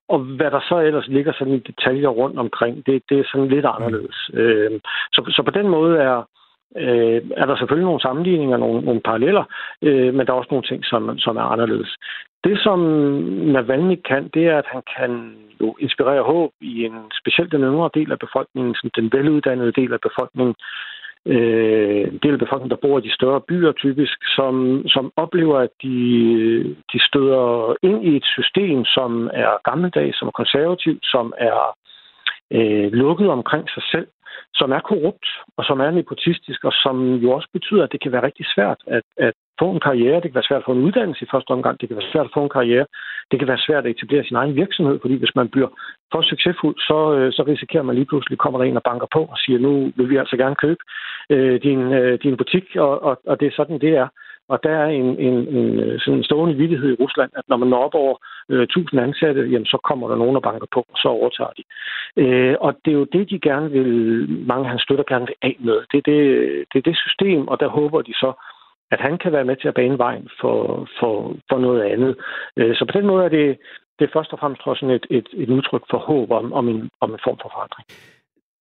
Og 0.09 0.19
hvad 0.19 0.51
der 0.51 0.59
så 0.69 0.79
ellers 0.79 1.07
ligger 1.07 1.33
sådan 1.33 1.53
i 1.53 1.59
detaljer 1.59 2.09
rundt 2.09 2.39
omkring, 2.39 2.85
det, 2.85 3.03
det 3.09 3.19
er 3.19 3.29
sådan 3.31 3.47
lidt 3.47 3.65
anderledes. 3.65 4.29
Øh, 4.33 4.71
så, 5.13 5.31
så 5.35 5.43
på 5.43 5.51
den 5.51 5.67
måde 5.67 5.97
er, 5.97 6.17
øh, 6.77 7.21
er 7.37 7.45
der 7.45 7.55
selvfølgelig 7.55 7.85
nogle 7.85 8.01
sammenligninger, 8.01 8.57
nogle, 8.57 8.81
nogle 8.81 9.01
paralleller, 9.01 9.43
øh, 9.81 10.13
men 10.13 10.27
der 10.27 10.33
er 10.33 10.37
også 10.37 10.51
nogle 10.51 10.67
ting, 10.67 10.85
som, 10.85 11.17
som 11.17 11.37
er 11.37 11.41
anderledes. 11.53 11.97
Det, 12.43 12.59
som 12.59 12.79
Navalny 13.55 13.95
kan, 14.09 14.29
det 14.33 14.47
er, 14.47 14.57
at 14.57 14.65
han 14.73 14.81
kan 14.97 15.11
jo 15.61 15.75
inspirere 15.79 16.23
håb 16.23 16.51
i 16.61 16.85
en 16.85 16.97
specielt 17.19 17.51
den 17.51 17.61
yngre 17.61 17.89
del 17.93 18.11
af 18.11 18.19
befolkningen, 18.19 18.75
sådan 18.75 18.91
den 18.95 19.11
veluddannede 19.17 19.71
del 19.71 19.93
af 19.93 20.01
befolkningen, 20.01 20.55
øh, 21.25 22.05
del 22.23 22.33
af 22.33 22.39
befolkningen, 22.39 22.75
der 22.75 22.85
bor 22.87 22.97
i 22.99 23.07
de 23.07 23.13
større 23.13 23.41
byer 23.41 23.71
typisk, 23.71 24.17
som, 24.35 24.83
som 24.87 25.11
oplever, 25.15 25.57
at 25.59 25.73
de, 25.83 25.97
de 26.93 26.99
støder 27.07 27.75
ind 27.83 28.05
i 28.05 28.15
et 28.15 28.25
system, 28.25 28.85
som 28.85 29.29
er 29.33 29.51
gammeldags, 29.69 30.19
som 30.19 30.27
er 30.27 30.39
konservativt, 30.41 31.05
som 31.05 31.33
er 31.37 31.59
øh, 32.51 32.91
lukket 32.91 33.29
omkring 33.29 33.69
sig 33.69 33.83
selv, 33.91 34.07
som 34.55 34.71
er 34.71 34.79
korrupt 34.79 35.27
og 35.57 35.63
som 35.65 35.79
er 35.79 35.91
nepotistisk, 35.91 36.63
og 36.63 36.73
som 36.83 37.15
jo 37.23 37.31
også 37.31 37.47
betyder, 37.53 37.83
at 37.83 37.91
det 37.91 38.01
kan 38.01 38.11
være 38.11 38.23
rigtig 38.23 38.45
svært 38.55 38.79
at, 38.87 39.03
at 39.17 39.33
få 39.59 39.71
en 39.71 39.79
karriere. 39.87 40.15
Det 40.21 40.29
kan 40.29 40.39
være 40.39 40.49
svært 40.49 40.61
at 40.61 40.67
få 40.67 40.71
en 40.75 40.85
uddannelse 40.87 41.25
i 41.25 41.31
første 41.33 41.51
omgang. 41.51 41.81
Det 41.81 41.87
kan 41.89 41.97
være 41.97 42.11
svært 42.11 42.25
at 42.25 42.35
få 42.37 42.43
en 42.43 42.55
karriere. 42.57 42.85
Det 43.31 43.39
kan 43.39 43.47
være 43.47 43.65
svært 43.67 43.85
at 43.85 43.91
etablere 43.91 44.23
sin 44.23 44.35
egen 44.35 44.55
virksomhed, 44.55 44.99
fordi 45.01 45.15
hvis 45.15 45.35
man 45.35 45.49
bliver 45.49 45.71
for 46.11 46.21
succesfuld, 46.21 46.75
så, 46.87 46.99
øh, 47.17 47.31
så 47.33 47.43
risikerer 47.47 47.83
man 47.83 47.95
lige 47.95 48.09
pludselig, 48.11 48.37
kommer 48.37 48.59
der 48.59 48.65
en 48.65 48.81
og 48.81 48.83
banker 48.83 49.07
på 49.13 49.21
og 49.33 49.37
siger, 49.37 49.59
nu 49.59 49.91
vil 49.95 50.09
vi 50.09 50.17
altså 50.17 50.37
gerne 50.37 50.55
købe 50.55 50.81
øh, 51.29 51.61
din, 51.61 51.81
øh, 51.99 52.19
din 52.23 52.37
butik, 52.37 52.65
og, 52.75 53.03
og, 53.03 53.21
og 53.27 53.39
det 53.39 53.47
er 53.47 53.55
sådan, 53.55 53.79
det 53.79 53.93
er. 54.01 54.07
Og 54.49 54.59
der 54.63 54.69
er 54.69 54.85
en, 54.85 55.19
en, 55.19 55.37
en 55.57 55.79
øh, 55.79 55.99
sådan 55.99 56.17
en 56.17 56.23
stående 56.23 56.55
vidighed 56.55 56.89
i 56.91 57.01
Rusland, 57.03 57.31
at 57.35 57.43
når 57.47 57.57
man 57.57 57.69
når 57.69 57.83
op 57.85 57.95
over 57.95 58.15
øh, 58.49 58.63
1000 58.63 59.01
ansatte, 59.01 59.41
jamen, 59.41 59.65
så 59.65 59.77
kommer 59.83 60.07
der 60.07 60.15
nogen 60.15 60.35
og 60.35 60.41
banker 60.41 60.67
på, 60.73 60.79
og 60.79 60.97
så 60.97 61.07
overtager 61.07 61.53
de. 61.57 61.63
Øh, 62.23 62.55
og 62.59 62.75
det 62.85 62.91
er 62.91 62.99
jo 63.01 63.07
det, 63.13 63.29
de 63.29 63.39
gerne 63.39 63.71
vil, 63.71 63.89
mange 64.47 64.65
af 64.65 64.69
hans 64.69 64.81
støtter 64.81 65.05
gerne 65.07 65.25
vil 65.25 65.35
af 65.41 65.55
med. 65.59 65.77
Det 65.91 65.97
er 65.97 66.07
det, 66.11 66.19
det, 66.73 66.77
er 66.79 66.87
det 66.89 66.97
system, 66.97 67.47
og 67.47 67.59
der 67.59 67.67
håber 67.67 68.01
de 68.01 68.13
så, 68.13 68.33
at 68.91 68.99
han 68.99 69.17
kan 69.17 69.31
være 69.31 69.45
med 69.45 69.55
til 69.55 69.67
at 69.67 69.73
bane 69.73 69.97
vejen 69.97 70.29
for, 70.41 70.87
for, 70.99 71.35
for 71.49 71.59
noget 71.59 71.81
andet. 71.81 72.15
Øh, 72.57 72.75
så 72.75 72.85
på 72.85 72.99
den 72.99 73.07
måde 73.07 73.25
er 73.25 73.29
det, 73.29 73.57
det 73.99 74.05
er 74.05 74.13
først 74.13 74.33
og 74.33 74.39
fremmest 74.39 74.61
også 74.65 74.85
et, 74.85 75.05
et, 75.09 75.27
et 75.33 75.49
udtryk 75.49 75.83
for 75.89 75.97
håb 75.97 76.31
om, 76.31 76.53
om, 76.53 76.69
en, 76.69 76.89
om 77.01 77.13
en 77.13 77.19
form 77.23 77.37
for 77.41 77.49
forandring. 77.53 77.87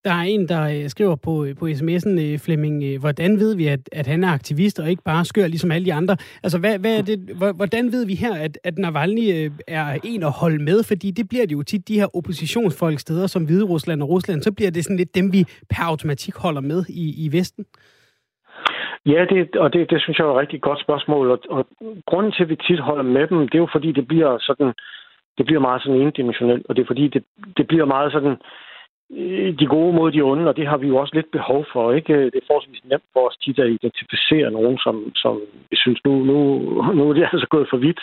Der 0.05 0.11
er 0.11 0.23
en, 0.23 0.49
der 0.49 0.63
øh, 0.75 0.89
skriver 0.89 1.17
på, 1.17 1.45
øh, 1.45 1.57
på 1.61 1.65
sms'en, 1.67 2.15
øh, 2.25 2.39
Flemming, 2.45 2.99
hvordan 2.99 3.31
ved 3.43 3.57
vi, 3.57 3.67
at, 3.67 3.81
at 3.93 4.07
han 4.07 4.25
er 4.25 4.29
aktivist 4.29 4.81
og 4.81 4.91
ikke 4.91 5.03
bare 5.05 5.25
skør 5.25 5.47
ligesom 5.47 5.71
alle 5.71 5.85
de 5.85 5.95
andre? 5.95 6.17
Altså, 6.45 6.59
hvad, 6.59 6.79
hvad 6.79 6.99
er 6.99 7.03
det, 7.03 7.19
hvordan 7.57 7.85
ved 7.93 8.07
vi 8.07 8.15
her, 8.15 8.35
at, 8.35 8.59
at 8.65 8.79
Navalny 8.79 9.51
er 9.69 9.99
en 10.05 10.23
at 10.23 10.33
holde 10.41 10.65
med? 10.65 10.79
Fordi 10.89 11.11
det 11.11 11.29
bliver 11.29 11.47
det 11.47 11.53
jo 11.53 11.63
tit, 11.63 11.89
de 11.89 12.01
her 12.01 12.17
oppositionsfolk 12.17 12.99
steder 12.99 13.27
som 13.27 13.45
Hvide 13.45 13.65
Rusland 13.65 14.03
og 14.03 14.09
Rusland, 14.09 14.43
så 14.43 14.53
bliver 14.53 14.71
det 14.71 14.85
sådan 14.85 14.97
lidt 14.97 15.15
dem, 15.15 15.33
vi 15.33 15.45
per 15.71 15.85
automatik 15.91 16.35
holder 16.37 16.61
med 16.61 16.85
i, 16.89 17.25
i 17.25 17.33
Vesten. 17.33 17.65
Ja, 19.07 19.25
det, 19.31 19.57
og 19.57 19.73
det, 19.73 19.91
det 19.91 20.03
synes 20.03 20.19
jeg 20.19 20.27
er 20.27 20.31
et 20.31 20.43
rigtig 20.43 20.61
godt 20.61 20.81
spørgsmål. 20.81 21.31
Og, 21.31 21.39
og 21.51 21.67
grunden 22.07 22.33
til, 22.33 22.43
at 22.43 22.49
vi 22.49 22.57
tit 22.57 22.81
holder 22.81 23.03
med 23.03 23.27
dem, 23.27 23.39
det 23.39 23.55
er 23.55 23.65
jo 23.67 23.69
fordi, 23.73 23.93
det 23.93 24.09
bliver 24.09 24.39
sådan, 24.41 24.73
det 25.39 25.47
bliver 25.47 25.61
meget 25.61 25.83
sådan 25.83 26.01
endimensionelt, 26.01 26.67
og 26.69 26.77
det 26.77 26.83
er 26.83 26.87
fordi, 26.87 27.09
det, 27.09 27.25
det 27.57 27.67
bliver 27.67 27.85
meget 27.85 28.13
sådan, 28.13 28.31
øh, 28.31 28.39
Øh, 29.17 29.59
de 29.59 29.67
gode 29.67 29.93
mod 29.93 30.13
de 30.13 30.23
onde, 30.23 30.49
og 30.49 30.57
det 30.57 30.67
har 30.67 30.77
vi 30.77 30.87
jo 30.89 30.97
også 30.97 31.15
lidt 31.15 31.31
behov 31.31 31.65
for. 31.73 31.93
Ikke? 31.93 32.25
Det 32.25 32.39
er 32.39 32.47
forholdsvis 32.47 32.85
nemt 32.85 33.09
for 33.13 33.29
os 33.29 33.37
tit 33.37 33.59
at 33.59 33.71
identificere 33.71 34.51
nogen, 34.51 34.79
som, 34.79 35.13
som 35.17 35.41
vi 35.71 35.77
synes, 35.77 36.01
nu, 36.05 36.13
nu, 36.25 36.37
nu 36.95 37.09
er 37.09 37.13
det 37.13 37.29
altså 37.33 37.47
gået 37.51 37.67
for 37.71 37.77
vidt. 37.77 38.01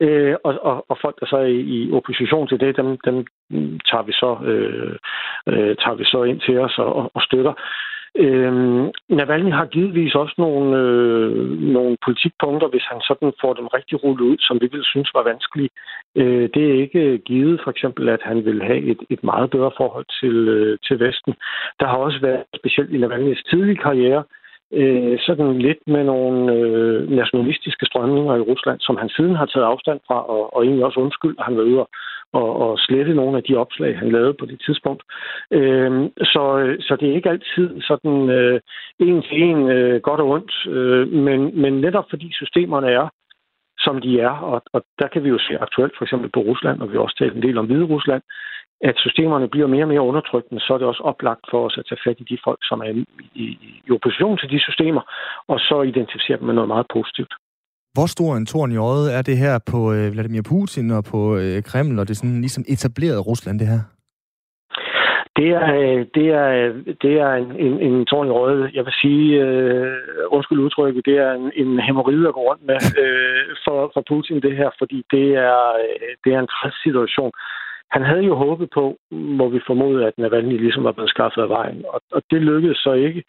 Øh, 0.00 0.34
og, 0.44 0.54
og, 0.62 0.84
og 0.88 0.98
folk, 1.00 1.20
der 1.20 1.26
så 1.26 1.36
er 1.36 1.52
i 1.76 1.90
opposition 1.92 2.48
til 2.48 2.60
det, 2.60 2.76
dem, 2.76 2.98
dem 3.04 3.16
tager, 3.90 4.02
vi 4.02 4.12
så, 4.12 4.30
øh, 4.50 4.96
øh, 5.46 5.76
tager 5.82 5.94
vi 5.94 6.04
så 6.04 6.22
ind 6.22 6.40
til 6.40 6.58
os 6.58 6.78
og, 6.78 7.10
og 7.14 7.22
støtter. 7.22 7.54
Øhm, 8.16 8.90
Navalny 9.08 9.52
har 9.52 9.66
givetvis 9.66 10.14
også 10.14 10.34
nogle, 10.38 10.76
øh, 10.78 11.60
nogle 11.60 11.96
politikpunkter, 12.04 12.68
hvis 12.68 12.86
han 12.90 13.00
sådan 13.00 13.32
får 13.40 13.54
dem 13.54 13.66
rigtig 13.66 14.04
rullet 14.04 14.24
ud, 14.30 14.36
som 14.38 14.58
vi 14.60 14.68
ville 14.70 14.84
synes 14.84 15.10
var 15.14 15.22
vanskelige. 15.22 15.70
Øh, 16.16 16.48
det 16.54 16.64
er 16.70 16.80
ikke 16.84 17.18
givet, 17.18 17.60
for 17.64 17.70
eksempel, 17.70 18.08
at 18.08 18.22
han 18.22 18.44
vil 18.44 18.62
have 18.62 18.82
et, 18.82 19.00
et 19.10 19.24
meget 19.24 19.50
bedre 19.50 19.70
forhold 19.76 20.06
til, 20.20 20.36
øh, 20.48 20.78
til 20.86 21.00
Vesten. 21.00 21.34
Der 21.80 21.86
har 21.86 21.96
også 21.96 22.20
været, 22.20 22.42
specielt 22.56 22.90
i 22.90 23.00
Navalny's 23.04 23.42
tidlige 23.50 23.82
karriere, 23.86 24.18
øh, 24.18 24.39
øh, 24.72 25.18
sådan 25.26 25.58
lidt 25.58 25.82
med 25.86 26.04
nogle 26.04 26.52
øh, 26.52 27.10
nationalistiske 27.10 27.86
strømninger 27.86 28.34
i 28.36 28.46
Rusland, 28.50 28.80
som 28.80 28.96
han 28.96 29.08
siden 29.08 29.36
har 29.36 29.46
taget 29.46 29.66
afstand 29.66 30.00
fra, 30.06 30.18
og, 30.34 30.56
og 30.56 30.64
egentlig 30.64 30.84
også 30.84 31.00
undskyld, 31.00 31.34
at 31.38 31.44
han 31.44 31.56
var 31.56 31.62
ude 31.62 31.86
og, 32.32 32.56
og 32.64 32.78
slette 32.78 33.14
nogle 33.14 33.36
af 33.36 33.42
de 33.42 33.56
opslag, 33.56 33.98
han 33.98 34.12
lavede 34.12 34.34
på 34.34 34.46
det 34.46 34.62
tidspunkt. 34.66 35.02
Øh, 35.50 35.90
så, 36.32 36.58
øh, 36.58 36.76
så 36.80 36.96
det 37.00 37.08
er 37.08 37.14
ikke 37.14 37.30
altid 37.30 37.80
sådan 37.80 38.30
øh, 38.30 38.60
en 38.98 39.22
til 39.22 39.42
en 39.42 39.70
øh, 39.70 40.00
godt 40.00 40.20
og 40.20 40.28
ondt, 40.28 40.52
øh, 40.68 41.08
men, 41.08 41.60
men 41.62 41.72
netop 41.80 42.06
fordi 42.10 42.32
systemerne 42.32 42.90
er, 42.90 43.08
som 43.78 44.00
de 44.00 44.20
er, 44.20 44.34
og, 44.50 44.62
og 44.72 44.82
der 44.98 45.08
kan 45.08 45.24
vi 45.24 45.28
jo 45.28 45.38
se 45.38 45.58
aktuelt 45.58 45.94
for 45.96 46.04
eksempel 46.04 46.30
på 46.30 46.40
Rusland, 46.40 46.80
og 46.80 46.88
vi 46.88 46.94
har 46.96 47.02
også 47.02 47.16
talt 47.18 47.34
en 47.36 47.42
del 47.42 47.58
om 47.58 47.66
Hvide 47.66 47.84
Rusland, 47.84 48.22
at 48.88 48.94
systemerne 49.04 49.48
bliver 49.48 49.66
mere 49.66 49.84
og 49.84 49.88
mere 49.88 50.08
undertrykkende, 50.10 50.60
så 50.60 50.74
er 50.74 50.78
det 50.78 50.86
også 50.86 51.02
oplagt 51.02 51.44
for 51.50 51.66
os 51.66 51.78
at 51.78 51.86
tage 51.88 52.00
fat 52.06 52.16
i 52.20 52.24
de 52.32 52.38
folk, 52.44 52.60
som 52.62 52.80
er 52.80 52.92
i, 53.34 53.44
i, 53.86 53.90
opposition 53.90 54.38
til 54.38 54.50
de 54.50 54.60
systemer, 54.60 55.02
og 55.48 55.58
så 55.58 55.82
identificere 55.82 56.38
dem 56.38 56.46
med 56.46 56.54
noget 56.54 56.68
meget 56.68 56.86
positivt. 56.96 57.32
Hvor 57.94 58.06
stor 58.06 58.36
en 58.36 58.46
torn 58.46 58.72
i 58.72 58.76
øjet 58.76 59.14
er 59.16 59.22
det 59.22 59.36
her 59.38 59.54
på 59.72 59.92
øh, 59.92 60.12
Vladimir 60.12 60.42
Putin 60.50 60.90
og 60.90 61.04
på 61.12 61.20
øh, 61.36 61.62
Kreml, 61.62 61.98
og 61.98 62.04
det 62.08 62.14
er 62.14 62.22
sådan 62.22 62.40
ligesom 62.40 62.64
etableret 62.68 63.26
Rusland, 63.26 63.58
det 63.58 63.66
her? 63.66 63.82
Det 65.38 65.48
er, 65.60 65.68
øh, 65.80 66.06
det 66.16 66.26
er, 66.42 66.48
det 67.04 67.14
er 67.24 67.32
en, 67.42 67.50
en, 67.66 67.74
en 67.86 68.06
tårn 68.06 68.26
i 68.26 68.30
røde. 68.30 68.70
Jeg 68.74 68.84
vil 68.84 68.94
sige, 69.02 69.26
øh, 69.44 69.92
undskyld 70.36 70.58
udtrykket, 70.58 71.06
det 71.06 71.16
er 71.18 71.32
en, 71.32 71.52
en 71.62 71.80
hemorride 71.86 72.28
at 72.28 72.34
gå 72.34 72.42
rundt 72.50 72.64
med 72.70 72.80
øh, 73.02 73.44
for, 73.64 73.90
for 73.94 74.02
Putin, 74.08 74.42
det 74.46 74.56
her, 74.56 74.70
fordi 74.78 74.98
det 75.10 75.26
er, 75.50 75.60
øh, 75.84 76.10
det 76.24 76.30
er 76.34 76.40
en 76.40 76.52
træt 76.54 76.76
situation. 76.86 77.32
Han 77.92 78.02
havde 78.02 78.24
jo 78.24 78.34
håbet 78.34 78.68
på, 78.74 78.96
må 79.10 79.48
vi 79.48 79.60
formode, 79.66 80.06
at 80.06 80.18
Navalny 80.18 80.56
ligesom 80.56 80.84
var 80.84 80.92
blevet 80.92 81.10
skaffet 81.10 81.42
af 81.42 81.48
vejen, 81.48 81.84
og, 81.88 82.00
og 82.12 82.22
det 82.30 82.42
lykkedes 82.42 82.78
så 82.78 82.92
ikke. 82.92 83.22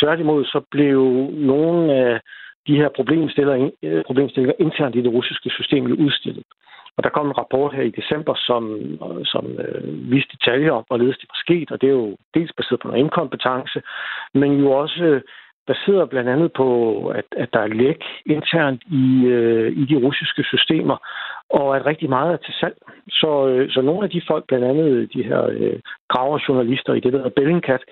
Tværtimod 0.00 0.44
så 0.44 0.60
blev 0.70 1.00
nogle 1.32 1.94
af 1.94 2.20
de 2.66 2.76
her 2.76 2.88
problemstillinger, 2.88 3.70
øh, 3.82 4.04
problemstillinger 4.04 4.54
internt 4.58 4.96
i 4.96 5.02
det 5.02 5.12
russiske 5.12 5.50
system 5.50 5.84
udstillet. 5.84 6.44
Og 6.96 7.04
der 7.04 7.10
kom 7.10 7.26
en 7.26 7.38
rapport 7.38 7.74
her 7.74 7.82
i 7.82 7.96
december, 8.00 8.34
som, 8.48 8.62
som 9.24 9.44
øh, 9.64 10.10
viste 10.12 10.36
detaljer 10.36 10.72
om, 10.72 10.84
hvorledes 10.86 11.18
det 11.18 11.28
var 11.32 11.40
sket, 11.44 11.70
og 11.70 11.80
det 11.80 11.86
er 11.88 11.96
jo 12.02 12.16
dels 12.34 12.52
baseret 12.56 12.80
på 12.80 12.88
noget 12.88 13.00
inkompetence, 13.00 13.82
men 14.34 14.50
jo 14.62 14.70
også 14.70 15.04
øh, 15.04 15.20
baseret 15.72 16.10
blandt 16.10 16.30
andet 16.34 16.50
på, 16.52 16.68
at, 17.18 17.28
at 17.42 17.48
der 17.52 17.60
er 17.60 17.76
læk 17.82 18.00
internt 18.26 18.82
i, 19.02 19.24
øh, 19.36 19.68
i 19.80 19.84
de 19.90 19.96
russiske 20.06 20.42
systemer, 20.52 20.96
og 21.50 21.76
at 21.76 21.86
rigtig 21.86 22.08
meget 22.08 22.32
er 22.32 22.36
til 22.36 22.54
salg. 22.60 22.76
Så, 23.20 23.30
øh, 23.48 23.70
så 23.70 23.80
nogle 23.80 24.04
af 24.04 24.10
de 24.10 24.22
folk, 24.30 24.44
blandt 24.48 24.64
andet 24.64 25.12
de 25.14 25.22
her 25.22 25.42
øh, 25.46 25.78
graverjournalister 26.12 26.92
i 26.94 27.00
det, 27.00 27.12
der 27.12 27.18
hedder 27.18 27.38
Bellingcat, 27.38 27.82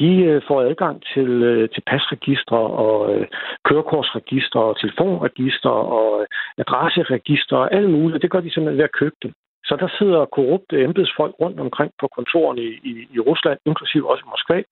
de 0.00 0.10
øh, 0.30 0.42
får 0.48 0.60
adgang 0.60 1.02
til, 1.14 1.30
øh, 1.50 1.68
til 1.74 1.82
pasregistre 1.90 2.58
og 2.84 3.14
øh, 3.14 3.26
kørekorsregistre 3.64 4.60
og 4.60 4.80
telefonregistre 4.80 5.70
og 5.70 6.20
øh, 6.20 6.26
adresseregister 6.58 7.56
og 7.56 7.74
alt 7.74 7.90
muligt. 7.90 8.22
Det 8.22 8.30
gør 8.30 8.40
de 8.40 8.50
simpelthen 8.50 8.78
ved 8.78 8.90
at 8.90 8.98
købe 9.00 9.16
dem. 9.22 9.32
Så 9.64 9.76
der 9.76 9.88
sidder 9.98 10.24
korrupte 10.24 10.84
embedsfolk 10.84 11.34
rundt 11.40 11.60
omkring 11.60 11.92
på 12.00 12.08
kontorerne 12.16 12.62
i, 12.62 12.72
i, 12.90 12.92
i 13.14 13.18
Rusland, 13.18 13.58
inklusive 13.66 14.10
også 14.10 14.22
i 14.26 14.30
Moskva, 14.30 14.62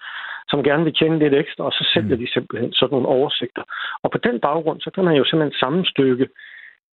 som 0.48 0.62
gerne 0.62 0.84
vil 0.84 0.94
tjene 0.94 1.18
lidt 1.18 1.34
ekstra, 1.34 1.64
og 1.64 1.72
så 1.72 1.90
sælger 1.94 2.16
mm. 2.16 2.20
de 2.22 2.32
simpelthen 2.32 2.72
sådan 2.72 2.94
nogle 2.94 3.08
oversigter. 3.08 3.62
Og 4.02 4.10
på 4.10 4.18
den 4.18 4.40
baggrund, 4.40 4.80
så 4.80 4.90
kan 4.90 5.04
man 5.04 5.16
jo 5.16 5.24
simpelthen 5.24 5.58
sammenstykke 5.58 6.28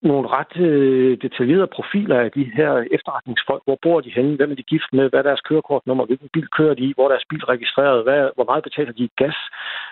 nogle 0.01 0.27
ret 0.27 0.58
øh, 0.69 1.17
detaljerede 1.21 1.67
profiler 1.67 2.19
af 2.19 2.31
de 2.31 2.43
her 2.58 2.71
efterretningsfolk. 2.91 3.62
Hvor 3.65 3.77
bor 3.81 4.01
de 4.01 4.15
henne? 4.15 4.36
Hvem 4.36 4.51
er 4.51 4.55
de 4.55 4.71
gift 4.73 4.89
med? 4.93 5.10
Hvad 5.10 5.19
er 5.19 5.23
deres 5.23 5.41
kørekortnummer? 5.41 6.05
Hvilken 6.05 6.29
bil 6.34 6.47
kører 6.47 6.73
de 6.73 6.84
i? 6.84 6.93
Hvor 6.95 7.05
er 7.05 7.10
deres 7.10 7.29
bil 7.29 7.45
registreret? 7.45 8.03
Hvad, 8.03 8.29
hvor 8.36 8.45
meget 8.45 8.63
betaler 8.63 8.91
de 8.91 9.03
i 9.03 9.12
gas? 9.17 9.36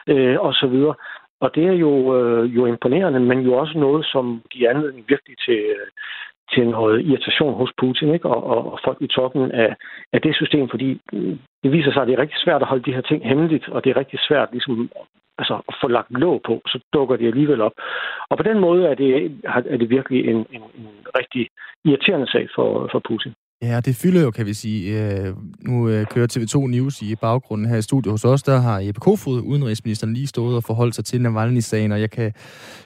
Øh, 0.08 0.40
og 0.40 0.54
så 0.54 0.68
videre. 0.68 0.96
Og 1.44 1.56
det 1.56 1.66
er 1.68 1.78
jo, 1.86 1.94
øh, 2.18 2.56
jo 2.56 2.66
imponerende, 2.66 3.20
men 3.20 3.40
jo 3.40 3.54
også 3.54 3.78
noget, 3.78 4.06
som 4.06 4.42
giver 4.50 4.70
anledning 4.70 5.06
virkelig 5.08 5.38
til, 5.46 5.60
øh, 5.76 5.88
til 6.52 6.68
noget 6.68 7.06
irritation 7.06 7.54
hos 7.54 7.72
Putin 7.80 8.14
ikke? 8.14 8.30
Og, 8.30 8.44
og, 8.44 8.74
og 8.74 8.80
folk 8.86 8.98
i 9.02 9.08
toppen 9.08 9.52
af, 9.52 9.76
af 10.14 10.22
det 10.22 10.36
system, 10.36 10.70
fordi 10.70 11.02
øh, 11.14 11.38
det 11.64 11.72
viser 11.72 11.92
sig, 11.92 12.02
at 12.02 12.08
det 12.08 12.14
er 12.14 12.22
rigtig 12.22 12.40
svært 12.40 12.62
at 12.62 12.68
holde 12.68 12.84
de 12.84 12.94
her 12.94 13.02
ting 13.02 13.28
hemmeligt, 13.28 13.70
og 13.70 13.84
det 13.84 13.90
er 13.90 13.98
rigtig 13.98 14.20
svært 14.28 14.50
ligesom, 14.52 14.90
altså, 15.38 15.56
at 15.70 15.76
få 15.82 15.88
lagt 15.88 16.12
låg 16.12 16.42
på, 16.42 16.62
så 16.66 16.80
dukker 16.94 17.16
det 17.16 17.28
alligevel 17.28 17.62
op. 17.62 17.74
Og 18.30 18.38
på 18.38 18.44
den 18.44 18.60
måde 18.60 18.88
er 18.88 18.96
det, 18.96 19.42
er 19.46 19.78
det 19.78 19.90
virkelig 19.90 20.28
en, 20.28 20.36
en, 20.36 20.64
en 20.80 20.88
rigtig 21.20 21.48
irriterende 21.86 22.32
sag 22.32 22.48
for, 22.56 22.90
for 22.92 23.00
Putin. 23.00 23.34
Ja, 23.64 23.80
det 23.80 23.96
fylder 23.96 24.22
jo, 24.22 24.32
kan 24.32 24.46
vi 24.46 24.54
sige. 24.54 25.02
Øh, 25.02 25.36
nu 25.62 25.90
øh, 25.90 26.08
kører 26.08 26.28
TV2 26.38 26.68
News 26.68 27.02
i 27.02 27.16
baggrunden 27.16 27.68
her 27.68 27.78
i 27.78 27.82
studiet 27.82 28.12
hos 28.12 28.26
os. 28.26 28.44
Der 28.44 28.58
har 28.58 28.80
Jeppe 28.80 29.00
Kofod, 29.00 29.42
udenrigsministeren, 29.42 30.14
lige 30.14 30.28
stået 30.28 30.56
og 30.56 30.64
forholdt 30.64 30.96
sig 30.96 31.06
til 31.06 31.22
Navalny-sagen, 31.22 31.92
og 31.92 32.02
jeg 32.02 32.12
kan 32.12 32.34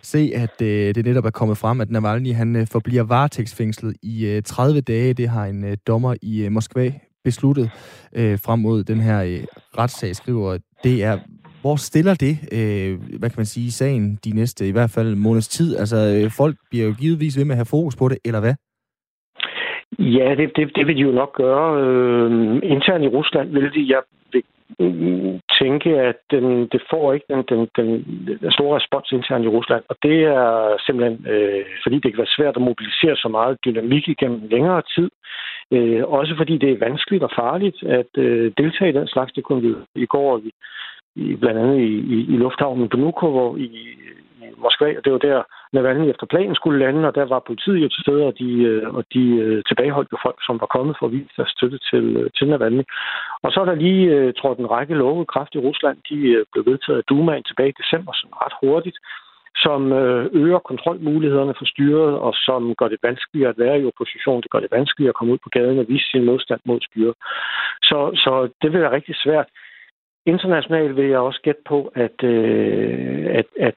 se, 0.01 0.31
at 0.35 0.61
øh, 0.61 0.95
det 0.95 1.05
netop 1.05 1.25
er 1.25 1.29
kommet 1.29 1.57
frem, 1.57 1.81
at 1.81 1.89
Navalny 1.89 2.33
han 2.33 2.55
øh, 2.55 2.67
forbliver 2.67 3.03
varetægtsfængslet 3.03 3.95
i 4.03 4.25
øh, 4.25 4.43
30 4.43 4.81
dage. 4.81 5.13
Det 5.13 5.29
har 5.29 5.45
en 5.45 5.63
øh, 5.63 5.77
dommer 5.87 6.15
i 6.21 6.49
Moskva 6.49 6.93
besluttet 7.23 7.69
frem 8.15 8.59
mod 8.59 8.83
den 8.83 8.99
her 8.99 9.39
retssag, 9.77 10.15
skriver 10.15 10.57
det 10.83 11.03
er 11.03 11.19
hvor 11.61 11.75
stiller 11.75 12.13
det, 12.13 12.37
øh, 12.51 12.99
hvad 13.19 13.29
kan 13.29 13.37
man 13.37 13.45
sige, 13.45 13.71
sagen 13.71 14.19
de 14.23 14.31
næste, 14.31 14.67
i 14.67 14.71
hvert 14.71 14.89
fald 14.89 15.15
måneds 15.15 15.47
tid? 15.47 15.77
Altså, 15.77 15.97
øh, 15.97 16.31
folk 16.31 16.57
bliver 16.69 16.85
jo 16.85 16.93
givetvis 16.93 17.37
ved 17.37 17.45
med 17.45 17.53
at 17.53 17.57
have 17.57 17.65
fokus 17.65 17.95
på 17.95 18.09
det, 18.09 18.17
eller 18.25 18.39
hvad? 18.39 18.53
Ja, 19.99 20.35
det, 20.35 20.55
det, 20.55 20.75
det 20.75 20.87
vil 20.87 20.95
de 20.95 21.01
jo 21.01 21.11
nok 21.11 21.33
gøre. 21.35 21.81
Øh, 21.81 22.59
internt 22.63 23.03
i 23.03 23.07
Rusland 23.07 23.49
vil 23.49 23.73
de, 23.73 23.93
jeg 23.93 24.01
vil 24.31 24.43
mm, 24.79 25.39
tænke, 25.59 25.89
at 25.89 26.15
den, 26.31 26.67
det 26.67 26.81
får 26.89 27.13
ikke 27.13 27.25
den, 27.29 27.43
den, 27.49 27.69
den, 27.77 28.51
store 28.51 28.75
respons 28.75 29.11
internt 29.11 29.45
i 29.45 29.47
Rusland. 29.47 29.83
Og 29.89 29.95
det 30.03 30.23
er 30.23 30.77
simpelthen, 30.85 31.25
øh, 31.33 31.65
fordi 31.83 31.95
det 31.95 32.11
kan 32.11 32.17
være 32.17 32.37
svært 32.37 32.55
at 32.55 32.61
mobilisere 32.61 33.15
så 33.15 33.27
meget 33.27 33.57
dynamik 33.65 34.07
igennem 34.07 34.41
længere 34.49 34.81
tid. 34.95 35.09
Øh, 35.71 36.03
også 36.03 36.33
fordi 36.37 36.57
det 36.57 36.71
er 36.71 36.85
vanskeligt 36.87 37.23
og 37.23 37.31
farligt 37.35 37.83
at 37.83 38.11
øh, 38.17 38.51
deltage 38.57 38.89
i 38.89 38.97
den 38.99 39.07
slags. 39.07 39.33
Det 39.33 39.43
kunne 39.43 39.61
vi 39.61 39.73
i 39.95 40.05
går, 40.05 40.41
i, 41.15 41.35
blandt 41.35 41.59
andet 41.59 41.79
i, 41.79 41.93
i, 42.15 42.17
i 42.33 42.37
lufthavnen 42.37 42.89
på 42.89 42.97
Nuko, 42.97 43.31
hvor 43.31 43.57
i 43.57 43.69
Moskva, 44.63 44.97
og 44.97 45.03
det 45.05 45.11
var 45.13 45.21
der, 45.29 45.43
Navalny 45.73 46.09
efter 46.09 46.25
planen 46.25 46.55
skulle 46.55 46.79
lande, 46.79 47.07
og 47.07 47.15
der 47.15 47.25
var 47.25 47.47
politiet 47.47 47.83
jo 47.83 47.89
til 47.89 48.01
stede, 48.01 48.23
og 48.29 48.33
de, 48.39 48.49
øh, 48.69 48.93
og 48.97 49.03
de 49.13 49.23
øh, 49.45 49.63
tilbageholdt 49.69 50.11
jo 50.11 50.17
folk, 50.25 50.39
som 50.47 50.55
var 50.63 50.69
kommet 50.75 50.95
for 50.99 51.05
at 51.05 51.11
vise 51.11 51.37
deres 51.37 51.51
støtte 51.57 51.79
til, 51.89 52.05
øh, 52.17 52.29
til 52.37 52.49
Navalny. 52.49 52.83
Og 53.43 53.51
så 53.51 53.57
er 53.61 53.65
der 53.65 53.83
lige 53.85 54.31
trådt 54.31 54.59
en 54.59 54.71
række 54.75 54.93
love 54.93 55.25
kraft 55.25 55.55
i 55.55 55.63
Rusland. 55.67 55.97
De 56.09 56.45
blev 56.51 56.63
vedtaget 56.71 56.97
af 56.97 57.03
Dumaen 57.09 57.43
tilbage 57.43 57.69
i 57.69 57.79
december, 57.81 58.11
sådan 58.13 58.41
ret 58.43 58.55
hurtigt 58.61 58.97
som 59.65 59.91
øger 60.43 60.59
kontrolmulighederne 60.59 61.53
for 61.57 61.65
styret, 61.65 62.13
og 62.25 62.33
som 62.33 62.75
gør 62.75 62.87
det 62.87 62.99
vanskeligere 63.03 63.49
at 63.49 63.59
være 63.59 63.79
i 63.79 63.85
opposition. 63.85 64.41
Det 64.41 64.51
gør 64.51 64.59
det 64.59 64.71
vanskeligere 64.71 65.09
at 65.09 65.15
komme 65.15 65.33
ud 65.33 65.37
på 65.43 65.49
gaden 65.49 65.79
og 65.79 65.85
vise 65.87 66.09
sin 66.11 66.25
modstand 66.25 66.61
mod 66.65 66.79
styret. 66.81 67.15
Så, 67.83 67.99
så 68.23 68.49
det 68.61 68.73
vil 68.73 68.81
være 68.81 68.95
rigtig 68.97 69.15
svært. 69.15 69.47
Internationalt 70.25 70.95
vil 70.95 71.05
jeg 71.05 71.19
også 71.19 71.41
gætte 71.41 71.61
på, 71.65 71.91
at, 71.95 72.23
øh, 72.23 73.25
at, 73.39 73.45
at, 73.59 73.75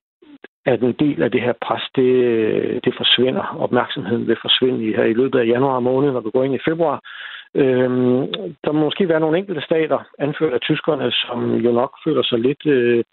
at 0.66 0.80
en 0.82 0.92
del 0.92 1.22
af 1.22 1.30
det 1.30 1.42
her 1.42 1.52
pres, 1.66 1.82
det, 1.96 2.84
det 2.84 2.94
forsvinder. 2.96 3.56
Opmærksomheden 3.60 4.26
vil 4.26 4.36
forsvinde 4.40 4.96
her 4.96 5.04
i 5.04 5.12
løbet 5.12 5.38
af 5.38 5.46
januar 5.46 5.80
måned, 5.80 6.12
når 6.12 6.20
vi 6.20 6.30
går 6.30 6.44
ind 6.44 6.54
i 6.54 6.66
februar. 6.68 7.00
Øhm, 7.54 8.20
der 8.64 8.72
må 8.72 8.80
måske 8.80 9.08
være 9.08 9.20
nogle 9.20 9.38
enkelte 9.38 9.62
stater, 9.62 9.98
anført 10.18 10.52
af 10.52 10.60
tyskerne, 10.60 11.12
som 11.12 11.56
jo 11.56 11.72
nok 11.72 11.92
føler 12.04 12.22
sig 12.22 12.38
lidt 12.38 12.66
øh, 12.66 13.04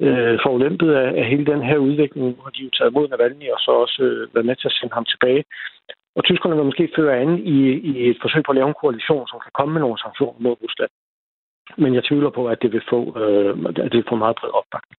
øh, 0.00 0.38
forulæmpet 0.42 0.90
af, 0.92 1.08
af 1.20 1.24
hele 1.24 1.46
den 1.46 1.62
her 1.62 1.78
udvikling. 1.78 2.34
hvor 2.34 2.50
de 2.50 2.62
jo 2.62 2.70
taget 2.70 2.92
mod 2.92 3.08
Navalny 3.08 3.50
og 3.50 3.58
så 3.58 3.70
også 3.70 4.02
øh, 4.02 4.34
været 4.34 4.46
med 4.46 4.56
til 4.56 4.68
at 4.68 4.72
sende 4.72 4.94
ham 4.94 5.04
tilbage. 5.04 5.44
Og 6.16 6.24
tyskerne 6.24 6.56
vil 6.56 6.64
måske 6.64 6.92
føre 6.96 7.18
an 7.18 7.38
i, 7.38 7.58
i 7.90 8.10
et 8.10 8.18
forsøg 8.22 8.42
på 8.44 8.52
at 8.52 8.56
lave 8.56 8.68
en 8.68 8.80
koalition, 8.82 9.28
som 9.28 9.40
kan 9.44 9.52
komme 9.58 9.72
med 9.72 9.80
nogle 9.80 9.98
sanktioner 9.98 10.40
mod 10.40 10.56
Rusland. 10.62 10.90
Men 11.76 11.94
jeg 11.94 12.04
tvivler 12.04 12.30
på, 12.30 12.48
at 12.48 12.62
det 12.62 12.72
vil 12.72 12.82
få, 12.90 13.00
øh, 13.20 13.50
at 13.68 13.92
det 13.92 13.98
vil 14.00 14.10
få 14.10 14.16
meget 14.16 14.36
bred 14.40 14.50
opbakning. 14.60 14.98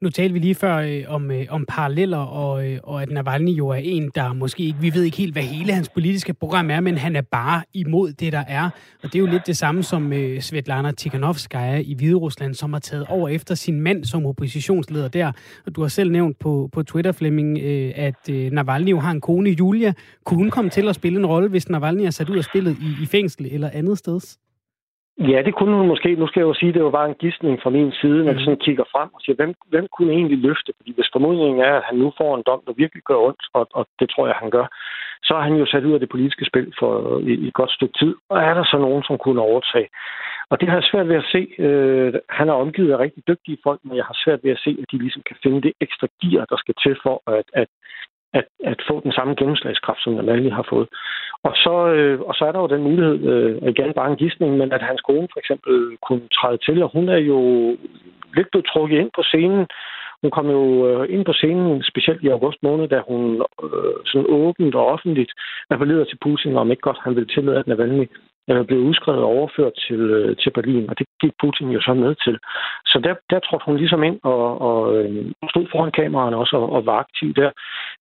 Nu 0.00 0.10
talte 0.10 0.32
vi 0.32 0.38
lige 0.38 0.54
før 0.54 0.76
øh, 0.76 1.04
om, 1.08 1.30
øh, 1.30 1.46
om 1.48 1.64
paralleller, 1.68 2.18
og, 2.18 2.66
øh, 2.66 2.78
og 2.82 3.02
at 3.02 3.10
Navalny 3.10 3.50
jo 3.50 3.68
er 3.68 3.80
en, 3.82 4.10
der 4.14 4.32
måske 4.32 4.62
ikke, 4.62 4.78
vi 4.80 4.94
ved 4.94 5.02
ikke 5.02 5.16
helt, 5.16 5.34
hvad 5.34 5.42
hele 5.42 5.72
hans 5.72 5.88
politiske 5.88 6.34
program 6.34 6.70
er, 6.70 6.80
men 6.80 6.98
han 6.98 7.16
er 7.16 7.20
bare 7.20 7.62
imod 7.74 8.12
det, 8.12 8.32
der 8.32 8.44
er. 8.48 8.70
Og 9.02 9.12
det 9.12 9.14
er 9.14 9.18
jo 9.18 9.26
lidt 9.26 9.46
det 9.46 9.56
samme 9.56 9.82
som 9.82 10.12
øh, 10.12 10.40
Svetlana 10.40 10.92
Tikhanovskaya 10.92 11.78
i 11.78 11.94
Hvide 11.94 12.14
Rusland, 12.14 12.54
som 12.54 12.72
har 12.72 12.80
taget 12.80 13.06
over 13.08 13.28
efter 13.28 13.54
sin 13.54 13.80
mand 13.80 14.04
som 14.04 14.26
oppositionsleder 14.26 15.08
der. 15.08 15.32
Og 15.66 15.76
du 15.76 15.80
har 15.80 15.88
selv 15.88 16.10
nævnt 16.10 16.38
på, 16.38 16.68
på 16.72 16.82
Twitter, 16.82 17.12
Flemming, 17.12 17.58
øh, 17.58 17.92
at 17.94 18.28
øh, 18.30 18.50
Navalny 18.52 18.90
jo 18.90 19.00
har 19.00 19.10
en 19.10 19.20
kone, 19.20 19.50
Julia. 19.50 19.92
Kunne 20.24 20.38
hun 20.38 20.50
komme 20.50 20.70
til 20.70 20.88
at 20.88 20.94
spille 20.94 21.18
en 21.18 21.26
rolle, 21.26 21.48
hvis 21.48 21.68
Navalny 21.68 22.02
er 22.02 22.10
sat 22.10 22.30
ud 22.30 22.36
af 22.36 22.44
spillet 22.44 22.76
i, 22.80 23.02
i 23.02 23.06
fængsel 23.06 23.46
eller 23.50 23.70
andet 23.72 23.98
sted? 23.98 24.20
Ja, 25.18 25.42
det 25.42 25.54
kunne 25.54 25.76
hun 25.76 25.88
måske. 25.88 26.14
Nu 26.14 26.26
skal 26.26 26.40
jeg 26.40 26.48
jo 26.48 26.54
sige, 26.54 26.68
at 26.68 26.74
det 26.74 26.84
var 26.84 26.90
bare 26.90 27.08
en 27.08 27.20
gidsning 27.24 27.62
fra 27.62 27.70
min 27.70 27.92
side, 27.92 28.24
når 28.24 28.32
jeg 28.32 28.40
sådan 28.40 28.64
kigger 28.66 28.84
frem 28.92 29.08
og 29.14 29.20
siger, 29.20 29.36
hvem, 29.36 29.54
hvem 29.68 29.86
kunne 29.96 30.12
egentlig 30.12 30.38
løfte? 30.38 30.72
Fordi 30.76 30.92
hvis 30.94 31.12
formodningen 31.12 31.60
er, 31.60 31.74
at 31.74 31.86
han 31.88 31.98
nu 31.98 32.12
får 32.18 32.36
en 32.36 32.42
dom, 32.46 32.62
der 32.66 32.72
virkelig 32.72 33.02
gør 33.02 33.18
ondt, 33.28 33.42
og, 33.54 33.66
og 33.72 33.86
det 34.00 34.10
tror 34.10 34.26
jeg, 34.26 34.36
han 34.36 34.50
gør, 34.50 34.66
så 35.22 35.34
er 35.34 35.40
han 35.40 35.56
jo 35.56 35.66
sat 35.66 35.84
ud 35.84 35.92
af 35.92 36.00
det 36.00 36.08
politiske 36.08 36.44
spil 36.44 36.72
for 36.78 37.18
i, 37.18 37.32
i 37.44 37.46
et 37.48 37.54
godt 37.54 37.70
stykke 37.70 37.98
tid. 37.98 38.14
Og 38.28 38.38
er 38.38 38.54
der 38.54 38.64
så 38.64 38.78
nogen, 38.78 39.02
som 39.02 39.18
kunne 39.18 39.40
overtage? 39.40 39.88
Og 40.50 40.60
det 40.60 40.68
har 40.68 40.76
jeg 40.76 40.88
svært 40.90 41.08
ved 41.08 41.16
at 41.16 41.30
se. 41.34 41.42
Øh, 41.58 42.14
han 42.28 42.48
er 42.48 42.52
omgivet 42.52 42.92
af 42.92 42.98
rigtig 42.98 43.22
dygtige 43.28 43.58
folk, 43.62 43.80
men 43.84 43.96
jeg 43.96 44.04
har 44.04 44.16
svært 44.24 44.40
ved 44.44 44.50
at 44.50 44.62
se, 44.64 44.70
at 44.82 44.86
de 44.92 44.98
ligesom 44.98 45.22
kan 45.28 45.36
finde 45.42 45.62
det 45.62 45.72
ekstra 45.80 46.06
gear, 46.22 46.44
der 46.44 46.56
skal 46.56 46.74
til 46.82 46.96
for, 47.02 47.16
at, 47.38 47.46
at 47.52 47.68
at, 48.34 48.44
at 48.64 48.78
få 48.88 49.00
den 49.04 49.12
samme 49.12 49.34
gennemslagskraft, 49.34 50.02
som 50.02 50.12
Navalny 50.12 50.50
har 50.50 50.66
fået. 50.70 50.88
Og 51.42 51.52
så, 51.54 51.74
øh, 51.96 52.20
og 52.20 52.34
så 52.34 52.44
er 52.44 52.52
der 52.52 52.60
jo 52.60 52.66
den 52.66 52.82
mulighed, 52.82 53.16
øh, 53.32 53.68
igen 53.68 53.92
bare 53.92 54.10
en 54.10 54.16
gidsning, 54.16 54.56
men 54.56 54.72
at 54.72 54.82
hans 54.82 55.00
kone 55.00 55.28
for 55.32 55.38
eksempel 55.40 55.96
kunne 56.06 56.28
træde 56.28 56.58
til, 56.66 56.82
og 56.82 56.90
hun 56.92 57.08
er 57.08 57.18
jo 57.18 57.40
lidt 58.36 58.48
blevet 58.50 58.66
trukket 58.66 58.98
ind 58.98 59.10
på 59.16 59.22
scenen. 59.22 59.66
Hun 60.22 60.30
kom 60.30 60.50
jo 60.50 60.64
øh, 60.88 61.14
ind 61.14 61.24
på 61.24 61.32
scenen, 61.32 61.82
specielt 61.82 62.22
i 62.22 62.28
august 62.28 62.58
måned, 62.62 62.88
da 62.88 63.00
hun 63.08 63.22
øh, 63.64 63.98
sådan 64.04 64.26
åbent 64.28 64.74
og 64.74 64.86
offentligt 64.86 65.32
appellerede 65.70 66.04
til 66.04 66.18
Putin, 66.22 66.56
om 66.56 66.70
ikke 66.70 66.86
godt 66.88 66.98
han 67.04 67.14
ville 67.16 67.28
tillade, 67.34 67.58
at 67.58 67.66
Navalny 67.66 68.06
blev 68.68 68.80
udskrevet 68.90 69.22
og 69.22 69.28
overført 69.36 69.72
til, 69.86 70.00
øh, 70.00 70.36
til 70.36 70.50
Berlin, 70.50 70.90
og 70.90 70.98
det 70.98 71.06
gik 71.22 71.32
Putin 71.40 71.68
jo 71.70 71.80
så 71.80 71.94
med 71.94 72.14
til. 72.24 72.38
Så 72.86 72.96
der, 73.04 73.14
der 73.30 73.38
trådte 73.38 73.66
hun 73.66 73.76
ligesom 73.76 74.02
ind 74.02 74.18
og, 74.22 74.60
og 74.68 74.78
øh, 74.96 75.32
stod 75.50 75.66
foran 75.72 75.92
kameraerne 75.92 76.36
også 76.36 76.56
og, 76.56 76.72
og 76.72 76.86
var 76.86 76.98
aktiv 77.04 77.34
der. 77.34 77.50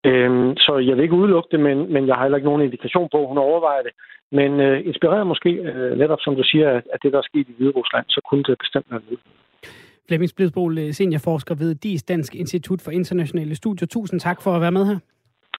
Øh, 0.10 0.56
så 0.66 0.72
jeg 0.88 0.96
vil 0.96 1.04
ikke 1.04 1.22
udelukke 1.22 1.50
det, 1.52 1.60
men, 1.60 1.94
men 1.94 2.08
jeg 2.08 2.16
har 2.16 2.24
heller 2.24 2.38
ikke 2.38 2.50
nogen 2.52 2.66
indikation 2.68 3.10
på, 3.12 3.22
at 3.22 3.28
hun 3.28 3.38
overvejer 3.38 3.82
det. 3.88 3.94
Men 4.32 4.60
øh, 4.60 4.88
inspireret 4.88 5.28
måske 5.28 5.50
øh, 5.50 5.98
netop, 5.98 6.20
som 6.22 6.36
du 6.36 6.44
siger, 6.44 6.70
at, 6.70 6.84
at 6.94 7.00
det, 7.04 7.14
der 7.14 7.18
er 7.18 7.30
sket 7.32 7.48
i 7.50 7.54
Hvide 7.58 7.74
Rusland, 7.80 8.06
så 8.10 8.22
kunne 8.30 8.44
det 8.44 8.58
bestemt 8.60 8.86
være 8.92 9.02
noget. 9.06 9.20
Flemming 10.08 10.30
Splidsbol, 10.30 10.78
øh, 10.78 10.94
seniorforsker 10.94 11.56
ved 11.56 11.76
DIS 11.76 12.04
Dansk 12.04 12.36
Institut 12.36 12.82
for 12.82 12.92
Internationale 12.92 13.56
Studier. 13.56 13.88
Tusind 13.88 14.20
tak 14.20 14.42
for 14.44 14.52
at 14.52 14.62
være 14.62 14.72
med 14.72 14.86
her. 14.86 15.00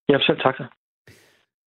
Ja, 0.09 0.19
selv 0.21 0.41
tak. 0.41 0.78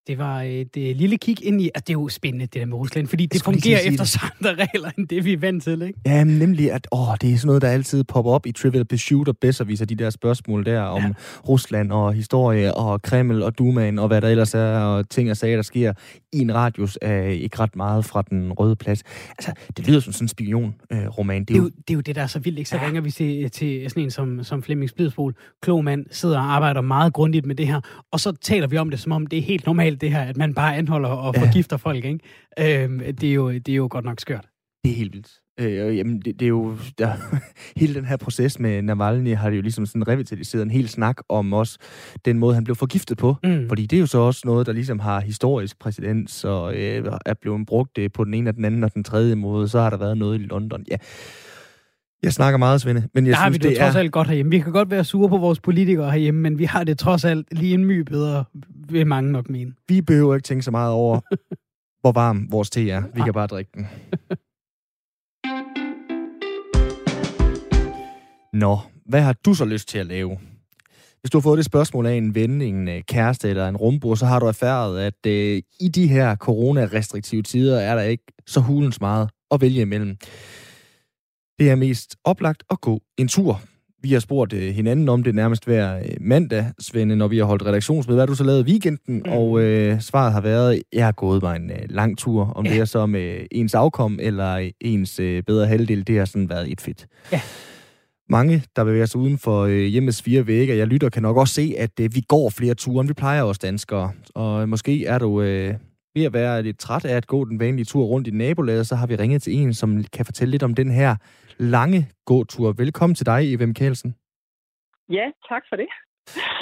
Det 0.07 0.17
var 0.17 0.41
et 0.41 0.77
uh, 0.77 0.83
lille 0.83 1.17
kig 1.17 1.45
ind 1.45 1.61
i... 1.61 1.65
Altså, 1.75 1.83
det 1.87 1.89
er 1.89 1.93
jo 1.93 2.09
spændende, 2.09 2.45
det 2.45 2.53
der 2.53 2.65
med 2.65 2.77
Rusland, 2.77 3.07
fordi 3.07 3.25
det 3.25 3.43
fungerer 3.43 3.79
efter 3.79 4.23
andre 4.31 4.65
regler, 4.65 4.91
end 4.97 5.07
det 5.07 5.25
vi 5.25 5.33
er 5.33 5.37
vant 5.37 5.63
til, 5.63 5.81
ikke? 5.81 5.99
Ja, 6.05 6.23
nemlig, 6.23 6.71
at 6.71 6.87
åh, 6.91 7.15
det 7.21 7.33
er 7.33 7.37
sådan 7.37 7.47
noget, 7.47 7.61
der 7.61 7.69
altid 7.69 8.03
popper 8.03 8.31
op 8.31 8.45
i 8.45 8.51
Trivial 8.51 8.85
Pursuit 8.85 9.27
og 9.27 9.37
bedst 9.37 9.67
viser 9.67 9.85
de 9.85 9.95
der 9.95 10.09
spørgsmål 10.09 10.65
der 10.65 10.81
om 10.81 11.01
ja. 11.01 11.09
Rusland 11.47 11.91
og 11.91 12.13
historie 12.13 12.75
og 12.75 13.01
Kreml 13.01 13.43
og 13.43 13.57
Dumaen 13.57 13.99
og 13.99 14.07
hvad 14.07 14.21
der 14.21 14.29
ellers 14.29 14.53
er, 14.53 14.77
og 14.77 15.09
ting 15.09 15.31
og 15.31 15.37
sager, 15.37 15.55
der 15.55 15.63
sker 15.63 15.93
i 16.33 16.39
en 16.39 16.55
radius 16.55 16.97
af 16.97 17.37
ikke 17.41 17.59
ret 17.59 17.75
meget 17.75 18.05
fra 18.05 18.21
den 18.21 18.51
røde 18.51 18.75
plads. 18.75 19.03
Altså, 19.29 19.53
det 19.77 19.87
lyder 19.87 19.99
som 19.99 20.13
sådan 20.13 20.25
en 20.25 20.27
spion-roman. 20.27 21.41
Øh, 21.41 21.47
det, 21.47 21.53
er 21.53 21.57
jo, 21.57 21.65
det 21.65 21.89
er 21.89 21.93
jo 21.93 22.01
det, 22.01 22.15
der 22.15 22.21
er 22.21 22.27
så 22.27 22.39
vildt, 22.39 22.59
ikke? 22.59 22.69
Så 22.69 22.75
ja. 22.75 22.85
ringer 22.85 23.01
vi 23.01 23.11
til, 23.11 23.51
til 23.51 23.89
sådan 23.89 24.03
en 24.03 24.11
som, 24.11 24.43
som 24.43 24.63
Flemming 24.63 24.89
Splidsbol. 24.89 25.35
Klog 25.61 25.83
mand, 25.83 26.05
sidder 26.11 26.37
og 26.37 26.53
arbejder 26.55 26.81
meget 26.81 27.13
grundigt 27.13 27.45
med 27.45 27.55
det 27.55 27.67
her, 27.67 27.81
og 28.11 28.19
så 28.19 28.31
taler 28.31 28.67
vi 28.67 28.77
om 28.77 28.89
det, 28.89 28.99
som 28.99 29.11
om 29.11 29.27
det 29.27 29.39
er 29.39 29.43
helt 29.43 29.65
normalt 29.65 29.90
normalt, 29.91 30.01
det 30.01 30.11
her, 30.11 30.21
at 30.21 30.37
man 30.37 30.53
bare 30.53 30.75
anholder 30.75 31.09
og 31.09 31.35
ja. 31.35 31.41
forgifter 31.41 31.77
folk, 31.77 32.05
ikke? 32.05 32.19
Øhm, 32.59 32.99
det, 32.99 33.23
er 33.23 33.33
jo, 33.33 33.51
det 33.51 33.69
er 33.69 33.75
jo 33.75 33.87
godt 33.91 34.05
nok 34.05 34.19
skørt. 34.19 34.47
Det 34.83 34.91
er 34.91 34.95
helt 34.95 35.13
vildt. 35.13 35.31
Øh, 35.59 35.97
jamen, 35.97 36.21
det, 36.21 36.39
det 36.39 36.45
er 36.45 36.49
jo... 36.49 36.77
Der, 36.97 37.13
hele 37.79 37.95
den 37.95 38.05
her 38.05 38.17
proces 38.17 38.59
med 38.59 38.81
Navalny 38.81 39.35
har 39.35 39.49
det 39.49 39.57
jo 39.57 39.61
ligesom 39.61 39.85
sådan 39.85 40.07
revitaliseret 40.07 40.61
en 40.61 40.71
hel 40.71 40.89
snak 40.89 41.17
om 41.29 41.53
også 41.53 41.77
den 42.25 42.39
måde, 42.39 42.55
han 42.55 42.63
blev 42.63 42.75
forgiftet 42.75 43.17
på. 43.17 43.35
Mm. 43.43 43.67
Fordi 43.67 43.85
det 43.85 43.97
er 43.97 43.99
jo 43.99 44.07
så 44.07 44.17
også 44.17 44.41
noget, 44.45 44.67
der 44.67 44.73
ligesom 44.73 44.99
har 44.99 45.19
historisk 45.19 45.79
præcedens 45.79 46.43
og 46.43 46.75
øh, 46.75 47.05
er 47.25 47.33
blevet 47.41 47.65
brugt 47.67 47.97
øh, 47.97 48.09
på 48.13 48.23
den 48.23 48.33
ene 48.33 48.49
og 48.49 48.55
den 48.55 48.65
anden 48.65 48.83
og 48.83 48.93
den 48.93 49.03
tredje 49.03 49.35
måde. 49.35 49.67
Så 49.67 49.79
har 49.79 49.89
der 49.89 49.97
været 49.97 50.17
noget 50.17 50.41
i 50.41 50.43
London. 50.43 50.85
Ja, 50.91 50.97
jeg 52.23 52.33
snakker 52.33 52.57
meget, 52.57 52.81
Svende. 52.81 53.07
Men 53.13 53.25
jeg 53.25 53.31
der 53.31 53.37
synes, 53.37 53.43
har 53.43 53.49
vi 53.49 53.57
det, 53.57 53.69
det 53.69 53.77
trods 53.77 53.95
alt 53.95 54.11
godt 54.11 54.27
herhjemme. 54.27 54.49
Vi 54.49 54.59
kan 54.59 54.71
godt 54.71 54.91
være 54.91 55.03
sure 55.03 55.29
på 55.29 55.37
vores 55.37 55.59
politikere 55.59 56.11
herhjemme, 56.11 56.41
men 56.41 56.59
vi 56.59 56.65
har 56.65 56.83
det 56.83 56.99
trods 56.99 57.25
alt 57.25 57.47
lige 57.51 57.73
en 57.73 57.85
my 57.85 57.99
bedre, 57.99 58.43
vil 58.89 59.07
mange 59.07 59.31
nok 59.31 59.49
mene. 59.49 59.73
Vi 59.87 60.01
behøver 60.01 60.35
ikke 60.35 60.45
tænke 60.45 60.63
så 60.63 60.71
meget 60.71 60.91
over, 60.93 61.19
hvor 62.01 62.11
varm 62.11 62.47
vores 62.51 62.69
te 62.69 62.91
er. 62.91 63.03
Vi 63.15 63.21
kan 63.21 63.33
bare 63.33 63.47
drikke 63.47 63.71
den. 63.75 63.87
Nå, 68.61 68.79
hvad 69.05 69.21
har 69.21 69.33
du 69.45 69.53
så 69.53 69.65
lyst 69.65 69.89
til 69.89 69.97
at 69.97 70.05
lave? 70.05 70.37
Hvis 71.21 71.31
du 71.31 71.37
har 71.37 71.41
fået 71.41 71.57
det 71.57 71.65
spørgsmål 71.65 72.05
af 72.05 72.13
en 72.13 72.35
ven, 72.35 72.61
en 72.61 72.87
øh, 72.87 73.01
kæreste 73.07 73.49
eller 73.49 73.67
en 73.67 73.77
rumbord, 73.77 74.17
så 74.17 74.25
har 74.25 74.39
du 74.39 74.45
erfaret, 74.45 74.99
at 74.99 75.25
øh, 75.27 75.61
i 75.79 75.87
de 75.87 76.07
her 76.07 76.35
coronarestriktive 76.35 77.41
tider 77.41 77.79
er 77.79 77.95
der 77.95 78.01
ikke 78.01 78.23
så 78.47 78.59
hulens 78.59 79.01
meget 79.01 79.29
at 79.51 79.61
vælge 79.61 79.81
imellem. 79.81 80.17
Det 81.61 81.69
er 81.69 81.75
mest 81.75 82.15
oplagt 82.23 82.63
at 82.71 82.81
gå 82.81 83.01
en 83.17 83.27
tur. 83.27 83.61
Vi 84.03 84.13
har 84.13 84.19
spurgt 84.19 84.53
øh, 84.53 84.73
hinanden 84.73 85.09
om 85.09 85.23
det 85.23 85.35
nærmest 85.35 85.65
hver 85.65 85.97
øh, 85.97 86.03
mandag, 86.21 86.65
Svende, 86.79 87.15
når 87.15 87.27
vi 87.27 87.37
har 87.37 87.45
holdt 87.45 87.65
redaktionsmøde. 87.65 88.15
Hvad 88.15 88.21
har 88.21 88.27
du 88.27 88.35
så 88.35 88.43
lavet 88.43 88.67
i 88.67 88.71
weekenden? 88.71 89.15
Mm. 89.25 89.31
Og 89.31 89.61
øh, 89.61 90.01
svaret 90.01 90.33
har 90.33 90.41
været, 90.41 90.81
jeg 90.93 91.05
har 91.05 91.11
gået 91.11 91.41
mig 91.41 91.55
en 91.55 91.71
øh, 91.71 91.77
lang 91.89 92.17
tur. 92.17 92.45
Om 92.45 92.65
ja. 92.65 92.71
det 92.71 92.79
er 92.79 92.85
så 92.85 93.05
med 93.05 93.47
ens 93.51 93.73
afkom 93.73 94.19
eller 94.21 94.69
ens 94.81 95.19
øh, 95.19 95.43
bedre 95.43 95.67
halvdel, 95.67 96.07
det 96.07 96.17
har 96.17 96.25
sådan 96.25 96.49
været 96.49 96.71
et 96.71 96.81
fedt. 96.81 97.07
Ja. 97.31 97.41
Mange, 98.29 98.63
der 98.75 98.83
bevæger 98.83 99.05
sig 99.05 99.19
uden 99.19 99.37
for 99.37 99.61
øh, 99.63 99.83
hjemmets 99.83 100.21
fire 100.21 100.47
vægge, 100.47 100.77
jeg 100.77 100.87
lytter, 100.87 101.09
kan 101.09 101.21
nok 101.21 101.37
også 101.37 101.53
se, 101.53 101.73
at 101.77 101.99
øh, 101.99 102.15
vi 102.15 102.21
går 102.27 102.49
flere 102.49 102.73
ture, 102.73 103.01
end 103.01 103.07
vi 103.07 103.13
plejer 103.13 103.43
os 103.43 103.59
danskere. 103.59 104.11
Og 104.35 104.69
måske 104.69 105.05
er 105.05 105.19
du 105.19 105.41
øh, 105.41 105.73
ved 106.15 106.23
at 106.23 106.33
være 106.33 106.63
lidt 106.63 106.79
træt 106.79 107.05
af 107.05 107.15
at 107.15 107.27
gå 107.27 107.45
den 107.45 107.59
vanlige 107.59 107.85
tur 107.85 108.03
rundt 108.03 108.27
i 108.27 108.31
nabolaget, 108.31 108.87
så 108.87 108.95
har 108.95 109.07
vi 109.07 109.15
ringet 109.15 109.41
til 109.41 109.53
en, 109.53 109.73
som 109.73 110.03
kan 110.13 110.25
fortælle 110.25 110.51
lidt 110.51 110.63
om 110.63 110.73
den 110.73 110.91
her 110.91 111.15
lange 111.61 112.01
gåtur. 112.25 112.73
Velkommen 112.77 113.15
til 113.15 113.25
dig, 113.25 113.53
Eva 113.53 113.65
Mikkelsen. 113.65 114.15
Ja, 115.09 115.25
tak 115.49 115.63
for 115.69 115.75
det. 115.75 115.89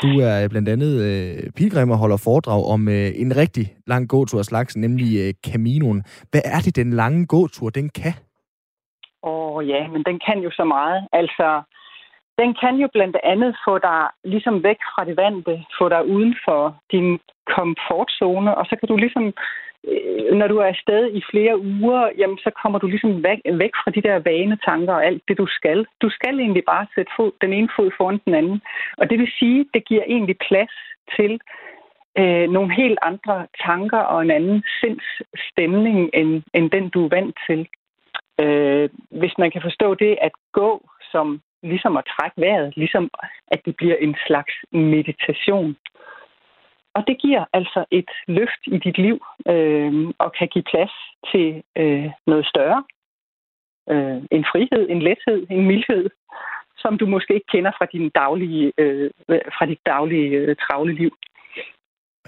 Du 0.01 0.07
er 0.19 0.47
blandt 0.49 0.69
andet 0.69 0.93
øh, 1.07 1.51
pilgrim 1.57 1.91
og 1.91 1.97
holder 1.97 2.23
foredrag 2.27 2.61
om 2.73 2.87
øh, 2.87 3.09
en 3.23 3.37
rigtig 3.37 3.65
lang 3.87 4.09
gåtur 4.09 4.39
af 4.39 4.45
slags, 4.45 4.77
nemlig 4.77 5.09
øh, 5.23 5.33
Caminoen. 5.45 6.03
Hvad 6.31 6.41
er 6.45 6.59
det, 6.65 6.75
den 6.75 6.89
lange 6.93 7.27
gåtur, 7.27 7.69
den 7.69 7.89
kan? 7.89 8.13
Åh 9.23 9.55
oh, 9.55 9.67
ja, 9.67 9.87
men 9.87 10.03
den 10.03 10.19
kan 10.27 10.39
jo 10.45 10.51
så 10.51 10.63
meget. 10.63 11.07
Altså, 11.13 11.47
den 12.39 12.49
kan 12.61 12.75
jo 12.83 12.87
blandt 12.93 13.17
andet 13.23 13.51
få 13.67 13.77
dig 13.77 14.01
ligesom 14.23 14.63
væk 14.63 14.79
fra 14.91 15.05
det 15.05 15.17
vante, 15.17 15.53
få 15.79 15.89
dig 15.89 16.01
uden 16.13 16.35
for 16.45 16.61
din 16.91 17.19
komfortzone, 17.55 18.57
og 18.57 18.65
så 18.65 18.75
kan 18.79 18.87
du 18.87 18.95
ligesom 18.97 19.25
Øh, 19.25 19.33
Øh, 19.87 20.35
når 20.39 20.47
du 20.47 20.57
er 20.57 20.65
afsted 20.65 21.11
i 21.13 21.21
flere 21.31 21.59
uger, 21.59 22.09
jamen, 22.17 22.37
så 22.37 22.51
kommer 22.61 22.79
du 22.79 22.87
ligesom 22.87 23.23
væk, 23.23 23.39
væk 23.53 23.73
fra 23.83 23.91
de 23.91 24.01
der 24.01 24.19
vane 24.19 24.57
tanker 24.65 24.93
og 24.93 25.05
alt 25.05 25.23
det, 25.27 25.37
du 25.37 25.47
skal. 25.47 25.85
Du 26.01 26.09
skal 26.09 26.39
egentlig 26.39 26.63
bare 26.65 26.87
sætte 26.95 27.11
fod, 27.17 27.31
den 27.41 27.53
ene 27.53 27.69
fod 27.75 27.91
foran 27.97 28.21
den 28.25 28.33
anden. 28.33 28.61
Og 28.97 29.09
det 29.09 29.19
vil 29.19 29.31
sige, 29.39 29.65
det 29.73 29.85
giver 29.85 30.03
egentlig 30.07 30.37
plads 30.37 30.75
til 31.15 31.39
øh, 32.17 32.49
nogle 32.49 32.73
helt 32.73 32.99
andre 33.01 33.47
tanker 33.65 33.99
og 33.99 34.21
en 34.21 34.31
anden 34.31 34.63
sindsstemning, 34.79 36.09
end, 36.13 36.43
end 36.53 36.71
den, 36.71 36.89
du 36.89 37.05
er 37.05 37.09
vant 37.09 37.35
til. 37.47 37.67
Øh, 38.41 38.89
hvis 39.09 39.35
man 39.37 39.51
kan 39.51 39.61
forstå 39.61 39.93
det 39.93 40.17
at 40.21 40.31
gå 40.51 40.89
som 41.11 41.41
ligesom 41.63 41.97
at 41.97 42.05
trække 42.05 42.41
vejret, 42.41 42.77
ligesom 42.77 43.09
at 43.47 43.61
det 43.65 43.75
bliver 43.75 43.95
en 43.95 44.15
slags 44.27 44.53
meditation. 44.71 45.75
Og 46.99 47.05
det 47.07 47.17
giver 47.25 47.45
altså 47.53 47.85
et 47.91 48.11
løft 48.27 48.61
i 48.75 48.77
dit 48.85 48.97
liv 48.97 49.17
øh, 49.53 49.91
og 50.23 50.29
kan 50.37 50.47
give 50.53 50.69
plads 50.71 50.93
til 51.31 51.63
øh, 51.81 52.09
noget 52.27 52.45
større. 52.53 52.83
Øh, 53.91 54.19
en 54.37 54.45
frihed, 54.51 54.83
en 54.89 55.01
lethed, 55.07 55.39
en 55.49 55.65
mildhed, 55.71 56.09
som 56.77 56.97
du 56.97 57.05
måske 57.05 57.33
ikke 57.33 57.51
kender 57.53 57.71
fra, 57.77 57.85
din 57.93 58.09
daglige, 58.09 58.73
øh, 58.77 59.09
fra 59.27 59.65
dit 59.65 59.81
daglige 59.85 60.29
øh, 60.37 60.55
travle 60.55 60.93
liv. 60.93 61.11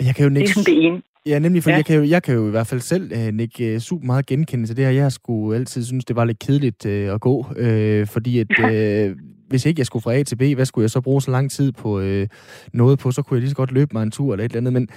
Jeg 0.08 0.14
kan 0.16 0.24
jo 0.26 0.30
det 0.30 0.44
er 0.44 0.48
sådan 0.48 0.72
det 0.74 0.86
ene. 0.86 1.02
Ja, 1.26 1.40
nemlig, 1.40 1.64
for 1.64 1.70
ja. 1.70 1.76
jeg, 1.76 1.86
kan 1.86 1.96
jo, 1.96 2.04
jeg 2.04 2.24
kan 2.24 2.36
jo 2.36 2.48
i 2.48 2.50
hvert 2.50 2.68
fald 2.68 2.82
selv 2.82 3.12
uh, 3.14 3.34
nikke 3.34 3.80
super 3.80 4.06
meget 4.06 4.26
genkende 4.26 4.66
til 4.68 4.78
det 4.78 4.86
her. 4.86 4.92
Jeg 4.92 5.12
skulle 5.12 5.58
altid 5.58 5.86
synes, 5.86 6.06
det 6.06 6.16
var 6.16 6.26
lidt 6.26 6.40
kedeligt 6.40 6.86
uh, 6.86 6.92
at 6.92 7.22
gå, 7.22 7.38
uh, 7.40 8.08
fordi 8.08 8.40
at, 8.40 8.48
uh, 8.60 9.18
hvis 9.50 9.66
ikke 9.66 9.80
jeg 9.80 9.86
skulle 9.86 10.04
fra 10.04 10.14
A 10.14 10.24
til 10.24 10.36
B, 10.36 10.42
hvad 10.42 10.66
skulle 10.66 10.84
jeg 10.84 10.90
så 10.90 11.02
bruge 11.02 11.22
så 11.22 11.32
lang 11.32 11.52
tid 11.52 11.72
på 11.72 12.00
uh, 12.00 12.28
noget 12.74 13.00
på? 13.00 13.12
Så 13.12 13.22
kunne 13.22 13.36
jeg 13.36 13.42
lige 13.42 13.50
så 13.50 13.56
godt 13.56 13.72
løbe 13.72 13.90
mig 13.94 14.04
en 14.04 14.12
tur 14.12 14.34
eller 14.34 14.46
et 14.46 14.50
eller 14.50 14.60
andet. 14.60 14.74
Men 14.74 14.88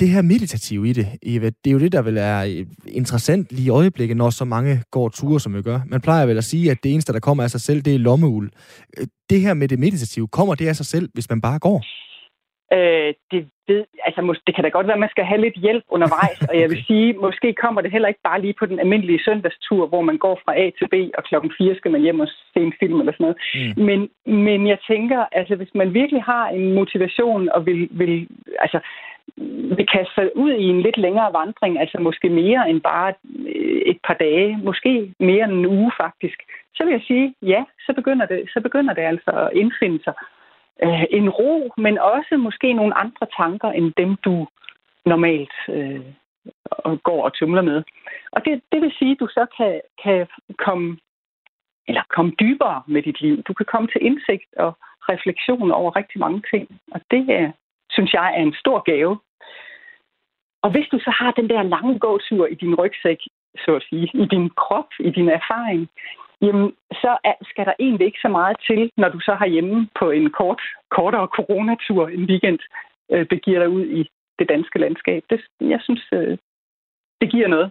det 0.00 0.08
her 0.08 0.22
meditative 0.22 0.88
i 0.88 0.92
det, 0.92 1.08
Eva, 1.22 1.46
det 1.46 1.70
er 1.70 1.72
jo 1.72 1.78
det, 1.78 1.92
der 1.92 2.02
vil 2.02 2.16
er 2.16 2.64
interessant 2.88 3.52
lige 3.52 3.66
i 3.66 3.68
øjeblikket, 3.68 4.16
når 4.16 4.30
så 4.30 4.44
mange 4.44 4.82
går 4.90 5.08
ture, 5.08 5.40
som 5.40 5.54
vi 5.54 5.62
gør. 5.62 5.80
Man 5.86 6.00
plejer 6.00 6.26
vel 6.26 6.38
at 6.38 6.44
sige, 6.44 6.70
at 6.70 6.78
det 6.82 6.92
eneste, 6.92 7.12
der 7.12 7.20
kommer 7.20 7.44
af 7.44 7.50
sig 7.50 7.60
selv, 7.60 7.82
det 7.82 7.94
er 7.94 7.98
lommeul. 7.98 8.50
Det 9.30 9.40
her 9.40 9.54
med 9.54 9.68
det 9.68 9.78
meditative, 9.78 10.28
kommer 10.28 10.54
det 10.54 10.68
af 10.68 10.76
sig 10.76 10.86
selv, 10.86 11.08
hvis 11.14 11.30
man 11.30 11.40
bare 11.40 11.58
går? 11.58 11.84
Øh, 12.72 13.14
det, 13.30 13.40
ved, 13.70 13.84
altså, 14.06 14.20
det 14.46 14.54
kan 14.54 14.64
da 14.64 14.70
godt 14.70 14.86
være, 14.86 14.98
at 14.98 15.04
man 15.06 15.14
skal 15.14 15.24
have 15.30 15.40
lidt 15.40 15.58
hjælp 15.64 15.84
undervejs, 15.96 16.40
og 16.50 16.54
jeg 16.60 16.68
vil 16.70 16.84
sige, 16.88 17.08
måske 17.26 17.48
kommer 17.62 17.80
det 17.80 17.90
heller 17.94 18.08
ikke 18.08 18.26
bare 18.28 18.40
lige 18.40 18.58
på 18.58 18.66
den 18.66 18.78
almindelige 18.80 19.24
søndagstur, 19.26 19.86
hvor 19.86 20.02
man 20.08 20.18
går 20.24 20.36
fra 20.44 20.52
A 20.62 20.64
til 20.78 20.88
B, 20.92 20.94
og 21.18 21.22
klokken 21.24 21.50
4 21.58 21.74
skal 21.76 21.90
man 21.90 22.00
hjem 22.06 22.20
og 22.20 22.28
se 22.52 22.60
en 22.68 22.78
film 22.80 23.00
eller 23.00 23.12
sådan 23.12 23.24
noget. 23.26 23.38
Mm. 23.54 23.84
Men, 23.88 24.00
men 24.44 24.60
jeg 24.72 24.78
tænker, 24.90 25.20
altså 25.32 25.54
hvis 25.56 25.74
man 25.74 25.94
virkelig 25.94 26.22
har 26.22 26.48
en 26.48 26.74
motivation 26.74 27.48
og 27.54 27.66
vil, 27.66 27.88
vil 27.90 28.28
altså, 28.58 28.78
vil 29.76 29.86
kaste 29.94 30.14
sig 30.14 30.36
ud 30.36 30.52
i 30.52 30.66
en 30.74 30.80
lidt 30.80 30.98
længere 30.98 31.32
vandring, 31.32 31.80
altså 31.80 31.98
måske 32.00 32.28
mere 32.28 32.70
end 32.70 32.80
bare 32.80 33.12
et 33.92 33.98
par 34.06 34.14
dage, 34.14 34.58
måske 34.62 35.14
mere 35.20 35.44
end 35.44 35.52
en 35.52 35.66
uge 35.66 35.92
faktisk, 36.02 36.38
så 36.74 36.84
vil 36.84 36.92
jeg 36.92 37.02
sige, 37.06 37.34
ja, 37.42 37.64
så 37.86 37.92
begynder 37.92 38.26
det, 38.26 38.50
så 38.52 38.60
begynder 38.60 38.94
det 38.94 39.02
altså 39.02 39.30
at 39.30 39.50
indfinde 39.54 40.02
sig 40.04 40.14
øh, 40.82 41.04
en 41.10 41.28
ro, 41.28 41.72
men 41.76 41.98
også 41.98 42.36
måske 42.36 42.72
nogle 42.72 42.94
andre 42.94 43.26
tanker 43.36 43.68
end 43.68 43.92
dem, 43.96 44.16
du 44.16 44.46
normalt 45.06 45.56
øh, 45.68 46.00
går 47.02 47.24
og 47.24 47.34
tumler 47.34 47.62
med. 47.62 47.82
Og 48.32 48.44
det, 48.44 48.62
det 48.72 48.82
vil 48.82 48.94
sige, 48.98 49.12
at 49.12 49.20
du 49.20 49.26
så 49.26 49.46
kan, 49.56 49.80
kan 50.02 50.26
komme, 50.58 50.98
eller 51.88 52.02
komme 52.08 52.32
dybere 52.40 52.82
med 52.86 53.02
dit 53.02 53.20
liv. 53.20 53.42
Du 53.42 53.52
kan 53.52 53.66
komme 53.66 53.88
til 53.88 54.04
indsigt 54.04 54.54
og 54.56 54.72
refleksion 55.12 55.70
over 55.70 55.96
rigtig 55.96 56.18
mange 56.20 56.42
ting. 56.52 56.80
Og 56.94 57.00
det 57.10 57.24
øh, 57.36 57.50
synes 57.90 58.12
jeg 58.12 58.34
er 58.36 58.42
en 58.42 58.54
stor 58.54 58.78
gave. 58.90 59.18
Og 60.62 60.70
hvis 60.70 60.88
du 60.92 60.98
så 60.98 61.10
har 61.10 61.30
den 61.30 61.48
der 61.48 61.62
lange 61.62 61.98
gåtur 61.98 62.46
i 62.46 62.54
din 62.54 62.74
rygsæk, 62.74 63.20
så 63.64 63.70
at 63.76 63.82
sige, 63.88 64.10
i 64.14 64.26
din 64.34 64.50
krop, 64.50 64.90
i 65.00 65.10
din 65.10 65.28
erfaring, 65.28 65.88
jamen 66.42 66.72
så 66.92 67.10
er, 67.24 67.34
skal 67.50 67.64
der 67.66 67.74
egentlig 67.78 68.06
ikke 68.06 68.24
så 68.26 68.28
meget 68.28 68.56
til, 68.68 68.90
når 68.96 69.08
du 69.08 69.20
så 69.20 69.34
har 69.34 69.46
hjemme 69.46 69.88
på 70.00 70.10
en 70.10 70.30
kort, 70.30 70.62
kortere 70.90 71.26
coronatur 71.36 72.08
en 72.08 72.24
weekend, 72.30 72.58
øh, 73.12 73.26
begiver 73.26 73.58
dig 73.58 73.68
ud 73.68 73.84
i 73.86 74.00
det 74.38 74.48
danske 74.48 74.78
landskab. 74.78 75.22
Det, 75.30 75.40
jeg 75.60 75.80
synes, 75.82 76.04
øh, 76.12 76.38
det 77.20 77.30
giver 77.30 77.48
noget. 77.48 77.70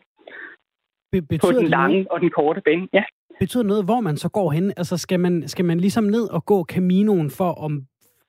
Be- 1.11 1.37
på 1.41 1.51
den 1.51 1.67
lange 1.67 1.95
noget? 1.95 2.07
og 2.07 2.19
den 2.21 2.29
korte 2.29 2.61
bane, 2.61 2.87
ja. 2.93 3.03
Betyder 3.39 3.63
noget, 3.63 3.85
hvor 3.85 4.01
man 4.01 4.17
så 4.17 4.29
går 4.29 4.51
hen? 4.51 4.73
Altså 4.77 4.97
skal 4.97 5.19
man, 5.19 5.47
skal 5.47 5.65
man 5.65 5.79
ligesom 5.79 6.03
ned 6.03 6.29
og 6.29 6.45
gå 6.45 6.63
Caminoen 6.63 7.31
for 7.31 7.65
at 7.65 7.71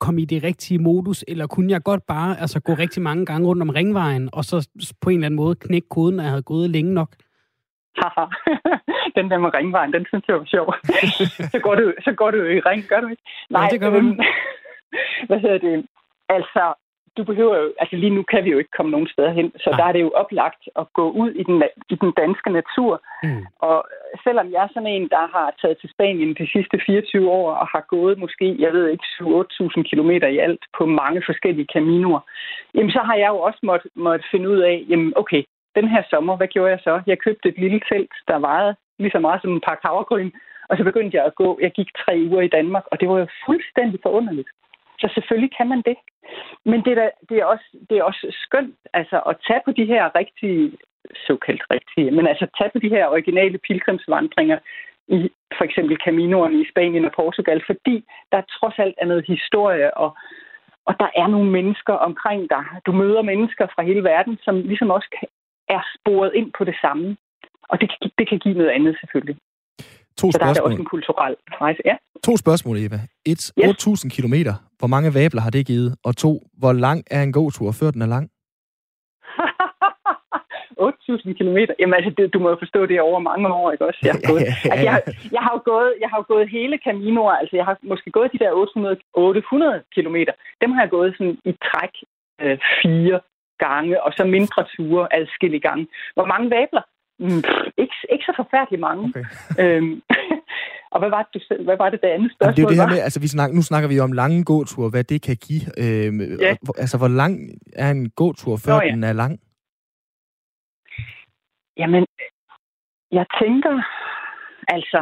komme 0.01 0.23
i 0.23 0.25
det 0.25 0.45
rigtige 0.45 0.79
modus, 0.79 1.25
eller 1.29 1.47
kunne 1.47 1.73
jeg 1.73 1.83
godt 1.83 2.07
bare 2.07 2.41
altså, 2.41 2.61
gå 2.61 2.73
rigtig 2.75 3.03
mange 3.03 3.27
gange 3.27 3.49
rundt 3.49 3.63
om 3.63 3.71
ringvejen, 3.71 4.29
og 4.33 4.45
så 4.45 4.69
på 5.01 5.11
en 5.11 5.17
eller 5.17 5.27
anden 5.27 5.37
måde 5.37 5.55
knække 5.55 5.89
koden, 5.89 6.17
når 6.17 6.23
jeg 6.23 6.31
havde 6.31 6.43
gået 6.43 6.71
længe 6.71 6.95
nok? 6.95 7.17
haha, 8.01 8.25
den 9.17 9.31
der 9.31 9.39
med 9.39 9.55
ringvejen, 9.55 9.93
den 9.93 10.07
synes 10.07 10.25
jeg 10.29 10.37
var 10.37 10.45
sjov. 10.45 10.75
så, 11.55 11.59
går 11.63 11.75
du, 11.75 11.93
så 12.05 12.13
går 12.13 12.31
du 12.31 12.39
i 12.45 12.61
ring, 12.61 12.83
gør 12.89 13.01
du 13.01 13.09
ikke? 13.09 13.23
Nej, 13.51 13.63
ja, 13.63 13.69
det 13.69 13.81
gør. 13.81 13.91
Øhm, 13.93 14.21
hvad 15.29 15.39
hedder 15.41 15.59
det? 15.59 15.87
Altså, 16.29 16.75
du 17.17 17.25
behøver 17.25 17.57
jo, 17.63 17.73
altså 17.83 17.97
lige 17.97 18.17
nu 18.17 18.23
kan 18.23 18.45
vi 18.45 18.51
jo 18.51 18.59
ikke 18.59 18.77
komme 18.77 18.91
nogen 18.93 19.09
steder 19.15 19.33
hen, 19.39 19.53
så 19.65 19.71
Nej. 19.71 19.79
der 19.79 19.85
er 19.85 19.93
det 19.93 20.01
jo 20.01 20.11
oplagt 20.23 20.63
at 20.81 20.87
gå 20.93 21.11
ud 21.11 21.31
i 21.31 21.43
den, 21.43 21.63
i 21.91 21.95
den 22.03 22.13
danske 22.23 22.51
natur. 22.59 23.03
Mm. 23.23 23.45
Og 23.69 23.79
selvom 24.25 24.47
jeg 24.53 24.63
er 24.65 24.73
sådan 24.75 24.95
en, 24.97 25.09
der 25.09 25.25
har 25.37 25.55
taget 25.63 25.79
til 25.81 25.91
Spanien 25.95 26.35
de 26.41 26.47
sidste 26.55 26.77
24 26.87 27.31
år 27.31 27.51
og 27.55 27.67
har 27.75 27.85
gået 27.89 28.19
måske, 28.19 28.57
jeg 28.59 28.73
ved 28.73 28.87
ikke, 28.89 29.05
7-8.000 29.05 29.83
kilometer 29.91 30.29
i 30.29 30.39
alt 30.39 30.65
på 30.79 30.87
mange 30.87 31.23
forskellige 31.27 31.73
kaminoer, 31.75 32.21
jamen 32.75 32.93
så 32.97 33.01
har 33.09 33.17
jeg 33.23 33.29
jo 33.29 33.39
også 33.49 33.61
måttet 33.63 33.91
måtte 33.95 34.25
finde 34.31 34.49
ud 34.49 34.61
af, 34.71 34.85
jamen 34.89 35.13
okay, 35.17 35.43
den 35.75 35.89
her 35.89 36.03
sommer, 36.11 36.37
hvad 36.37 36.49
gjorde 36.49 36.71
jeg 36.71 36.81
så? 36.83 37.03
Jeg 37.07 37.19
købte 37.19 37.49
et 37.49 37.59
lille 37.59 37.81
telt, 37.93 38.15
der 38.29 38.39
vejede 38.39 38.75
lige 38.99 39.11
så 39.11 39.19
meget 39.19 39.43
som 39.43 39.53
en 39.53 39.67
pakke 39.67 39.87
havregryn, 39.87 40.31
og 40.69 40.77
så 40.77 40.85
begyndte 40.85 41.17
jeg 41.17 41.25
at 41.27 41.35
gå. 41.35 41.59
Jeg 41.63 41.73
gik 41.73 41.91
tre 42.05 42.13
uger 42.31 42.43
i 42.43 42.55
Danmark, 42.59 42.85
og 42.91 43.01
det 43.01 43.09
var 43.09 43.19
jo 43.19 43.27
fuldstændig 43.47 44.01
forunderligt. 44.03 44.49
Så 45.01 45.11
selvfølgelig 45.15 45.53
kan 45.57 45.69
man 45.69 45.83
det. 45.89 45.97
Men 46.65 46.79
det 46.85 46.93
er, 46.93 47.01
da, 47.03 47.11
det 47.29 47.37
er, 47.39 47.45
også, 47.45 47.69
det 47.91 47.99
er 47.99 48.03
også 48.03 48.27
skønt 48.45 48.75
altså, 48.93 49.21
at 49.31 49.37
tage 49.47 49.61
på 49.65 49.73
de 49.73 49.85
her 49.85 50.17
rigtige, 50.21 50.73
såkaldt 51.27 51.65
rigtige, 51.71 52.11
men 52.11 52.27
altså 52.27 52.47
tage 52.59 52.71
på 52.73 52.79
de 52.79 52.89
her 52.89 53.07
originale 53.07 53.59
pilgrimsvandringer 53.59 54.59
i 55.09 55.31
for 55.59 55.65
eksempel 55.65 55.97
Caminoerne 56.05 56.61
i 56.61 56.71
Spanien 56.71 57.05
og 57.05 57.13
Portugal, 57.13 57.63
fordi 57.67 58.05
der 58.33 58.41
trods 58.57 58.79
alt 58.79 58.95
er 58.99 59.07
noget 59.07 59.25
historie, 59.27 59.97
og, 59.97 60.11
og 60.85 60.95
der 61.01 61.11
er 61.17 61.27
nogle 61.27 61.51
mennesker 61.51 61.93
omkring 61.93 62.51
dig. 62.51 62.65
Du 62.87 62.93
møder 62.93 63.23
mennesker 63.23 63.67
fra 63.75 63.83
hele 63.83 64.05
verden, 64.05 64.39
som 64.43 64.55
ligesom 64.63 64.91
også 64.91 65.09
er 65.75 65.81
sporet 65.97 66.31
ind 66.35 66.49
på 66.59 66.65
det 66.65 66.77
samme. 66.85 67.17
Og 67.71 67.81
det, 67.81 67.89
det 68.19 68.29
kan 68.29 68.39
give 68.39 68.55
noget 68.55 68.71
andet 68.71 68.97
selvfølgelig. 69.01 69.37
To 70.21 70.33
Så 70.33 70.39
der 70.39 70.47
er 70.47 70.51
også 70.51 70.79
en 70.79 70.85
kulturel 70.85 71.37
rejse. 71.65 71.81
Ja. 71.85 71.97
To 72.27 72.37
spørgsmål, 72.37 72.77
Eva. 72.77 72.99
Et, 73.33 73.43
yes. 73.59 74.05
8.000 74.05 74.09
kilometer. 74.17 74.55
Hvor 74.79 74.89
mange 74.95 75.15
vabler 75.15 75.43
har 75.47 75.51
det 75.51 75.67
givet? 75.67 75.91
Og 76.05 76.17
to, 76.17 76.33
hvor 76.61 76.73
lang 76.73 76.99
er 77.11 77.23
en 77.23 77.33
gåtur, 77.33 77.73
før 77.81 77.91
den 77.91 78.03
er 78.03 78.11
lang? 78.17 78.27
8.000 80.81 81.33
kilometer. 81.41 81.75
Jamen 81.79 81.95
altså, 81.99 82.11
det, 82.17 82.35
du 82.35 82.39
må 82.39 82.49
jo 82.55 82.57
forstå, 82.65 82.81
det 82.87 82.97
er 82.97 83.09
over 83.11 83.21
mange 83.31 83.49
år, 83.61 83.73
ikke 83.73 83.87
også? 83.87 84.01
Jeg 84.03 84.15
har, 84.17 84.23
gået, 84.31 84.43
altså, 84.73 84.87
jeg, 84.89 84.97
jeg 85.37 85.43
har 85.47 85.53
jo 85.57 85.63
gået, 85.73 85.93
jeg 86.03 86.09
har 86.11 86.19
jo 86.23 86.27
gået 86.33 86.55
hele 86.57 86.77
Caminoer, 86.85 87.37
altså 87.43 87.55
jeg 87.57 87.65
har 87.65 87.77
måske 87.83 88.11
gået 88.11 88.33
de 88.33 88.43
der 88.45 88.51
800, 88.53 88.97
800 89.15 89.83
kilometer. 89.95 90.33
Dem 90.63 90.71
har 90.73 90.81
jeg 90.83 90.91
gået 90.91 91.11
sådan 91.19 91.37
i 91.51 91.53
træk 91.69 91.95
øh, 92.43 92.59
fire 92.83 93.21
gange, 93.67 94.03
og 94.05 94.11
så 94.17 94.25
mindre 94.37 94.61
ture 94.75 95.05
adskillige 95.19 95.65
gange. 95.69 95.85
Hvor 96.17 96.27
mange 96.33 96.51
vabler? 96.57 96.85
Mm, 97.25 97.43
ikke, 97.83 97.97
ikke 98.13 98.25
så 98.29 98.33
forfærdeligt 98.37 98.81
mange. 98.81 99.05
Okay. 99.09 99.25
Øhm, 99.63 100.03
og 100.93 100.99
hvad 101.01 101.11
var, 101.17 101.23
det, 101.33 101.65
hvad 101.67 101.77
var 101.77 101.91
det, 101.91 102.01
det 102.03 102.09
andet 102.09 102.33
spørgsmål 102.33 102.55
Jamen, 102.57 102.57
det 102.57 102.65
er 102.65 102.69
det 102.69 102.81
her 102.83 102.95
med, 102.95 103.05
altså 103.07 103.21
vi 103.21 103.29
snak, 103.29 103.51
nu 103.53 103.63
snakker 103.63 103.89
vi 103.89 104.01
om 104.01 104.13
lange 104.13 104.45
gåture, 104.45 104.91
hvad 104.91 105.05
det 105.05 105.23
kan 105.23 105.37
give. 105.47 105.65
Øhm, 105.85 106.21
ja. 106.47 106.55
altså, 106.83 106.97
hvor 106.99 107.13
lang 107.23 107.35
er 107.73 107.91
en 107.91 108.11
gåtur, 108.11 108.57
før 108.65 108.75
Nå, 108.75 108.81
ja. 108.83 108.91
den 108.93 109.05
er 109.05 109.13
lang? 109.13 109.41
Jamen, 111.77 112.05
jeg 113.19 113.27
tænker, 113.41 113.75
altså, 114.77 115.01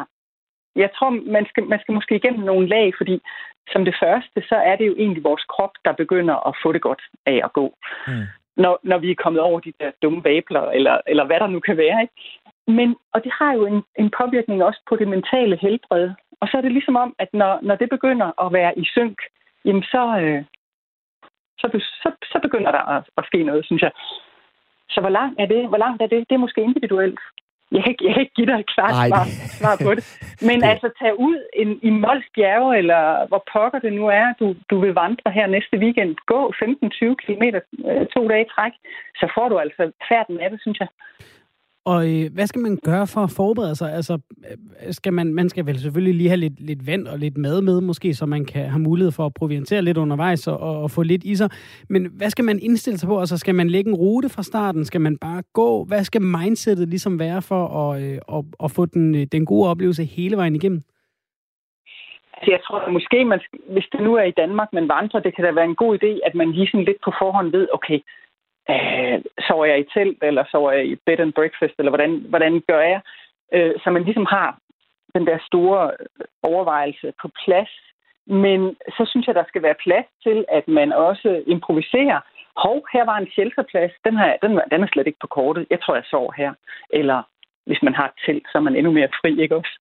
jeg 0.77 0.91
tror, 0.97 1.11
man 1.37 1.47
skal, 1.51 1.65
man 1.65 1.81
skal 1.81 1.95
måske 1.95 2.17
igennem 2.17 2.45
nogle 2.45 2.69
lag, 2.69 2.93
fordi 2.99 3.21
som 3.73 3.85
det 3.85 3.97
første, 4.03 4.39
så 4.51 4.57
er 4.71 4.77
det 4.77 4.87
jo 4.87 4.95
egentlig 4.99 5.25
vores 5.25 5.45
krop, 5.45 5.75
der 5.85 5.93
begynder 5.93 6.37
at 6.49 6.55
få 6.63 6.73
det 6.73 6.83
godt 6.83 7.03
af 7.27 7.41
at 7.45 7.53
gå. 7.53 7.67
Mm 8.07 8.27
når, 8.59 8.81
når 8.83 8.99
vi 8.99 9.11
er 9.11 9.23
kommet 9.25 9.43
over 9.43 9.61
de 9.61 9.73
der 9.81 9.91
dumme 10.03 10.25
vabler, 10.25 10.65
eller, 10.77 11.01
eller 11.07 11.25
hvad 11.25 11.41
der 11.41 11.47
nu 11.47 11.61
kan 11.61 11.77
være. 11.77 12.03
Ikke? 12.03 12.15
Men, 12.67 12.97
og 13.13 13.25
det 13.25 13.33
har 13.39 13.53
jo 13.53 13.67
en, 13.67 13.83
en 13.99 14.11
påvirkning 14.19 14.65
også 14.65 14.81
på 14.89 14.97
det 14.97 15.09
mentale 15.09 15.57
helbred. 15.57 16.11
Og 16.41 16.49
så 16.49 16.57
er 16.57 16.61
det 16.61 16.73
ligesom 16.73 16.97
om, 16.97 17.15
at 17.19 17.29
når, 17.33 17.59
når 17.63 17.77
det 17.77 17.89
begynder 17.91 18.45
at 18.45 18.53
være 18.53 18.79
i 18.79 18.85
synk, 18.85 19.19
jamen 19.65 19.83
så, 19.83 20.03
øh, 20.21 20.45
så, 21.59 21.67
så, 22.03 22.11
så 22.33 22.39
begynder 22.43 22.71
der 22.71 22.85
at, 22.97 23.05
at 23.19 23.25
ske 23.27 23.43
noget, 23.43 23.65
synes 23.65 23.83
jeg. 23.83 23.93
Så 24.91 25.01
hvor 25.01 25.09
langt 25.19 25.41
er 25.41 25.47
det? 25.47 25.69
Hvor 25.69 25.79
langt 25.79 26.03
er 26.03 26.07
det? 26.07 26.25
Det 26.29 26.35
er 26.35 26.45
måske 26.47 26.61
individuelt. 26.61 27.21
Jeg 27.73 27.83
kan 27.83 27.91
ikke, 27.93 28.05
jeg 28.07 28.13
kan 28.15 28.23
ikke 28.25 28.39
give 28.39 28.51
dig 28.51 28.59
et 28.61 28.71
klart 28.75 28.95
svar, 29.09 29.25
svar 29.61 29.75
på 29.87 29.91
det. 29.95 30.05
Men 30.49 30.57
det... 30.61 30.69
altså, 30.73 30.89
tage 31.01 31.17
ud 31.29 31.39
en, 31.63 31.71
i 31.89 31.91
Mols 31.91 32.27
bjerge, 32.35 32.79
eller 32.81 33.03
hvor 33.29 33.43
pokker 33.53 33.79
det 33.79 33.93
nu 33.93 34.05
er, 34.07 34.27
du, 34.41 34.47
du 34.71 34.77
vil 34.81 34.95
vandre 34.95 35.31
her 35.39 35.47
næste 35.47 35.77
weekend, 35.85 36.17
gå 36.27 36.41
15-20 36.63 37.15
km 37.23 37.45
øh, 37.91 38.07
to 38.15 38.29
dage 38.29 38.45
i 38.47 38.51
træk, 38.55 38.73
så 39.21 39.27
får 39.35 39.49
du 39.49 39.59
altså 39.59 39.83
færden 40.09 40.41
af 40.41 40.51
det, 40.51 40.61
synes 40.61 40.79
jeg. 40.81 40.89
Og 41.85 42.09
øh, 42.13 42.31
hvad 42.35 42.47
skal 42.47 42.61
man 42.61 42.79
gøre 42.85 43.07
for 43.07 43.21
at 43.21 43.31
forberede 43.31 43.77
sig? 43.77 43.93
Altså, 43.93 44.19
øh, 44.51 44.93
skal 44.93 45.13
man, 45.13 45.35
man 45.35 45.49
skal 45.49 45.67
vel 45.67 45.79
selvfølgelig 45.79 46.15
lige 46.15 46.29
have 46.29 46.37
lidt, 46.37 46.61
lidt 46.61 46.87
vand 46.87 47.07
og 47.07 47.19
lidt 47.19 47.37
mad 47.37 47.63
med, 47.63 47.81
måske, 47.81 48.15
så 48.15 48.27
man 48.27 48.45
kan 48.45 48.65
have 48.65 48.81
mulighed 48.81 49.13
for 49.13 49.27
at 49.27 49.35
proviantere 49.35 49.83
lidt 49.83 49.97
undervejs 49.97 50.49
og, 50.49 50.83
og 50.83 50.91
få 50.91 51.03
lidt 51.03 51.25
i 51.25 51.35
sig. 51.35 51.51
Men 51.89 52.11
hvad 52.17 52.31
skal 52.31 52.45
man 52.45 52.59
indstille 52.63 52.99
sig 52.99 53.09
på? 53.09 53.21
Altså, 53.21 53.39
skal 53.39 53.55
man 53.55 53.71
lægge 53.71 53.91
en 53.91 53.97
rute 53.97 54.29
fra 54.29 54.43
starten? 54.43 54.85
Skal 54.85 55.01
man 55.01 55.19
bare 55.19 55.43
gå? 55.53 55.85
Hvad 55.85 56.05
skal 56.05 56.23
mindsetet 56.23 56.89
ligesom 56.89 57.19
være 57.19 57.43
for 57.43 57.63
at, 57.83 58.03
øh, 58.03 58.19
at, 58.37 58.45
at 58.65 58.71
få 58.71 58.87
den, 58.87 59.15
øh, 59.15 59.27
den 59.33 59.47
gode 59.47 59.71
oplevelse 59.71 60.05
hele 60.05 60.37
vejen 60.37 60.57
igennem? 60.57 60.83
Så 62.45 62.51
jeg 62.51 62.61
tror 62.67 62.79
at 62.79 62.93
måske, 62.93 63.25
man, 63.25 63.41
hvis 63.69 63.89
det 63.93 64.01
nu 64.01 64.15
er 64.15 64.23
i 64.23 64.39
Danmark, 64.43 64.69
man 64.73 64.89
vandrer, 64.89 65.21
det 65.21 65.35
kan 65.37 65.45
da 65.45 65.51
være 65.53 65.65
en 65.65 65.83
god 65.85 65.99
idé, 65.99 66.11
at 66.27 66.35
man 66.35 66.53
lige 66.53 66.67
sådan 66.67 66.85
lidt 66.85 67.01
på 67.05 67.13
forhånd 67.21 67.51
ved, 67.51 67.69
okay, 67.73 67.99
øh, 68.71 69.19
sover 69.49 69.65
jeg 69.65 69.81
i 69.81 69.91
telt, 69.95 70.23
eller 70.23 70.45
sover 70.51 70.73
jeg 70.73 70.87
i 70.87 70.97
bed 71.07 71.21
and 71.21 71.33
breakfast, 71.33 71.75
eller 71.79 71.91
hvordan, 71.91 72.13
hvordan 72.29 72.63
gør 72.69 72.81
jeg? 72.81 73.01
Øh, 73.55 73.75
så 73.83 73.91
man 73.91 74.05
ligesom 74.05 74.27
har 74.31 74.59
den 75.15 75.27
der 75.27 75.39
store 75.47 75.91
øh, 76.01 76.27
overvejelse 76.43 77.13
på 77.23 77.31
plads. 77.45 77.73
Men 78.27 78.77
så 78.97 79.03
synes 79.11 79.27
jeg, 79.27 79.35
der 79.35 79.45
skal 79.49 79.63
være 79.63 79.83
plads 79.85 80.07
til, 80.23 80.45
at 80.49 80.69
man 80.69 80.93
også 80.93 81.43
improviserer. 81.47 82.21
hov, 82.57 82.87
her 82.93 83.05
var 83.05 83.17
en 83.19 83.31
shelterplads, 83.31 83.93
den, 84.05 84.17
her, 84.19 84.37
den, 84.43 84.61
den 84.71 84.83
er 84.83 84.89
slet 84.93 85.07
ikke 85.07 85.25
på 85.25 85.27
kortet, 85.27 85.67
jeg 85.71 85.81
tror, 85.81 85.95
jeg 85.95 86.05
sover 86.11 86.33
her. 86.33 86.53
Eller 86.91 87.23
hvis 87.67 87.83
man 87.83 87.95
har 87.95 88.07
et 88.07 88.21
telt, 88.27 88.47
så 88.53 88.59
er 88.59 88.63
man 88.63 88.77
endnu 88.77 88.93
mere 88.93 89.09
fri, 89.21 89.41
ikke 89.43 89.57
også? 89.57 89.75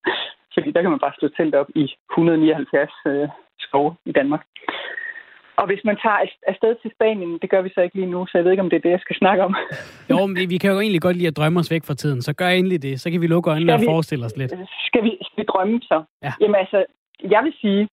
Fordi 0.54 0.72
der 0.72 0.82
kan 0.82 0.92
man 0.92 1.00
bare 1.00 1.18
slå 1.20 1.28
telt 1.28 1.56
op 1.56 1.70
i 1.76 1.86
179 2.12 2.92
øh, 3.08 3.30
skove 3.60 3.96
i 4.06 4.12
Danmark. 4.12 4.44
Og 5.58 5.66
hvis 5.70 5.82
man 5.84 5.98
tager 6.04 6.20
afsted 6.48 6.76
til 6.82 6.92
Spanien, 6.96 7.40
det 7.42 7.50
gør 7.50 7.62
vi 7.62 7.70
så 7.76 7.82
ikke 7.82 7.96
lige 7.96 8.12
nu, 8.16 8.26
så 8.26 8.38
jeg 8.38 8.46
ved 8.46 8.52
ikke, 8.52 8.64
om 8.64 8.70
det 8.70 8.78
er 8.78 8.86
det, 8.86 8.90
jeg 8.90 9.00
skal 9.00 9.16
snakke 9.16 9.44
om. 9.44 9.56
jo, 10.12 10.26
men 10.26 10.50
vi 10.50 10.58
kan 10.58 10.72
jo 10.72 10.80
egentlig 10.80 11.02
godt 11.02 11.18
lide 11.18 11.28
at 11.28 11.38
drømme 11.38 11.60
os 11.60 11.72
væk 11.72 11.84
fra 11.86 11.94
tiden, 11.94 12.22
så 12.22 12.34
gør 12.34 12.48
endelig 12.48 12.82
det. 12.82 13.02
Så 13.02 13.12
kan 13.12 13.22
vi 13.22 13.28
lukke 13.28 13.50
øjnene 13.50 13.74
og 13.74 13.80
forestille 13.86 14.26
os 14.26 14.38
lidt. 14.38 14.52
Skal 14.88 15.04
vi, 15.04 15.12
skal 15.22 15.38
vi 15.38 15.46
drømme 15.54 15.82
så? 15.82 16.04
Ja. 16.24 16.34
Jamen 16.42 16.56
altså, 16.56 16.86
jeg 17.36 17.42
vil 17.44 17.54
sige, 17.62 17.90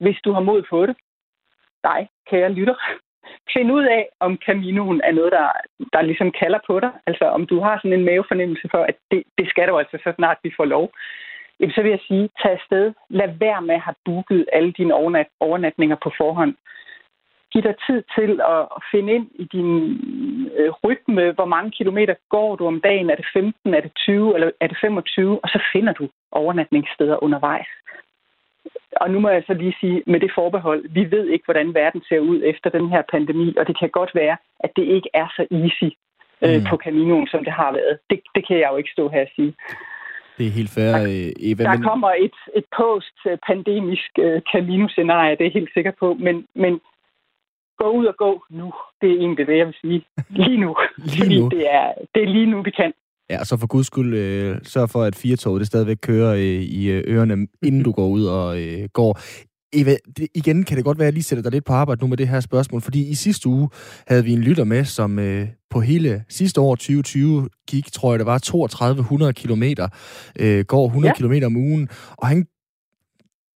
hvis 0.00 0.18
du 0.24 0.32
har 0.32 0.40
mod 0.40 0.62
på 0.70 0.86
det, 0.86 0.96
dig, 1.84 2.08
kære 2.30 2.52
lytter, 2.52 2.74
find 3.54 3.72
ud 3.72 3.84
af, 3.84 4.08
om 4.20 4.38
Caminoen 4.46 5.00
er 5.04 5.12
noget, 5.12 5.32
der, 5.32 5.48
der 5.92 6.02
ligesom 6.02 6.30
kalder 6.42 6.60
på 6.66 6.80
dig. 6.80 6.92
Altså 7.06 7.24
om 7.24 7.46
du 7.46 7.60
har 7.60 7.78
sådan 7.78 7.98
en 7.98 8.04
mavefornemmelse 8.04 8.68
for, 8.70 8.82
at 8.90 8.96
det, 9.10 9.22
det 9.38 9.46
skal 9.48 9.68
du 9.68 9.78
altså 9.78 9.96
så 10.04 10.12
snart 10.16 10.38
vi 10.44 10.52
får 10.56 10.64
lov. 10.64 10.86
Jamen, 11.60 11.74
så 11.74 11.82
vil 11.82 11.90
jeg 11.90 12.00
sige, 12.08 12.28
tag 12.42 12.52
afsted. 12.52 12.92
Lad 13.08 13.28
være 13.38 13.62
med 13.62 13.74
at 13.74 13.80
have 13.80 13.94
booket 14.04 14.46
alle 14.52 14.72
dine 14.72 14.94
overnat, 14.94 15.26
overnatninger 15.40 15.96
på 16.02 16.10
forhånd. 16.20 16.54
Giv 17.52 17.62
dig 17.62 17.74
tid 17.86 18.02
til 18.18 18.40
at 18.40 18.66
finde 18.90 19.12
ind 19.12 19.26
i 19.34 19.44
din 19.44 19.70
øh, 20.56 20.70
rytme. 20.84 21.32
Hvor 21.32 21.44
mange 21.44 21.70
kilometer 21.70 22.14
går 22.28 22.56
du 22.56 22.66
om 22.66 22.80
dagen? 22.80 23.10
Er 23.10 23.16
det 23.16 23.26
15? 23.32 23.74
Er 23.74 23.80
det 23.80 23.92
20? 23.96 24.34
Eller 24.34 24.50
er 24.60 24.66
det 24.66 24.78
25? 24.80 25.40
Og 25.44 25.48
så 25.48 25.62
finder 25.72 25.92
du 25.92 26.08
overnatningssteder 26.32 27.22
undervejs. 27.22 27.66
Og 29.00 29.10
nu 29.10 29.20
må 29.20 29.28
jeg 29.28 29.42
så 29.46 29.54
lige 29.54 29.76
sige, 29.80 30.02
med 30.06 30.20
det 30.20 30.32
forbehold, 30.34 30.88
vi 30.88 31.10
ved 31.10 31.26
ikke, 31.26 31.44
hvordan 31.44 31.74
verden 31.74 32.02
ser 32.08 32.18
ud 32.18 32.40
efter 32.44 32.70
den 32.70 32.88
her 32.88 33.02
pandemi, 33.10 33.56
og 33.56 33.66
det 33.66 33.78
kan 33.78 33.90
godt 33.90 34.14
være, 34.14 34.36
at 34.60 34.70
det 34.76 34.82
ikke 34.82 35.10
er 35.14 35.28
så 35.36 35.46
easy 35.50 35.88
øh, 36.44 36.60
mm. 36.60 36.66
på 36.70 36.76
Caminoen, 36.84 37.26
som 37.26 37.44
det 37.44 37.52
har 37.52 37.72
været. 37.72 37.98
Det, 38.10 38.20
det 38.34 38.46
kan 38.46 38.58
jeg 38.58 38.68
jo 38.72 38.76
ikke 38.76 38.90
stå 38.96 39.08
her 39.08 39.20
og 39.20 39.32
sige. 39.36 39.54
Det 40.38 40.46
er 40.46 40.50
helt 40.50 40.70
fair, 40.70 40.92
der, 40.92 41.02
øh, 41.02 41.50
Eva. 41.50 41.62
Der 41.62 41.78
men... 41.78 41.82
kommer 41.82 42.10
et, 42.26 42.38
et 42.58 42.64
post-pandemisk 42.78 44.10
uh, 44.26 44.38
Camino-scenarie, 44.52 45.36
det 45.36 45.40
er 45.40 45.50
jeg 45.50 45.58
helt 45.60 45.74
sikker 45.74 45.92
på, 46.00 46.14
men, 46.14 46.46
men 46.54 46.80
gå 47.82 47.88
ud 47.98 48.06
og 48.06 48.16
gå 48.16 48.44
nu. 48.50 48.72
Det 49.00 49.08
er 49.10 49.18
egentlig 49.24 49.46
det, 49.46 49.58
jeg 49.58 49.66
vil 49.66 49.76
sige. 49.80 50.04
Lige 50.30 50.58
nu. 50.64 50.76
lige 51.14 51.40
nu. 51.40 51.48
Det 51.48 51.64
er, 51.74 51.92
det 52.14 52.22
er 52.22 52.30
lige 52.36 52.46
nu, 52.46 52.62
vi 52.62 52.70
kan. 52.70 52.92
Ja, 53.30 53.44
så 53.44 53.56
for 53.60 53.66
guds 53.66 53.86
skyld 53.86 54.14
øh, 54.14 54.56
sørg 54.62 54.90
for, 54.90 55.02
at 55.02 55.16
firetoget 55.16 55.60
det 55.60 55.66
stadigvæk 55.66 55.96
kører 56.02 56.32
øh, 56.34 56.62
i 56.78 56.90
øh, 56.90 57.14
ørerne, 57.14 57.36
inden 57.62 57.82
du 57.82 57.92
går 57.92 58.08
ud 58.08 58.24
og 58.24 58.62
øh, 58.62 58.88
går. 58.92 59.12
Eva, 59.72 59.96
det, 60.16 60.28
igen 60.34 60.64
kan 60.64 60.76
det 60.76 60.84
godt 60.84 60.98
være, 60.98 61.06
at 61.06 61.06
jeg 61.06 61.12
lige 61.12 61.24
sætter 61.24 61.42
dig 61.42 61.52
lidt 61.52 61.64
på 61.64 61.72
arbejde 61.72 62.00
nu 62.00 62.06
med 62.06 62.16
det 62.16 62.28
her 62.28 62.40
spørgsmål, 62.40 62.80
fordi 62.80 63.08
i 63.08 63.14
sidste 63.14 63.48
uge 63.48 63.68
havde 64.06 64.24
vi 64.24 64.32
en 64.32 64.40
lytter 64.40 64.64
med, 64.64 64.84
som 64.84 65.18
øh, 65.18 65.48
på 65.70 65.80
hele 65.80 66.24
sidste 66.28 66.60
år, 66.60 66.74
2020, 66.74 67.48
gik, 67.66 67.92
tror 67.92 68.12
jeg 68.12 68.18
det 68.18 68.26
var, 68.26 68.38
3200 68.38 69.32
kilometer, 69.32 69.88
øh, 70.38 70.64
går 70.64 70.86
100 70.86 71.10
ja. 71.10 71.16
kilometer 71.16 71.46
om 71.46 71.56
ugen, 71.56 71.88
og 72.16 72.28
han 72.28 72.46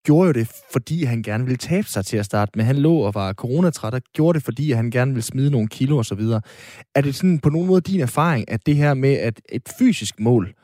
gjorde 0.05 0.27
jo 0.27 0.33
det, 0.33 0.51
fordi 0.73 1.05
han 1.05 1.23
gerne 1.23 1.45
ville 1.45 1.57
tabe 1.57 1.87
sig 1.87 2.07
til 2.07 2.17
at 2.17 2.25
starte 2.25 2.53
med. 2.57 2.65
Han 2.65 2.77
lå 2.77 2.95
og 2.95 3.15
var 3.15 3.33
coronatræt, 3.33 3.95
og 3.95 4.03
gjorde 4.15 4.37
det, 4.37 4.45
fordi 4.45 4.73
han 4.73 4.91
gerne 4.91 5.11
ville 5.11 5.23
smide 5.23 5.51
nogle 5.51 5.69
kilo 5.69 5.99
osv. 5.99 6.21
Er 6.95 7.01
det 7.01 7.15
sådan 7.15 7.39
på 7.39 7.49
nogen 7.49 7.69
måde 7.69 7.81
din 7.81 8.01
erfaring, 8.01 8.51
at 8.51 8.67
det 8.67 8.77
her 8.77 8.95
med 8.95 9.13
at 9.13 9.41
et 9.49 9.63
fysisk 9.79 10.21
mål, 10.21 10.55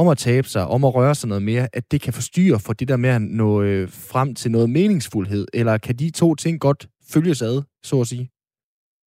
om 0.00 0.08
at 0.08 0.18
tabe 0.18 0.48
sig, 0.54 0.64
om 0.74 0.84
at 0.84 0.94
røre 0.94 1.14
sig 1.14 1.28
noget 1.28 1.44
mere, 1.50 1.64
at 1.78 1.84
det 1.92 2.00
kan 2.04 2.12
forstyrre 2.12 2.58
for 2.66 2.72
det 2.72 2.88
der 2.88 2.96
med 3.04 3.10
at 3.18 3.22
nå 3.22 3.48
øh, 3.62 3.84
frem 4.12 4.34
til 4.34 4.50
noget 4.50 4.70
meningsfuldhed? 4.70 5.44
Eller 5.54 5.78
kan 5.78 5.94
de 6.02 6.10
to 6.22 6.28
ting 6.34 6.60
godt 6.60 6.86
følges 7.12 7.42
ad, 7.42 7.56
så 7.82 8.00
at 8.00 8.06
sige? 8.12 8.26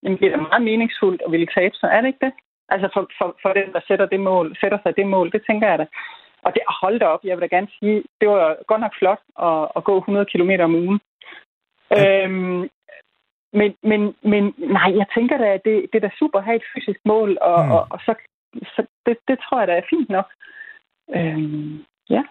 Jamen, 0.03 0.19
det 0.21 0.27
er 0.33 0.47
meget 0.49 0.63
meningsfuldt 0.69 1.21
at 1.25 1.31
ville 1.31 1.49
tabe 1.57 1.75
sig, 1.75 1.89
er 1.93 2.01
det 2.01 2.07
ikke 2.07 2.25
det? 2.25 2.33
Altså 2.73 2.87
for, 2.93 3.03
for, 3.17 3.27
for 3.41 3.51
den, 3.59 3.67
der 3.75 3.81
sætter, 3.87 4.05
det 4.05 4.19
mål, 4.19 4.57
sætter 4.61 4.79
sig 4.83 4.93
det 4.95 5.07
mål, 5.07 5.31
det 5.31 5.41
tænker 5.49 5.67
jeg 5.69 5.79
da. 5.79 5.85
Og 6.45 6.53
det 6.53 6.61
holdt 6.81 7.03
op, 7.03 7.19
jeg 7.23 7.37
vil 7.37 7.41
da 7.41 7.55
gerne 7.55 7.71
sige, 7.79 8.03
det 8.21 8.27
var 8.29 8.57
godt 8.67 8.81
nok 8.81 8.95
flot 8.99 9.21
at, 9.47 9.63
at 9.75 9.83
gå 9.83 9.97
100 9.97 10.25
km 10.31 10.51
om 10.67 10.75
ugen. 10.75 10.99
Ja. 11.91 12.25
Øhm, 12.25 12.69
men, 13.59 13.69
men, 13.83 14.01
men 14.31 14.43
nej, 14.57 14.89
jeg 14.99 15.07
tænker 15.15 15.37
da, 15.37 15.47
at 15.53 15.61
det, 15.65 15.75
det 15.91 15.97
er 15.97 16.07
da 16.07 16.19
super 16.19 16.39
at 16.39 16.45
have 16.45 16.55
et 16.55 16.69
fysisk 16.73 16.99
mål, 17.05 17.37
og, 17.41 17.65
mm. 17.65 17.71
og, 17.71 17.87
og 17.89 17.99
så, 18.05 18.13
så 18.73 18.85
det, 19.05 19.17
det 19.27 19.37
tror 19.39 19.59
jeg 19.59 19.67
da 19.67 19.73
er 19.77 19.89
fint 19.89 20.09
nok. 20.09 20.27
Øhm, 21.15 21.83
ja. 22.09 22.23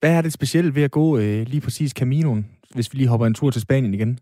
Hvad 0.00 0.18
er 0.18 0.22
det 0.22 0.32
specielle 0.32 0.74
ved 0.74 0.82
at 0.82 0.90
gå 0.90 1.18
øh, 1.18 1.40
lige 1.52 1.60
præcis 1.60 1.90
Caminoen, 1.98 2.46
hvis 2.74 2.92
vi 2.92 2.98
lige 2.98 3.08
hopper 3.08 3.26
en 3.26 3.34
tur 3.34 3.50
til 3.50 3.62
Spanien 3.62 3.94
igen? 3.94 4.18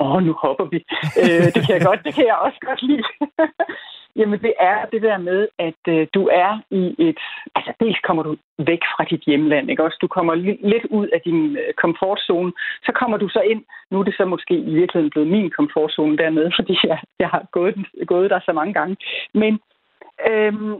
Åh, 0.00 0.12
oh, 0.12 0.22
nu 0.22 0.32
hopper 0.32 0.64
vi. 0.64 0.78
øh, 1.22 1.46
det 1.54 1.62
kan 1.66 1.74
jeg 1.76 1.84
godt, 1.86 2.00
det 2.04 2.14
kan 2.14 2.26
jeg 2.26 2.36
også 2.46 2.58
godt 2.68 2.82
lide. 2.82 3.04
Jamen, 4.18 4.40
det 4.40 4.54
er 4.60 4.86
det 4.92 5.02
der 5.02 5.18
med, 5.18 5.48
at 5.58 5.82
øh, 5.88 6.06
du 6.14 6.22
er 6.32 6.60
i 6.70 6.94
et... 7.08 7.20
Altså, 7.54 7.72
dels 7.80 8.00
kommer 8.06 8.22
du 8.22 8.36
væk 8.58 8.82
fra 8.94 9.04
dit 9.10 9.22
hjemland, 9.26 9.70
ikke 9.70 9.84
også? 9.84 9.98
Du 10.00 10.06
kommer 10.06 10.34
li- 10.34 10.68
lidt 10.72 10.86
ud 10.90 11.08
af 11.08 11.20
din 11.24 11.56
øh, 11.56 11.74
komfortzone. 11.82 12.52
Så 12.86 12.92
kommer 13.00 13.16
du 13.16 13.28
så 13.28 13.40
ind... 13.40 13.62
Nu 13.90 14.00
er 14.00 14.04
det 14.04 14.14
så 14.16 14.24
måske 14.24 14.54
i 14.54 14.74
virkeligheden 14.80 15.10
blevet 15.10 15.28
min 15.28 15.50
komfortzone 15.50 16.16
dernede, 16.16 16.52
fordi 16.58 16.74
jeg, 16.84 16.98
jeg 17.18 17.28
har 17.28 17.42
gået, 17.52 17.74
gået 18.06 18.30
der 18.30 18.40
så 18.44 18.52
mange 18.52 18.74
gange. 18.74 18.96
Men 19.34 19.52
øhm, 20.30 20.74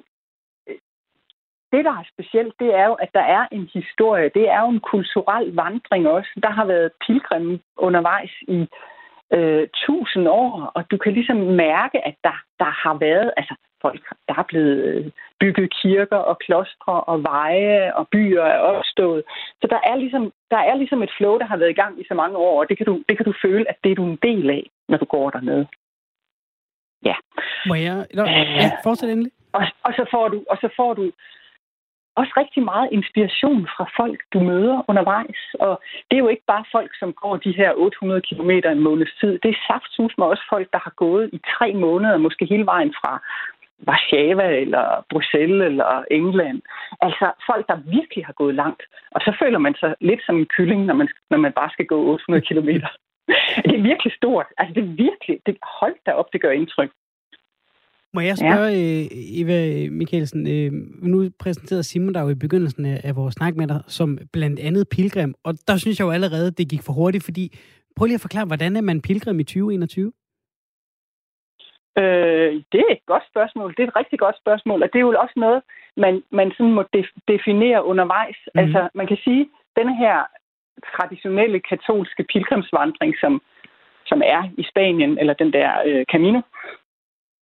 det, 1.72 1.84
der 1.84 1.90
er 1.90 2.04
specielt, 2.12 2.54
det 2.60 2.74
er 2.74 2.86
jo, 2.86 2.94
at 2.94 3.10
der 3.14 3.20
er 3.36 3.46
en 3.52 3.70
historie. 3.74 4.30
Det 4.34 4.48
er 4.48 4.60
jo 4.60 4.68
en 4.68 4.80
kulturel 4.80 5.54
vandring 5.54 6.08
også. 6.08 6.30
Der 6.42 6.50
har 6.50 6.64
været 6.64 6.90
pilgrimme 7.06 7.60
undervejs 7.76 8.34
i 8.48 8.68
øh, 9.32 9.68
tusind 9.86 10.28
år, 10.28 10.72
og 10.74 10.90
du 10.90 10.96
kan 10.96 11.12
ligesom 11.12 11.36
mærke, 11.36 12.06
at 12.06 12.14
der, 12.24 12.36
der 12.58 12.70
har 12.82 12.94
været, 12.94 13.30
altså 13.36 13.54
folk, 13.82 14.02
der 14.28 14.34
er 14.38 14.42
blevet 14.42 14.84
øh, 14.84 15.10
bygget 15.40 15.74
kirker 15.82 16.16
og 16.16 16.38
klostre 16.38 16.94
og 17.10 17.22
veje 17.22 17.94
og 17.94 18.08
byer 18.08 18.42
er 18.42 18.58
opstået. 18.58 19.22
Så 19.60 19.66
der 19.70 19.80
er 19.90 19.96
ligesom, 19.96 20.32
der 20.50 20.56
er 20.56 20.74
ligesom 20.76 21.02
et 21.02 21.12
flow, 21.16 21.38
der 21.38 21.44
har 21.44 21.56
været 21.56 21.70
i 21.70 21.80
gang 21.82 22.00
i 22.00 22.04
så 22.08 22.14
mange 22.14 22.36
år, 22.36 22.60
og 22.60 22.68
det 22.68 22.76
kan 22.76 22.86
du, 22.86 23.02
det 23.08 23.16
kan 23.16 23.26
du 23.26 23.34
føle, 23.42 23.68
at 23.68 23.76
det 23.84 23.92
er 23.92 23.96
du 23.96 24.04
en 24.04 24.18
del 24.22 24.50
af, 24.50 24.70
når 24.88 24.98
du 24.98 25.04
går 25.04 25.30
dernede. 25.30 25.66
Ja. 27.04 27.14
Må 27.66 27.74
jeg? 27.74 28.06
Nå, 28.14 28.22
ja, 28.22 28.70
fortsæt 28.84 29.10
endelig. 29.10 29.32
Og, 29.52 29.62
og, 29.84 29.92
så 29.92 30.04
får 30.10 30.28
du, 30.28 30.44
og 30.50 30.56
så 30.60 30.68
får 30.76 30.94
du 30.94 31.12
også 32.20 32.32
rigtig 32.42 32.62
meget 32.72 32.88
inspiration 32.98 33.62
fra 33.74 33.84
folk, 33.98 34.18
du 34.32 34.40
møder 34.50 34.76
undervejs. 34.90 35.40
Og 35.64 35.72
det 36.06 36.14
er 36.16 36.24
jo 36.24 36.32
ikke 36.34 36.46
bare 36.52 36.64
folk, 36.76 36.92
som 37.00 37.10
går 37.12 37.36
de 37.36 37.52
her 37.60 37.70
800 37.74 38.20
km 38.28 38.50
en 38.50 38.86
måneds 38.88 39.12
tid. 39.20 39.32
Det 39.42 39.50
er 39.50 39.64
saftsus 39.70 40.14
med 40.18 40.26
også 40.26 40.44
folk, 40.52 40.68
der 40.72 40.80
har 40.86 40.94
gået 41.04 41.30
i 41.32 41.38
tre 41.56 41.68
måneder, 41.74 42.16
måske 42.26 42.44
hele 42.52 42.66
vejen 42.66 42.92
fra 43.00 43.12
Warszawa 43.88 44.48
eller 44.64 45.04
Bruxelles 45.10 45.62
eller 45.70 46.04
England. 46.10 46.60
Altså 47.00 47.26
folk, 47.48 47.64
der 47.68 47.76
virkelig 47.96 48.26
har 48.26 48.32
gået 48.32 48.54
langt. 48.54 48.82
Og 49.10 49.20
så 49.20 49.36
føler 49.40 49.58
man 49.58 49.74
sig 49.80 49.94
lidt 50.00 50.22
som 50.26 50.36
en 50.36 50.46
kylling, 50.56 50.84
når 50.84 50.94
man, 50.94 51.08
når 51.30 51.38
man 51.38 51.52
bare 51.52 51.70
skal 51.70 51.86
gå 51.86 51.98
800 52.12 52.46
km. 52.48 52.70
det 53.66 53.74
er 53.78 53.88
virkelig 53.90 54.12
stort. 54.20 54.46
Altså 54.58 54.72
det 54.74 54.82
er 54.84 54.96
virkelig, 55.06 55.40
det, 55.46 55.56
hold 55.80 55.96
da 56.06 56.10
op, 56.12 56.32
det 56.32 56.40
gør 56.40 56.50
indtryk. 56.50 56.90
Må 58.14 58.20
jeg 58.20 58.36
spørge, 58.36 58.68
ja. 58.68 59.02
Øh, 59.02 59.40
Eva 59.40 59.90
Mikkelsen, 59.90 60.42
øh, 60.54 60.72
nu 61.12 61.30
præsenterede 61.38 61.82
Simon 61.82 62.12
dig 62.14 62.22
jo 62.22 62.28
i 62.28 62.34
begyndelsen 62.44 62.86
af 62.86 63.16
vores 63.16 63.34
snak 63.34 63.56
med 63.56 63.66
dig 63.68 63.80
som 63.86 64.18
blandt 64.32 64.60
andet 64.60 64.88
pilgrim, 64.88 65.34
og 65.44 65.52
der 65.68 65.76
synes 65.76 65.98
jeg 65.98 66.06
jo 66.06 66.10
allerede, 66.10 66.50
det 66.50 66.70
gik 66.70 66.82
for 66.82 66.92
hurtigt, 66.92 67.24
fordi 67.24 67.44
prøv 67.96 68.04
lige 68.06 68.14
at 68.14 68.26
forklare, 68.26 68.46
hvordan 68.46 68.76
er 68.76 68.80
man 68.80 69.02
pilgrim 69.02 69.40
i 69.40 69.44
2021? 69.44 70.12
Øh, 71.98 72.52
det 72.72 72.80
er 72.86 72.92
et 72.98 73.06
godt 73.06 73.24
spørgsmål. 73.32 73.74
Det 73.76 73.82
er 73.82 73.88
et 73.88 73.96
rigtig 74.00 74.18
godt 74.18 74.36
spørgsmål, 74.42 74.82
og 74.82 74.88
det 74.92 74.98
er 74.98 75.06
jo 75.08 75.14
også 75.24 75.36
noget, 75.36 75.62
man, 75.96 76.22
man 76.30 76.52
sådan 76.56 76.72
må 76.72 76.82
def- 76.96 77.20
definere 77.28 77.84
undervejs. 77.84 78.38
Mm. 78.54 78.58
Altså, 78.60 78.88
man 78.94 79.06
kan 79.06 79.18
sige, 79.24 79.48
den 79.76 79.88
her 80.02 80.16
traditionelle 80.96 81.60
katolske 81.60 82.22
pilgrimsvandring, 82.32 83.14
som, 83.22 83.42
som 84.06 84.22
er 84.24 84.42
i 84.58 84.64
Spanien, 84.70 85.18
eller 85.18 85.34
den 85.34 85.52
der 85.52 85.70
øh, 85.86 86.04
Camino, 86.12 86.40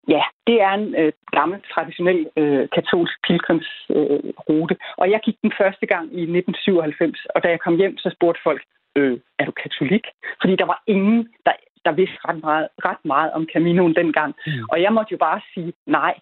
Ja, 0.09 0.23
det 0.47 0.63
er 0.63 0.71
en 0.71 0.95
øh, 0.95 1.13
gammel, 1.33 1.61
traditionel 1.75 2.29
øh, 2.37 2.69
katolsk 2.75 3.17
pilgrimsrute. 3.27 4.75
Øh, 4.75 4.95
og 4.97 5.11
jeg 5.11 5.21
gik 5.25 5.37
den 5.43 5.53
første 5.61 5.87
gang 5.87 6.05
i 6.05 6.23
1997, 6.23 7.27
og 7.35 7.43
da 7.43 7.49
jeg 7.49 7.61
kom 7.61 7.77
hjem, 7.77 7.99
så 7.99 8.11
spurgte 8.17 8.41
folk, 8.45 8.63
øh, 8.97 9.19
er 9.39 9.45
du 9.45 9.53
katolik? 9.63 10.07
Fordi 10.41 10.57
der 10.57 10.65
var 10.65 10.83
ingen, 10.87 11.29
der, 11.47 11.53
der 11.85 11.93
vidste 11.93 12.19
ret 12.29 12.41
meget, 12.43 12.69
ret 12.85 13.05
meget 13.05 13.33
om 13.33 13.47
Caminoen 13.53 13.95
dengang. 13.95 14.35
Mm. 14.47 14.53
Og 14.73 14.83
jeg 14.83 14.93
måtte 14.93 15.13
jo 15.13 15.19
bare 15.19 15.41
sige 15.55 15.73
nej. 15.87 16.15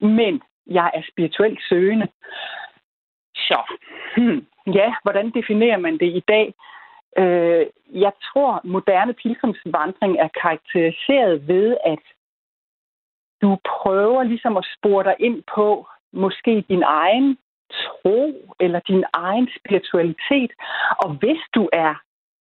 Men 0.00 0.42
jeg 0.66 0.90
er 0.94 1.02
spirituelt 1.12 1.60
søgende. 1.68 2.08
Så, 3.34 3.58
hmm, 4.16 4.46
ja, 4.74 4.94
hvordan 5.02 5.30
definerer 5.30 5.76
man 5.76 5.98
det 5.98 6.10
i 6.20 6.22
dag? 6.28 6.54
Øh, 7.18 7.66
jeg 8.04 8.12
tror, 8.28 8.60
moderne 8.64 9.12
pilgrimsvandring 9.12 10.18
er 10.18 10.28
karakteriseret 10.42 11.48
ved, 11.48 11.76
at 11.86 12.04
du 13.42 13.58
prøver 13.74 14.22
ligesom 14.22 14.56
at 14.56 14.68
spore 14.76 15.04
dig 15.04 15.16
ind 15.18 15.42
på 15.54 15.86
måske 16.12 16.64
din 16.68 16.82
egen 16.82 17.38
tro 17.72 18.34
eller 18.60 18.80
din 18.80 19.04
egen 19.12 19.48
spiritualitet. 19.58 20.52
Og 20.98 21.10
hvis 21.20 21.40
du 21.54 21.68
er 21.72 21.94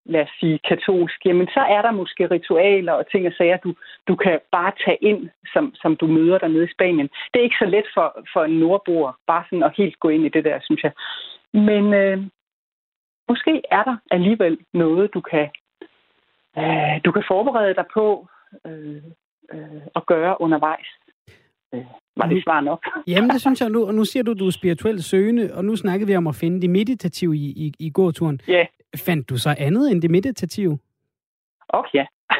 lad 0.05 0.21
os 0.21 0.29
sige, 0.39 0.59
katolsk, 0.69 1.25
jamen 1.25 1.47
så 1.47 1.59
er 1.59 1.81
der 1.81 1.91
måske 1.91 2.27
ritualer 2.27 2.93
og 2.93 3.11
ting 3.11 3.27
og 3.27 3.33
sager, 3.37 3.57
du, 3.57 3.75
du 4.07 4.15
kan 4.15 4.39
bare 4.51 4.71
tage 4.85 4.97
ind, 5.01 5.29
som, 5.53 5.75
som 5.75 5.95
du 5.95 6.07
møder 6.07 6.37
der 6.37 6.47
nede 6.47 6.63
i 6.63 6.73
Spanien. 6.73 7.09
Det 7.31 7.39
er 7.39 7.43
ikke 7.43 7.61
så 7.61 7.65
let 7.65 7.85
for, 7.93 8.25
for 8.33 8.43
en 8.43 8.59
nordboer, 8.59 9.11
bare 9.27 9.43
sådan 9.45 9.63
at 9.63 9.77
helt 9.77 9.99
gå 9.99 10.09
ind 10.09 10.25
i 10.25 10.29
det 10.29 10.43
der, 10.43 10.59
synes 10.61 10.83
jeg. 10.83 10.91
Men 11.53 11.93
øh, 11.93 12.17
måske 13.29 13.61
er 13.71 13.83
der 13.83 13.97
alligevel 14.11 14.57
noget, 14.73 15.13
du 15.13 15.21
kan, 15.21 15.49
øh, 16.57 16.95
du 17.05 17.11
kan 17.11 17.23
forberede 17.27 17.75
dig 17.75 17.85
på 17.93 18.27
øh, 18.65 19.03
øh, 19.53 19.81
at 19.95 20.05
gøre 20.05 20.41
undervejs. 20.41 20.87
Øh, 21.73 21.85
var 22.17 22.27
det 22.27 22.43
svar 22.43 22.61
nok? 22.61 22.85
Jamen, 23.07 23.29
det 23.29 23.41
synes 23.41 23.61
jeg. 23.61 23.69
Nu, 23.69 23.85
og 23.87 23.93
nu 23.93 24.05
siger 24.05 24.23
du, 24.23 24.31
at 24.31 24.39
du 24.39 24.47
er 24.47 24.51
spirituelt 24.51 25.03
søgende, 25.03 25.51
og 25.55 25.65
nu 25.65 25.75
snakkede 25.75 26.07
vi 26.07 26.15
om 26.15 26.27
at 26.27 26.35
finde 26.35 26.61
det 26.61 26.69
meditative 26.69 27.35
i, 27.35 27.45
i, 27.65 27.73
i 27.79 27.89
gåturen. 27.89 28.41
Ja. 28.47 28.53
Yeah. 28.53 28.65
Fandt 28.95 29.29
du 29.29 29.37
så 29.37 29.55
andet 29.57 29.91
end 29.91 30.01
det 30.01 30.11
meditative? 30.11 30.79
Okay, 31.69 31.89
ja. 31.93 32.05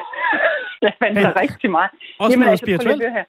jeg 0.82 0.94
fandt 1.00 1.14
Men- 1.16 1.24
så 1.24 1.34
rigtig 1.42 1.72
meget. 1.72 1.90
Også 2.20 2.34
Jamen, 2.34 2.40
noget 2.40 2.52
altså, 2.52 2.66
spirituelt? 2.66 3.02
her. 3.02 3.24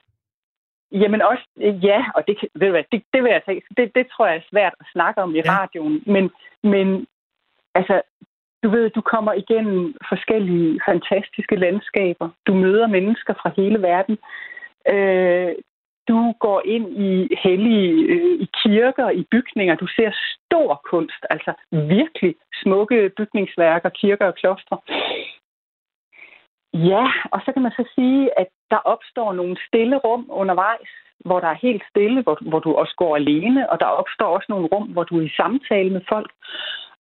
Jamen 0.93 1.23
også, 1.23 1.45
ja, 1.83 2.05
og 2.15 2.23
det, 2.29 2.37
ved 2.55 2.67
du 2.67 2.71
hvad, 2.71 2.85
det, 2.93 3.03
det 3.13 3.23
vil 3.23 3.31
jeg 3.31 3.43
sige, 3.45 3.63
det, 3.77 3.95
det 3.95 4.07
tror 4.13 4.27
jeg 4.27 4.37
er 4.37 4.41
svært 4.51 4.75
at 4.81 4.87
snakke 4.93 5.23
om 5.23 5.35
i 5.35 5.39
Ja. 5.45 5.59
radioen, 5.61 6.03
men, 6.07 6.31
men 6.73 7.07
altså, 7.75 8.03
du 8.63 8.69
ved, 8.71 8.91
du 8.91 9.01
kommer 9.01 9.33
igennem 9.33 9.95
forskellige 10.09 10.81
fantastiske 10.89 11.57
landskaber. 11.57 12.29
Du 12.47 12.55
møder 12.55 12.87
mennesker 12.87 13.35
fra 13.35 13.51
hele 13.57 13.83
verden. 13.83 14.19
Øh, 14.93 15.53
du 16.09 16.35
går 16.41 16.63
ind 16.65 16.87
i 17.09 17.37
hellige, 17.45 17.93
øh, 18.13 18.41
i 18.45 18.49
kirker, 18.63 19.11
i 19.11 19.25
bygninger. 19.31 19.75
Du 19.75 19.87
ser 19.87 20.11
stor 20.35 20.81
kunst, 20.91 21.23
altså 21.31 21.53
virkelig 21.71 22.35
smukke 22.63 23.11
bygningsværker, 23.17 23.89
kirker 23.89 24.27
og 24.27 24.35
klostre. 24.35 24.79
Ja, 26.75 27.05
og 27.33 27.41
så 27.45 27.53
kan 27.53 27.63
man 27.63 27.73
så 27.73 27.85
sige, 27.95 28.39
at 28.41 28.47
der 28.71 28.77
opstår 28.77 29.33
nogle 29.33 29.57
stille 29.69 29.97
rum 29.97 30.27
undervejs, 30.29 30.91
hvor 31.25 31.41
der 31.41 31.49
er 31.49 31.65
helt 31.67 31.83
stille, 31.91 32.23
hvor, 32.23 32.39
hvor 32.51 32.59
du 32.59 32.75
også 32.75 32.95
går 32.97 33.17
alene, 33.17 33.71
og 33.71 33.81
der 33.81 33.87
opstår 33.87 34.27
også 34.27 34.47
nogle 34.49 34.67
rum, 34.67 34.89
hvor 34.89 35.05
du 35.05 35.19
er 35.19 35.27
i 35.27 35.37
samtale 35.37 35.91
med 35.91 36.01
folk. 36.09 36.31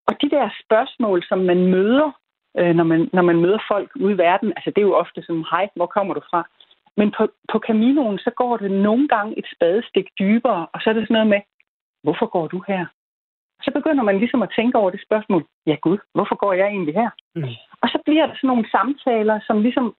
Og 0.07 0.13
de 0.21 0.29
der 0.29 0.49
spørgsmål, 0.63 1.23
som 1.29 1.39
man 1.39 1.67
møder, 1.75 2.11
øh, 2.59 2.73
når, 2.75 2.83
man, 2.83 3.09
når 3.13 3.21
man 3.21 3.41
møder 3.41 3.59
folk 3.67 3.91
ude 3.95 4.13
i 4.13 4.17
verden, 4.17 4.49
altså 4.55 4.69
det 4.69 4.77
er 4.77 4.89
jo 4.89 5.01
ofte 5.03 5.23
sådan, 5.23 5.45
hej, 5.51 5.69
hvor 5.75 5.85
kommer 5.85 6.13
du 6.13 6.21
fra? 6.31 6.49
Men 6.97 7.13
på, 7.17 7.23
på 7.51 7.59
Caminoen, 7.67 8.17
så 8.19 8.31
går 8.35 8.57
det 8.57 8.71
nogle 8.71 9.07
gange 9.07 9.39
et 9.39 9.45
spadestik 9.55 10.07
dybere, 10.19 10.67
og 10.73 10.81
så 10.81 10.89
er 10.89 10.93
det 10.93 11.03
sådan 11.03 11.13
noget 11.13 11.27
med, 11.27 11.41
hvorfor 12.03 12.25
går 12.25 12.47
du 12.47 12.63
her? 12.67 12.85
Så 13.65 13.71
begynder 13.73 14.03
man 14.03 14.17
ligesom 14.17 14.41
at 14.41 14.53
tænke 14.55 14.77
over 14.77 14.89
det 14.89 15.01
spørgsmål, 15.07 15.45
ja 15.65 15.75
gud, 15.75 15.97
hvorfor 16.13 16.35
går 16.35 16.53
jeg 16.53 16.67
egentlig 16.67 16.93
her? 16.93 17.09
Mm. 17.35 17.43
Og 17.81 17.87
så 17.89 17.97
bliver 18.05 18.25
der 18.25 18.35
sådan 18.35 18.47
nogle 18.47 18.69
samtaler, 18.71 19.39
som 19.47 19.61
ligesom, 19.61 19.95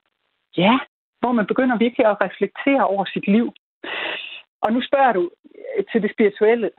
ja, 0.57 0.79
hvor 1.19 1.31
man 1.31 1.47
begynder 1.47 1.77
virkelig 1.77 2.05
at 2.07 2.21
reflektere 2.21 2.87
over 2.87 3.05
sit 3.05 3.27
liv. 3.27 3.53
Og 4.61 4.73
nu 4.73 4.81
spørger 4.81 5.13
du 5.13 5.29
til 5.91 6.01
det 6.01 6.11
spirituelle. 6.11 6.69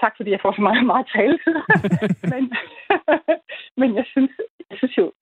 Tak 0.00 0.14
fordi 0.16 0.30
jeg 0.30 0.40
får 0.42 0.52
så 0.52 0.62
meget, 0.62 0.86
meget 0.86 1.06
taletid. 1.14 1.58
men, 2.32 2.42
men 3.80 3.96
jeg 3.96 4.04
synes, 4.12 4.30
jeg 4.70 4.78
synes 4.78 4.98
jo, 4.98 5.12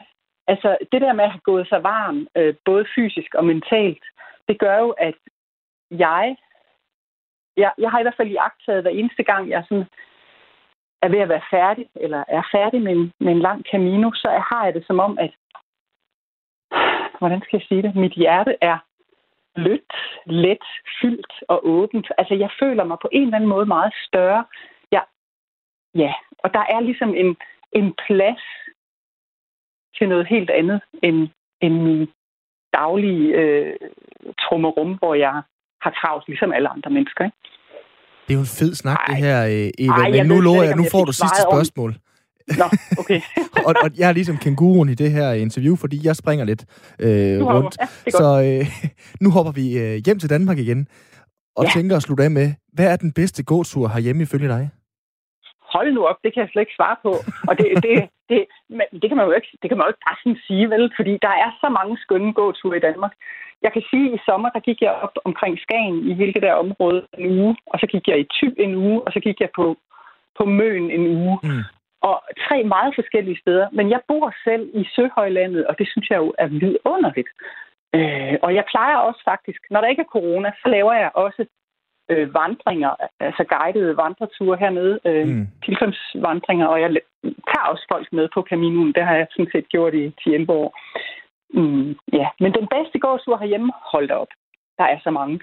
altså 0.47 0.79
det 0.93 1.01
der 1.01 1.13
med 1.13 1.25
at 1.25 1.31
have 1.31 1.49
gået 1.51 1.69
sig 1.69 1.83
varm, 1.83 2.27
øh, 2.37 2.55
både 2.65 2.85
fysisk 2.95 3.35
og 3.35 3.45
mentalt, 3.45 4.05
det 4.49 4.59
gør 4.59 4.79
jo, 4.79 4.91
at 4.91 5.15
jeg, 5.91 6.37
jeg, 7.57 7.73
jeg 7.79 7.91
har 7.91 7.99
i 7.99 8.03
hvert 8.03 8.17
fald 8.17 8.29
i 8.29 8.39
hver 8.67 8.91
eneste 8.91 9.23
gang, 9.23 9.51
jeg 9.51 9.65
sådan 9.69 9.87
er 11.03 11.09
ved 11.09 11.19
at 11.19 11.29
være 11.29 11.51
færdig, 11.51 11.87
eller 11.95 12.25
er 12.29 12.43
færdig 12.53 12.83
med 12.83 12.93
en, 12.93 13.13
med 13.21 13.33
en 13.33 13.41
lang 13.49 13.65
camino, 13.71 14.13
så 14.15 14.29
har 14.51 14.65
jeg 14.65 14.75
det 14.75 14.87
som 14.87 15.01
om, 15.01 15.19
at, 15.19 15.33
hvordan 17.19 17.41
skal 17.43 17.57
jeg 17.59 17.67
sige 17.69 17.83
det, 17.83 17.97
mit 17.97 18.13
hjerte 18.13 18.57
er 18.61 18.79
blødt, 19.55 19.93
let, 20.27 20.65
fyldt 21.01 21.33
og 21.49 21.67
åbent. 21.69 22.07
Altså, 22.19 22.35
jeg 22.35 22.51
føler 22.61 22.85
mig 22.85 22.99
på 23.03 23.09
en 23.13 23.23
eller 23.23 23.37
anden 23.37 23.51
måde 23.51 23.67
meget 23.67 23.93
større. 24.09 24.45
Ja, 24.93 25.01
ja. 25.95 26.13
og 26.45 26.55
der 26.55 26.65
er 26.75 26.81
ligesom 26.81 27.15
en, 27.15 27.37
en 27.73 27.95
plads 28.07 28.43
til 29.99 30.09
noget 30.09 30.27
helt 30.29 30.51
andet 30.51 30.81
end, 31.03 31.29
end 31.61 31.75
min 31.83 32.09
daglige 32.75 33.29
øh, 33.41 33.75
trummerum, 34.41 34.95
hvor 34.99 35.15
jeg 35.15 35.43
har 35.81 35.91
travlt, 35.91 36.29
ligesom 36.29 36.53
alle 36.53 36.69
andre 36.69 36.91
mennesker. 36.91 37.25
Ikke? 37.25 37.37
Det 38.27 38.31
er 38.35 38.39
jo 38.41 38.47
en 38.49 38.57
fed 38.61 38.75
snak, 38.75 38.99
det 39.07 39.13
Ej. 39.15 39.19
her, 39.27 39.39
øh, 39.45 39.71
Eva. 39.85 39.93
Ej, 39.93 40.09
men 40.09 40.15
jeg 40.15 40.27
nu 40.27 40.41
lover 40.41 40.63
jeg, 40.63 40.73
om 40.73 40.79
nu 40.79 40.85
jeg 40.85 40.93
får 40.95 41.05
du 41.05 41.13
sidste 41.13 41.29
svaret 41.29 41.47
om- 41.47 41.53
spørgsmål. 41.53 41.93
Nå, 42.59 42.65
okay. 42.99 43.21
og, 43.67 43.75
og 43.83 43.91
jeg 43.99 44.09
er 44.09 44.13
ligesom 44.13 44.37
kænguruen 44.37 44.89
i 44.89 44.95
det 44.95 45.11
her 45.11 45.33
interview, 45.33 45.77
fordi 45.77 46.07
jeg 46.07 46.17
springer 46.17 46.45
lidt 46.45 46.65
øh, 47.01 47.41
Du 47.41 47.45
rundt. 47.45 47.77
Ja. 47.81 48.11
Så 48.11 48.27
øh, 48.47 48.67
nu 49.25 49.31
hopper 49.31 49.53
vi 49.53 49.79
øh, 49.79 49.95
hjem 50.07 50.19
til 50.19 50.31
Danmark 50.31 50.59
igen, 50.59 50.87
og 51.57 51.65
Ja. 51.65 51.71
tænker 51.75 51.97
at 51.97 52.03
slutte 52.03 52.25
af 52.25 52.31
med, 52.31 52.53
hvad 52.73 52.93
er 52.93 52.97
den 52.97 53.13
bedste 53.13 53.43
gåtur 53.45 53.89
herhjemme 53.89 54.23
ifølge 54.23 54.49
dig? 54.49 54.71
hold 55.75 55.91
nu 55.93 56.03
op, 56.11 56.19
det 56.25 56.31
kan 56.33 56.41
jeg 56.43 56.51
slet 56.51 56.65
ikke 56.65 56.79
svare 56.81 56.97
på. 57.07 57.13
Og 57.49 57.53
det, 57.59 57.67
det, 57.85 57.95
det, 58.31 58.41
men 58.79 58.87
det, 59.01 59.07
kan 59.09 59.17
man 59.19 59.27
jo 59.29 59.33
ikke, 59.39 59.51
det 59.61 59.67
kan 59.69 59.77
man 59.77 59.85
jo 59.87 59.93
ikke 59.93 60.07
bare 60.09 60.21
sådan 60.23 60.41
sige, 60.47 60.67
vel? 60.75 60.85
Fordi 60.99 61.13
der 61.27 61.35
er 61.45 61.51
så 61.63 61.69
mange 61.79 61.95
skønne 62.05 62.33
gåture 62.41 62.77
i 62.77 62.85
Danmark. 62.89 63.15
Jeg 63.65 63.73
kan 63.75 63.85
sige, 63.91 64.07
at 64.09 64.15
i 64.17 64.19
sommer, 64.29 64.49
der 64.57 64.63
gik 64.69 64.81
jeg 64.87 64.93
op 65.05 65.15
omkring 65.29 65.55
Skagen 65.65 65.97
i 66.11 66.13
det 66.35 66.43
der 66.47 66.55
område 66.65 67.01
en 67.19 67.27
uge, 67.41 67.55
og 67.73 67.77
så 67.81 67.87
gik 67.93 68.05
jeg 68.11 68.17
i 68.21 68.27
Thy 68.37 68.47
en 68.65 68.75
uge, 68.85 68.99
og 69.07 69.11
så 69.15 69.21
gik 69.27 69.39
jeg 69.45 69.51
på, 69.59 69.67
på 70.39 70.43
Møn 70.59 70.85
en 70.97 71.05
uge. 71.19 71.35
Mm. 71.43 71.63
Og 72.09 72.23
tre 72.49 72.65
meget 72.65 72.93
forskellige 72.95 73.41
steder. 73.43 73.67
Men 73.73 73.91
jeg 73.91 74.01
bor 74.09 74.35
selv 74.45 74.71
i 74.75 74.85
Søhøjlandet, 74.95 75.67
og 75.67 75.79
det 75.79 75.89
synes 75.89 76.11
jeg 76.11 76.19
jo 76.19 76.35
er 76.39 76.47
vidunderligt. 76.47 77.31
Øh, 77.95 78.35
og 78.43 78.55
jeg 78.55 78.65
plejer 78.73 78.97
også 78.97 79.21
faktisk, 79.25 79.61
når 79.71 79.81
der 79.81 79.89
ikke 79.89 80.05
er 80.07 80.13
corona, 80.17 80.53
så 80.63 80.69
laver 80.69 80.93
jeg 80.93 81.11
også 81.15 81.47
øh, 82.11 82.35
vandringer, 82.35 82.93
altså 83.21 83.45
guidede 83.45 83.97
vandreture 83.97 84.57
hernede, 84.57 84.99
øh, 85.05 85.27
Mm. 85.29 85.47
pilgrimsvandringer, 85.63 86.67
og 86.67 86.81
jeg 86.81 86.91
tager 87.51 87.67
også 87.73 87.85
folk 87.93 88.13
med 88.13 88.29
på 88.35 88.47
Caminoen. 88.51 88.93
Det 88.93 89.05
har 89.05 89.17
jeg 89.17 89.27
sådan 89.31 89.51
set 89.53 89.69
gjort 89.69 89.95
i 89.95 90.15
10-11 90.21 90.53
år. 90.53 90.79
Mm, 91.55 91.97
ja, 92.13 92.29
men 92.41 92.53
den 92.53 92.67
bedste 92.75 92.99
gåtur 92.99 93.37
herhjemme, 93.39 93.73
hold 93.93 94.09
da 94.09 94.15
op. 94.15 94.33
Der 94.79 94.85
er 94.85 94.99
så 95.03 95.11
mange. 95.11 95.41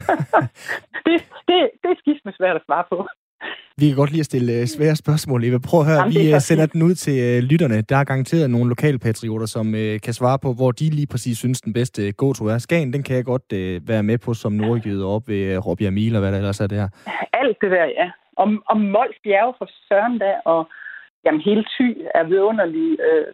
det, 1.06 1.16
det, 1.48 1.56
det 1.82 1.88
er 1.90 1.98
skidt 1.98 2.24
med 2.24 2.32
svært 2.32 2.56
at 2.56 2.62
svare 2.66 2.84
på. 2.90 3.08
Vi 3.78 3.86
kan 3.88 3.96
godt 3.96 4.10
lide 4.10 4.20
at 4.20 4.26
stille 4.26 4.52
øh, 4.60 4.66
svære 4.66 4.96
spørgsmål, 4.96 5.44
Eva. 5.44 5.58
Prøv 5.68 5.80
at 5.80 5.86
høre, 5.86 5.98
Jamen, 6.00 6.16
er 6.16 6.20
vi 6.22 6.34
øh, 6.34 6.40
sender 6.40 6.66
den 6.66 6.82
ud 6.82 6.94
til 6.94 7.16
øh, 7.28 7.38
lytterne. 7.50 7.80
Der 7.80 7.96
er 7.96 8.04
garanteret 8.04 8.50
nogle 8.50 8.68
lokalpatrioter, 8.68 9.46
som 9.46 9.66
kan 10.06 10.12
svare 10.20 10.38
på, 10.38 10.52
hvor 10.52 10.70
de 10.72 10.90
lige 10.90 11.06
præcis 11.06 11.38
synes, 11.38 11.60
den 11.60 11.72
bedste 11.72 12.12
gåtur 12.12 12.50
er. 12.50 12.58
Skagen, 12.58 12.92
den 12.92 13.02
kan 13.02 13.16
jeg 13.16 13.24
godt 13.24 13.46
være 13.88 14.02
med 14.02 14.18
på 14.18 14.34
som 14.34 14.52
nordjyde 14.52 15.04
op 15.06 15.28
ved 15.28 15.58
Robbie 15.66 15.86
Amil 15.88 16.14
og 16.16 16.20
hvad 16.20 16.32
der 16.32 16.38
ellers 16.38 16.60
er 16.60 16.66
der. 16.66 16.88
Alt 17.32 17.56
det 17.62 17.70
der, 17.70 17.84
ja. 17.84 18.08
Og, 18.36 18.46
og 18.70 18.76
Mols 18.80 19.18
Bjerge 19.24 19.54
for 19.58 19.68
Søren 19.88 20.22
og 20.44 20.60
jamen, 21.24 21.40
hele 21.40 21.64
Thy 21.74 21.88
er 22.14 22.24
vidunderlig. 22.28 22.88
Øh, 23.08 23.24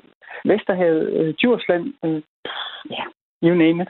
Vesterhavet, 0.45 1.05
øh, 1.19 1.35
Djursland, 1.41 1.85
øh, 2.05 2.23
ja, 2.91 3.05
you 3.47 3.55
name 3.65 3.83
it. 3.83 3.89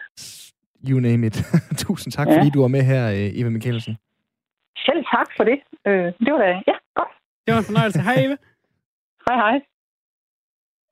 You 0.91 1.01
name 1.01 1.27
it. 1.27 1.37
Tusind 1.87 2.13
tak, 2.13 2.27
Ja. 2.29 2.37
fordi 2.39 2.51
du 2.55 2.61
var 2.61 2.69
med 2.69 2.83
her, 2.83 3.03
Eva 3.35 3.49
Mikkelsen. 3.51 3.97
Selv 4.89 5.05
tak 5.15 5.29
for 5.37 5.45
det. 5.51 5.59
Øh, 5.87 6.09
det 6.25 6.31
var 6.35 6.41
da, 6.45 6.49
ja, 6.71 6.77
godt. 6.99 7.13
Det 7.45 7.51
var 7.55 7.59
en 7.59 7.65
fornøjelse. 7.65 8.01
Hej, 8.01 8.17
Eva. 8.25 8.37
Hej, 9.27 9.37
hej. 9.45 9.57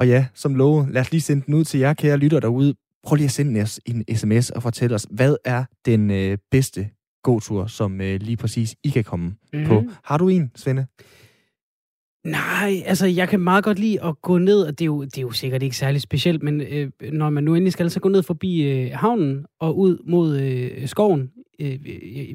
Og 0.00 0.06
ja, 0.08 0.26
som 0.34 0.54
lovet, 0.54 0.88
lad 0.90 1.00
os 1.00 1.10
lige 1.10 1.20
sende 1.20 1.46
den 1.46 1.54
ud 1.54 1.64
til 1.64 1.80
jer, 1.80 1.94
kære 1.94 2.16
lytter 2.16 2.40
derude. 2.40 2.74
Prøv 3.06 3.16
lige 3.16 3.24
at 3.24 3.30
sende 3.30 3.62
os 3.62 3.80
en 3.86 4.16
sms 4.16 4.50
og 4.50 4.62
fortæl 4.62 4.94
os, 4.94 5.06
hvad 5.10 5.36
er 5.44 5.64
den 5.86 6.10
øh, 6.10 6.38
bedste 6.50 6.90
gåtur, 7.22 7.66
som 7.66 8.00
øh, 8.00 8.20
lige 8.20 8.36
præcis 8.36 8.76
I 8.84 8.88
kan 8.88 9.04
komme 9.04 9.36
mm. 9.52 9.64
på. 9.66 9.80
Mhm. 9.80 9.90
Har 10.04 10.18
du 10.18 10.28
en, 10.28 10.52
Svende? 10.54 10.86
Nej, 12.30 12.82
altså 12.86 13.06
jeg 13.06 13.28
kan 13.28 13.40
meget 13.40 13.64
godt 13.64 13.78
lide 13.78 14.02
at 14.04 14.22
gå 14.22 14.38
ned, 14.38 14.62
og 14.62 14.70
det 14.78 14.80
er 14.80 14.86
jo, 14.86 15.04
det 15.04 15.18
er 15.18 15.22
jo 15.22 15.30
sikkert 15.30 15.62
ikke 15.62 15.76
særlig 15.76 16.00
specielt, 16.00 16.42
men 16.42 16.60
øh, 16.60 16.90
når 17.12 17.30
man 17.30 17.44
nu 17.44 17.54
endelig 17.54 17.72
skal, 17.72 17.90
så 17.90 18.00
gå 18.00 18.08
ned 18.08 18.22
forbi 18.22 18.62
øh, 18.62 18.90
havnen 18.94 19.46
og 19.60 19.78
ud 19.78 19.98
mod 20.06 20.38
øh, 20.40 20.88
skoven 20.88 21.30
øh, 21.60 21.78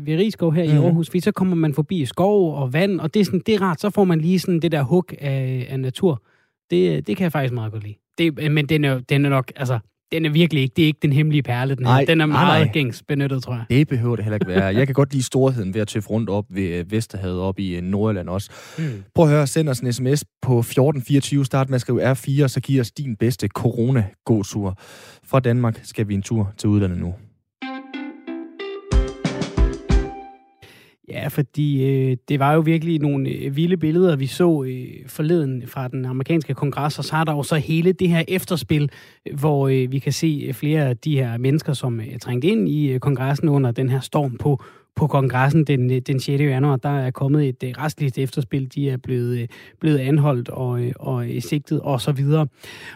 ved- 0.06 0.18
Rigskov 0.18 0.54
her 0.54 0.64
mm. 0.64 0.70
i 0.70 0.74
Mhm. 0.74 0.84
Aarhus, 0.84 1.08
fordi 1.10 1.20
så 1.20 1.32
kommer 1.32 1.56
man 1.56 1.74
forbi 1.74 2.06
skov 2.06 2.56
og 2.56 2.74
vand, 2.74 3.00
og 3.00 3.14
det 3.14 3.20
er, 3.20 3.24
sådan, 3.26 3.42
det 3.46 3.56
er 3.56 3.62
rart, 3.62 3.82
så 3.82 3.90
får 3.90 4.04
man 4.04 4.22
lige 4.22 4.40
sådan 4.40 4.60
det 4.60 4.72
der 4.72 4.82
hug 4.84 5.06
af, 5.20 5.68
af 5.70 5.80
natur. 5.80 6.22
Det, 6.72 7.08
det 7.08 7.18
kan 7.18 7.24
jeg 7.24 7.32
faktisk 7.32 7.54
meget 7.54 7.72
godt 7.72 7.84
lide. 7.84 7.96
Det, 8.18 8.52
men 8.52 8.66
den 8.66 8.84
er, 8.86 9.00
den 9.00 9.26
er 9.26 9.30
nok, 9.30 9.52
altså, 9.56 9.80
den 10.12 10.26
er 10.26 10.30
virkelig 10.30 10.64
ikke, 10.64 10.74
det 10.76 10.82
er 10.82 10.88
ikke 10.88 11.00
den 11.02 11.14
hemmelige 11.14 11.44
perle, 11.44 11.76
den 11.76 11.86
her. 11.86 11.94
Nej, 11.94 12.06
Den 12.06 12.22
er 12.22 12.26
meget 12.26 12.66
nej. 12.66 12.74
gængs 12.74 13.04
benyttet, 13.08 13.44
tror 13.44 13.54
jeg. 13.54 13.66
Det 13.70 13.88
behøver 13.88 14.16
det 14.16 14.26
heller 14.26 14.36
ikke 14.36 14.48
være. 14.48 14.66
Jeg 14.66 14.88
kan 14.88 14.94
godt 14.94 15.12
lide 15.14 15.24
storheden 15.24 15.74
ved 15.74 15.82
at 15.82 15.88
tøffe 15.88 16.10
rundt 16.10 16.30
op 16.30 16.46
ved 16.50 16.64
øh, 16.64 16.92
Vesterhavet 16.92 17.40
op 17.40 17.60
i 17.60 17.76
øh, 17.76 17.84
Nordjylland 17.84 18.30
også. 18.30 18.52
Mm. 18.78 18.84
Prøv 19.16 19.26
at 19.26 19.32
høre, 19.32 19.48
send 19.48 19.70
os 19.70 19.80
en 19.80 19.94
sms 19.94 20.24
på 20.42 20.60
1424, 20.60 21.46
start 21.46 21.70
med 21.70 21.76
at 21.76 21.82
skrive 21.82 22.12
R4, 22.12 22.44
og 22.44 22.50
så 22.50 22.60
giv 22.64 22.82
os 22.82 22.92
din 22.92 23.16
bedste 23.16 23.48
corona-gåtur. 23.48 24.78
Fra 25.28 25.40
Danmark 25.40 25.80
skal 25.84 26.08
vi 26.08 26.14
en 26.14 26.22
tur 26.22 26.54
til 26.58 26.70
udlandet 26.70 27.00
nu. 27.00 27.14
Ja, 31.12 31.28
fordi 31.28 31.84
øh, 31.86 32.18
det 32.30 32.40
var 32.40 32.54
jo 32.54 32.60
virkelig 32.60 33.00
nogle 33.00 33.30
øh, 33.30 33.56
vilde 33.56 33.78
billeder, 33.78 34.16
vi 34.16 34.28
så 34.28 34.64
øh, 34.64 34.88
forleden 35.08 35.64
fra 35.68 35.88
den 35.88 36.06
amerikanske 36.06 36.54
kongres, 36.54 37.00
og 37.00 37.06
så 37.06 37.16
er 37.16 37.24
der 37.24 37.34
jo 37.34 37.44
så 37.44 37.56
hele 37.56 37.92
det 37.92 38.10
her 38.10 38.24
efterspil, 38.28 38.90
øh, 39.28 39.40
hvor 39.40 39.68
øh, 39.68 39.92
vi 39.92 40.00
kan 40.00 40.14
se 40.14 40.44
øh, 40.48 40.54
flere 40.54 40.86
af 40.86 40.98
de 40.98 41.16
her 41.16 41.38
mennesker, 41.38 41.74
som 41.74 42.00
øh, 42.00 42.08
er 42.08 42.18
trængt 42.20 42.46
ind 42.46 42.70
i 42.70 42.92
øh, 42.92 43.00
kongressen 43.00 43.50
under 43.50 43.72
den 43.72 43.90
her 43.90 44.00
storm 44.00 44.38
på 44.38 44.64
på 44.96 45.08
kongressen 45.08 45.64
den, 45.64 45.92
øh, 45.92 45.98
den 45.98 46.20
6. 46.20 46.42
januar, 46.42 46.76
der 46.76 46.90
er 46.90 47.12
kommet 47.12 47.50
et 47.50 47.64
øh, 47.64 47.70
restligt 47.78 48.18
efterspil. 48.18 48.76
De 48.76 48.90
er 48.90 48.98
blevet, 48.98 49.40
øh, 49.40 49.48
blevet 49.80 49.98
anholdt 49.98 50.50
og, 50.50 50.82
og 51.00 51.26
sigtet 51.40 51.82
og 51.82 52.02
så 52.02 52.12
videre. 52.12 52.48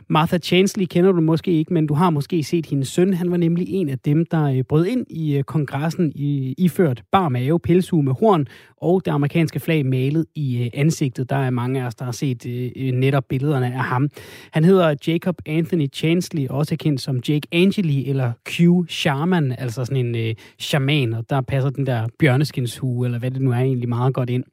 Martha 0.08 0.38
Chansley 0.38 0.86
kender 0.86 1.12
du 1.12 1.22
måske 1.22 1.52
ikke, 1.52 1.74
men 1.74 1.88
du 1.88 1.94
har 1.94 2.10
måske 2.10 2.44
set 2.44 2.66
hendes 2.66 2.88
søn. 2.88 3.14
Han 3.14 3.32
var 3.32 3.38
nemlig 3.38 3.70
en 3.70 3.90
af 3.90 4.00
dem, 4.00 4.26
der 4.26 4.64
brød 4.64 4.86
ind 4.86 5.06
i 5.10 5.42
kongressen 5.48 6.12
i, 6.16 6.56
iført 6.58 7.04
bar 7.12 7.30
mave, 7.30 7.60
pelshue 7.60 8.04
med 8.04 8.14
horn 8.20 8.48
og 8.78 9.06
det 9.06 9.12
amerikanske 9.12 9.60
flag 9.60 9.86
malet 9.86 10.26
i 10.36 10.70
ansigtet. 10.74 11.30
Der 11.30 11.36
er 11.36 11.50
mange 11.50 11.82
af 11.82 11.88
os, 11.88 11.96
der 11.96 12.06
har 12.06 12.12
set 12.12 12.46
netop 12.94 13.24
billederne 13.30 13.66
af 13.66 13.84
ham. 13.84 14.10
Han 14.52 14.64
hedder 14.64 14.96
Jacob 15.08 15.36
Anthony 15.46 15.88
Chansley, 15.94 16.48
også 16.50 16.76
kendt 16.76 17.02
som 17.02 17.20
Jake 17.30 17.48
Angeli 17.52 18.10
eller 18.10 18.32
Q 18.50 18.60
Shaman, 18.90 19.56
altså 19.58 19.86
sådan 19.86 20.06
en 20.06 20.16
øh, 20.16 20.36
shaman, 20.60 21.14
og 21.14 21.30
der 21.30 21.42
passer 21.42 21.70
den 21.70 21.85
der 21.86 22.08
bjørneskinshue, 22.20 23.06
eller 23.06 23.20
hvad 23.20 23.32
det 23.32 23.42
nu 23.42 23.52
er, 23.52 23.56
egentlig 23.56 23.90
meget 23.90 24.14
godt 24.14 24.30
ind. 24.30 24.44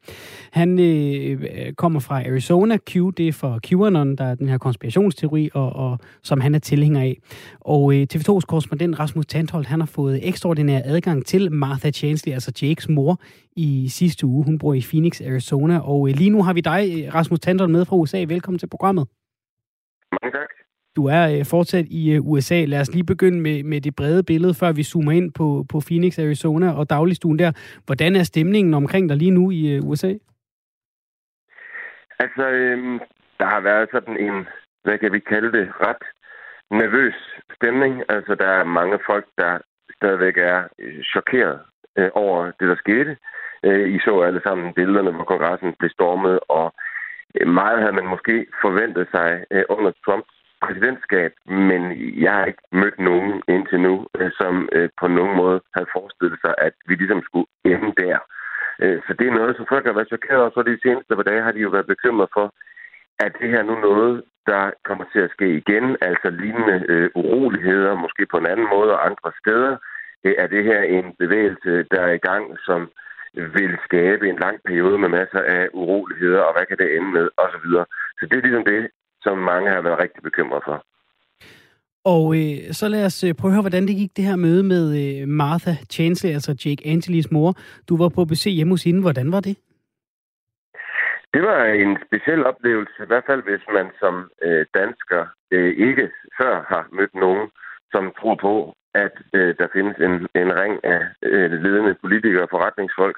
Han 0.52 0.78
øh, 0.78 1.72
kommer 1.72 2.00
fra 2.00 2.20
Arizona. 2.20 2.76
Q, 2.76 2.94
det 3.16 3.28
er 3.28 3.32
for 3.32 3.60
QAnon, 3.66 4.16
der 4.16 4.24
er 4.24 4.34
den 4.34 4.48
her 4.48 4.58
konspirationsteori, 4.58 5.50
og, 5.54 5.72
og 5.72 5.98
som 6.22 6.40
han 6.40 6.54
er 6.54 6.58
tilhænger 6.58 7.00
af. 7.00 7.18
Og 7.60 7.94
øh, 7.94 8.06
TV2's 8.14 8.40
korrespondent 8.40 8.98
Rasmus 8.98 9.26
Tantholdt, 9.26 9.66
han 9.66 9.80
har 9.80 9.86
fået 9.86 10.28
ekstraordinær 10.28 10.80
adgang 10.84 11.26
til 11.26 11.52
Martha 11.52 11.90
Chansley, 11.90 12.32
altså 12.32 12.52
Jakes 12.62 12.88
mor, 12.88 13.20
i 13.56 13.88
sidste 13.88 14.26
uge. 14.26 14.44
Hun 14.44 14.58
bor 14.58 14.74
i 14.74 14.84
Phoenix, 14.90 15.20
Arizona. 15.20 15.78
Og 15.78 16.08
øh, 16.08 16.14
lige 16.16 16.30
nu 16.30 16.42
har 16.42 16.52
vi 16.52 16.60
dig, 16.60 17.14
Rasmus 17.14 17.40
Tantholdt, 17.40 17.72
med 17.72 17.84
fra 17.84 17.96
USA. 17.96 18.24
Velkommen 18.28 18.58
til 18.58 18.66
programmet. 18.66 19.06
Mange 20.12 20.38
tak. 20.38 20.61
Du 20.96 21.06
er 21.06 21.22
øh, 21.38 21.44
fortsat 21.50 21.86
i 21.90 22.12
øh, 22.14 22.26
USA. 22.30 22.64
Lad 22.64 22.80
os 22.80 22.92
lige 22.92 23.06
begynde 23.06 23.40
med, 23.40 23.62
med 23.62 23.80
det 23.80 23.96
brede 23.96 24.22
billede, 24.22 24.54
før 24.60 24.72
vi 24.72 24.82
zoomer 24.82 25.12
ind 25.12 25.32
på, 25.32 25.64
på 25.72 25.80
Phoenix, 25.86 26.18
Arizona 26.18 26.72
og 26.78 26.90
dagligstuen 26.90 27.38
der. 27.38 27.52
Hvordan 27.86 28.16
er 28.16 28.22
stemningen 28.22 28.74
omkring 28.74 29.08
dig 29.08 29.16
lige 29.16 29.30
nu 29.30 29.50
i 29.50 29.74
øh, 29.74 29.88
USA? 29.88 30.12
Altså, 32.18 32.44
øh, 32.48 33.00
der 33.40 33.46
har 33.46 33.60
været 33.60 33.88
sådan 33.92 34.16
en, 34.26 34.46
hvad 34.84 34.98
kan 34.98 35.12
vi 35.12 35.18
kalde 35.18 35.52
det, 35.52 35.68
ret 35.80 36.04
nervøs 36.70 37.14
stemning. 37.54 38.02
Altså, 38.08 38.34
der 38.34 38.48
er 38.48 38.64
mange 38.64 38.98
folk, 39.06 39.26
der 39.38 39.58
stadigvæk 39.96 40.36
er 40.36 40.62
øh, 40.78 41.02
chokeret 41.02 41.60
øh, 41.98 42.10
over 42.14 42.44
det, 42.60 42.68
der 42.68 42.76
skete. 42.76 43.16
Øh, 43.64 43.94
I 43.94 43.98
så 43.98 44.20
alle 44.20 44.40
sammen 44.44 44.74
billederne, 44.74 45.10
hvor 45.10 45.24
kongressen 45.24 45.74
blev 45.78 45.90
stormet, 45.90 46.40
og 46.48 46.74
øh, 47.40 47.48
meget 47.48 47.80
havde 47.80 47.98
man 48.00 48.06
måske 48.06 48.46
forventet 48.62 49.08
sig 49.14 49.44
øh, 49.50 49.64
under 49.68 49.92
Trumps 50.04 50.41
præsidentskab, 50.64 51.32
men 51.68 51.82
jeg 52.24 52.32
har 52.32 52.44
ikke 52.44 52.64
mødt 52.72 52.98
nogen 52.98 53.42
indtil 53.48 53.80
nu, 53.80 53.94
øh, 54.18 54.30
som 54.40 54.68
øh, 54.76 54.88
på 55.00 55.06
nogen 55.18 55.36
måde 55.36 55.60
havde 55.74 55.92
forestillet 55.96 56.38
sig, 56.44 56.54
at 56.58 56.74
vi 56.88 56.94
ligesom 56.94 57.22
skulle 57.28 57.48
ende 57.64 57.90
der. 58.02 58.18
Øh, 58.82 58.98
så 59.06 59.10
det 59.18 59.26
er 59.26 59.38
noget, 59.40 59.56
som 59.56 59.66
folk 59.68 59.84
har 59.86 59.92
været 59.92 60.12
chokeret 60.14 60.40
over. 60.40 60.50
Så 60.54 60.62
de 60.62 60.82
seneste 60.84 61.16
par 61.16 61.28
dage 61.30 61.42
har 61.46 61.52
de 61.52 61.64
jo 61.66 61.70
været 61.76 61.92
bekymret 61.92 62.28
for, 62.36 62.46
at 63.24 63.32
det 63.40 63.48
her 63.54 63.62
nu 63.62 63.74
noget, 63.88 64.22
der 64.46 64.70
kommer 64.88 65.04
til 65.12 65.20
at 65.26 65.30
ske 65.36 65.48
igen, 65.60 65.96
altså 66.00 66.28
lignende 66.30 66.84
øh, 66.88 67.10
uroligheder, 67.14 68.02
måske 68.04 68.26
på 68.30 68.36
en 68.38 68.46
anden 68.52 68.68
måde 68.74 68.90
og 68.96 69.06
andre 69.06 69.30
steder. 69.40 69.76
Øh, 70.24 70.34
er 70.38 70.46
det 70.46 70.64
her 70.64 70.80
en 70.82 71.06
bevægelse, 71.18 71.70
der 71.92 72.00
er 72.00 72.12
i 72.12 72.24
gang, 72.30 72.44
som 72.66 72.80
vil 73.34 73.78
skabe 73.84 74.28
en 74.28 74.38
lang 74.38 74.56
periode 74.64 74.98
med 74.98 75.08
masser 75.08 75.42
af 75.58 75.68
uroligheder, 75.72 76.40
og 76.40 76.52
hvad 76.54 76.66
kan 76.66 76.78
det 76.78 76.96
ende 76.96 77.10
med, 77.18 77.28
osv. 77.36 77.66
Så 78.18 78.22
det 78.28 78.36
er 78.36 78.46
ligesom 78.46 78.64
det, 78.64 78.82
som 79.22 79.38
mange 79.38 79.70
har 79.70 79.82
været 79.82 79.98
rigtig 79.98 80.22
bekymret 80.22 80.62
for. 80.64 80.84
Og 82.04 82.24
øh, 82.40 82.72
så 82.78 82.88
lad 82.88 83.04
os 83.06 83.24
øh, 83.24 83.34
prøve 83.34 83.50
at 83.50 83.54
høre, 83.54 83.62
hvordan 83.62 83.86
det 83.86 83.96
gik 83.96 84.16
det 84.16 84.24
her 84.24 84.36
møde 84.36 84.62
med 84.62 84.84
øh, 85.02 85.28
Martha 85.28 85.74
Chansley, 85.90 86.30
altså 86.30 86.52
Jake 86.64 86.82
Angelis 86.92 87.30
mor. 87.30 87.50
Du 87.88 87.96
var 87.96 88.08
på 88.08 88.24
besøg 88.24 88.52
hjemme 88.52 88.72
hos 88.72 88.84
hende. 88.84 89.00
Hvordan 89.00 89.32
var 89.32 89.40
det? 89.40 89.56
Det 91.34 91.42
var 91.42 91.64
en 91.64 91.98
speciel 92.06 92.46
oplevelse, 92.46 92.98
i 93.02 93.06
hvert 93.06 93.26
fald 93.26 93.42
hvis 93.42 93.64
man 93.76 93.86
som 94.00 94.14
øh, 94.42 94.66
dansker 94.74 95.22
øh, 95.50 95.72
ikke 95.86 96.10
før 96.40 96.54
har 96.72 96.88
mødt 96.92 97.14
nogen, 97.14 97.50
som 97.92 98.12
tror 98.20 98.36
på, 98.46 98.54
at 98.94 99.14
øh, 99.32 99.54
der 99.58 99.68
findes 99.72 99.96
en, 100.06 100.14
en 100.42 100.50
ring 100.60 100.74
af 100.84 101.02
øh, 101.22 101.52
ledende 101.64 101.94
politikere 102.02 102.42
og 102.42 102.50
forretningsfolk 102.50 103.16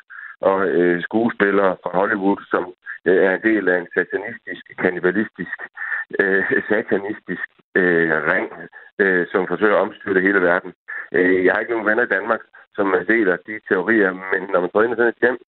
og 0.50 0.58
øh, 0.78 1.02
skuespillere 1.02 1.76
fra 1.82 1.90
Hollywood, 1.98 2.40
som 2.52 2.64
øh, 3.08 3.20
er 3.26 3.32
en 3.34 3.42
del 3.50 3.68
af 3.68 3.76
en 3.78 3.88
satanistisk, 3.94 4.64
kannibalistisk, 4.82 5.58
øh, 6.20 6.42
satanistisk 6.68 7.48
øh, 7.80 8.10
ring, 8.32 8.48
øh, 9.02 9.26
som 9.32 9.46
forsøger 9.46 9.76
at 9.76 9.84
omstyrte 9.86 10.20
hele 10.26 10.40
verden. 10.40 10.72
Øh, 11.12 11.44
jeg 11.44 11.52
har 11.52 11.60
ikke 11.60 11.72
nogen 11.72 11.88
venner 11.90 12.04
i 12.06 12.14
Danmark, 12.16 12.40
som 12.76 12.94
deler 13.08 13.36
de 13.46 13.60
teorier, 13.68 14.12
men 14.32 14.42
når 14.52 14.60
man 14.60 14.70
går 14.70 14.82
ind 14.82 14.92
i 14.92 14.96
sådan 14.96 15.14
et 15.14 15.22
hjem 15.22 15.38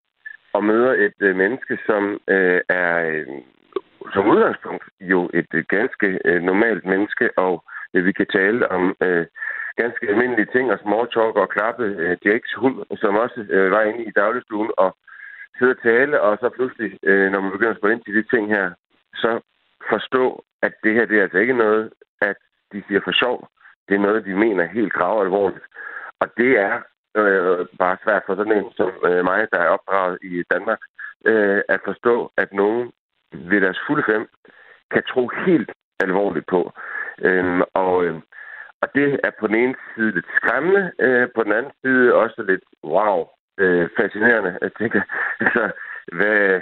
og 0.52 0.64
møder 0.64 0.92
et 1.06 1.18
øh, 1.20 1.36
menneske, 1.36 1.78
som 1.86 2.02
øh, 2.28 2.60
er 2.68 2.92
øh, 3.10 3.26
som 4.14 4.30
udgangspunkt 4.32 4.84
jo 5.00 5.30
et 5.34 5.50
øh, 5.54 5.64
ganske 5.68 6.18
øh, 6.24 6.42
normalt 6.42 6.84
menneske, 6.84 7.38
og 7.38 7.64
øh, 7.94 8.04
vi 8.04 8.12
kan 8.12 8.26
tale 8.26 8.70
om 8.76 8.96
øh, 9.02 9.26
ganske 9.82 10.08
almindelige 10.08 10.52
ting, 10.54 10.72
og 10.72 10.78
small 10.78 11.06
talk 11.14 11.34
og 11.42 11.48
klappe 11.48 11.84
øh, 11.84 12.16
Jakes 12.24 12.54
hund, 12.60 12.76
som 12.96 13.16
også 13.16 13.40
øh, 13.50 13.70
var 13.70 13.82
inde 13.82 14.04
i 14.04 14.10
dagligstuen, 14.10 14.70
og 14.76 14.96
sidde 15.58 15.74
og 15.76 15.82
tale, 15.82 16.20
og 16.20 16.38
så 16.40 16.48
pludselig, 16.48 16.98
øh, 17.02 17.30
når 17.32 17.40
man 17.40 17.52
begynder 17.52 17.72
at 17.72 17.78
spørge 17.78 17.94
ind 17.94 18.04
til 18.04 18.14
de 18.14 18.22
ting 18.22 18.48
her, 18.48 18.70
så 19.14 19.40
forstå, 19.90 20.44
at 20.62 20.72
det 20.84 20.94
her, 20.94 21.06
det 21.06 21.18
er 21.18 21.22
altså 21.22 21.38
ikke 21.38 21.56
noget, 21.64 21.92
at 22.20 22.36
de 22.72 22.82
siger 22.86 23.00
for 23.04 23.12
sjov. 23.12 23.48
Det 23.88 23.94
er 23.94 24.06
noget, 24.06 24.24
de 24.24 24.34
mener 24.34 24.66
helt 24.66 24.92
grav 24.92 25.22
alvorligt. 25.22 25.64
Og 26.20 26.28
det 26.36 26.50
er 26.58 26.74
øh, 27.16 27.66
bare 27.78 27.96
svært 28.04 28.22
for 28.26 28.34
sådan 28.36 28.58
en 28.58 28.72
som 28.76 28.92
øh, 29.04 29.24
mig, 29.24 29.46
der 29.52 29.58
er 29.58 29.68
opdraget 29.68 30.18
i 30.22 30.42
Danmark, 30.50 30.80
øh, 31.26 31.60
at 31.68 31.80
forstå, 31.84 32.32
at 32.36 32.52
nogen 32.52 32.92
ved 33.32 33.60
deres 33.60 33.80
fulde 33.86 34.04
fem 34.06 34.28
kan 34.90 35.02
tro 35.08 35.30
helt 35.46 35.70
alvorligt 36.00 36.46
på. 36.46 36.72
Øh, 37.22 37.60
og, 37.74 38.04
øh, 38.04 38.20
og 38.82 38.88
det 38.94 39.20
er 39.26 39.30
på 39.40 39.46
den 39.46 39.56
ene 39.62 39.74
side 39.94 40.10
lidt 40.14 40.28
skræmmende, 40.36 40.92
øh, 41.00 41.28
på 41.34 41.40
den 41.42 41.52
anden 41.52 41.72
side 41.82 42.14
også 42.14 42.42
lidt 42.50 42.64
wow, 42.84 43.18
øh, 43.62 43.88
fascinerende. 43.98 44.58
Jeg 44.62 44.72
tænker, 44.80 45.00
altså, 45.40 45.64
hvad, 46.18 46.60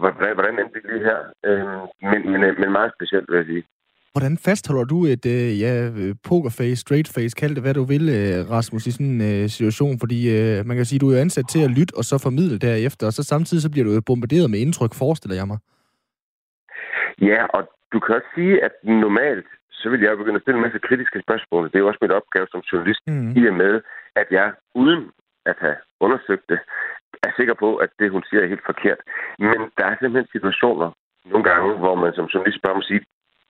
hvordan, 0.00 0.34
hvordan 0.34 0.58
endte 0.58 0.74
det 0.74 0.90
lige 0.90 1.04
her? 1.10 1.20
Øh, 1.48 1.80
men, 2.10 2.20
men, 2.32 2.40
men 2.60 2.72
meget 2.72 2.92
specielt, 2.96 3.26
vil 3.30 3.36
jeg 3.36 3.46
sige. 3.46 3.64
Hvordan 4.14 4.38
fastholder 4.46 4.84
du 4.84 4.98
et 5.14 5.26
øh, 5.26 5.60
ja, 5.60 5.72
pokerface, 6.28 6.76
straight 6.76 7.08
face, 7.14 7.36
kald 7.40 7.54
det 7.54 7.62
hvad 7.62 7.74
du 7.74 7.84
vil, 7.84 8.04
øh, 8.18 8.50
Rasmus, 8.50 8.86
i 8.86 8.92
sådan 8.92 9.06
en 9.06 9.20
øh, 9.30 9.48
situation? 9.48 9.98
Fordi 10.02 10.18
øh, 10.36 10.66
man 10.66 10.76
kan 10.76 10.84
sige, 10.84 10.98
du 10.98 11.10
er 11.10 11.20
ansat 11.20 11.48
til 11.48 11.64
at 11.64 11.70
lytte 11.78 11.94
og 11.98 12.04
så 12.04 12.16
formidle 12.26 12.58
derefter, 12.58 13.06
og 13.06 13.12
så 13.12 13.22
samtidig 13.22 13.62
så 13.62 13.70
bliver 13.70 13.86
du 13.86 14.00
bombarderet 14.06 14.50
med 14.50 14.58
indtryk, 14.58 14.94
forestiller 15.02 15.36
jeg 15.40 15.46
mig. 15.52 15.58
Ja, 17.30 17.40
og 17.56 17.62
du 17.92 18.00
kan 18.00 18.14
også 18.14 18.30
sige, 18.34 18.64
at 18.66 18.72
normalt, 18.84 19.46
så 19.80 19.86
vil 19.90 20.00
jeg 20.00 20.18
begynde 20.18 20.40
at 20.40 20.42
stille 20.42 20.58
en 20.58 20.66
masse 20.66 20.86
kritiske 20.88 21.18
spørgsmål. 21.26 21.64
Det 21.68 21.74
er 21.74 21.84
jo 21.84 21.90
også 21.90 22.02
mit 22.02 22.18
opgave 22.20 22.46
som 22.50 22.60
journalist, 22.60 23.02
mm. 23.06 23.30
i 23.40 23.46
og 23.50 23.54
med, 23.62 23.74
at 24.20 24.26
jeg 24.30 24.52
uden 24.74 25.02
at 25.46 25.56
have 25.64 25.76
undersøgt 26.00 26.44
det, 26.48 26.60
er 27.26 27.32
sikker 27.36 27.54
på, 27.54 27.68
at 27.76 27.90
det, 27.98 28.10
hun 28.10 28.24
siger, 28.28 28.42
er 28.42 28.52
helt 28.54 28.70
forkert. 28.72 29.00
Men 29.38 29.58
der 29.78 29.84
er 29.86 29.96
simpelthen 29.96 30.32
situationer 30.32 30.88
nogle 31.24 31.44
gange, 31.50 31.68
hvor 31.82 31.94
man 31.94 32.12
som 32.14 32.30
journalist 32.32 32.62
bør 32.62 32.80
sige, 32.80 33.00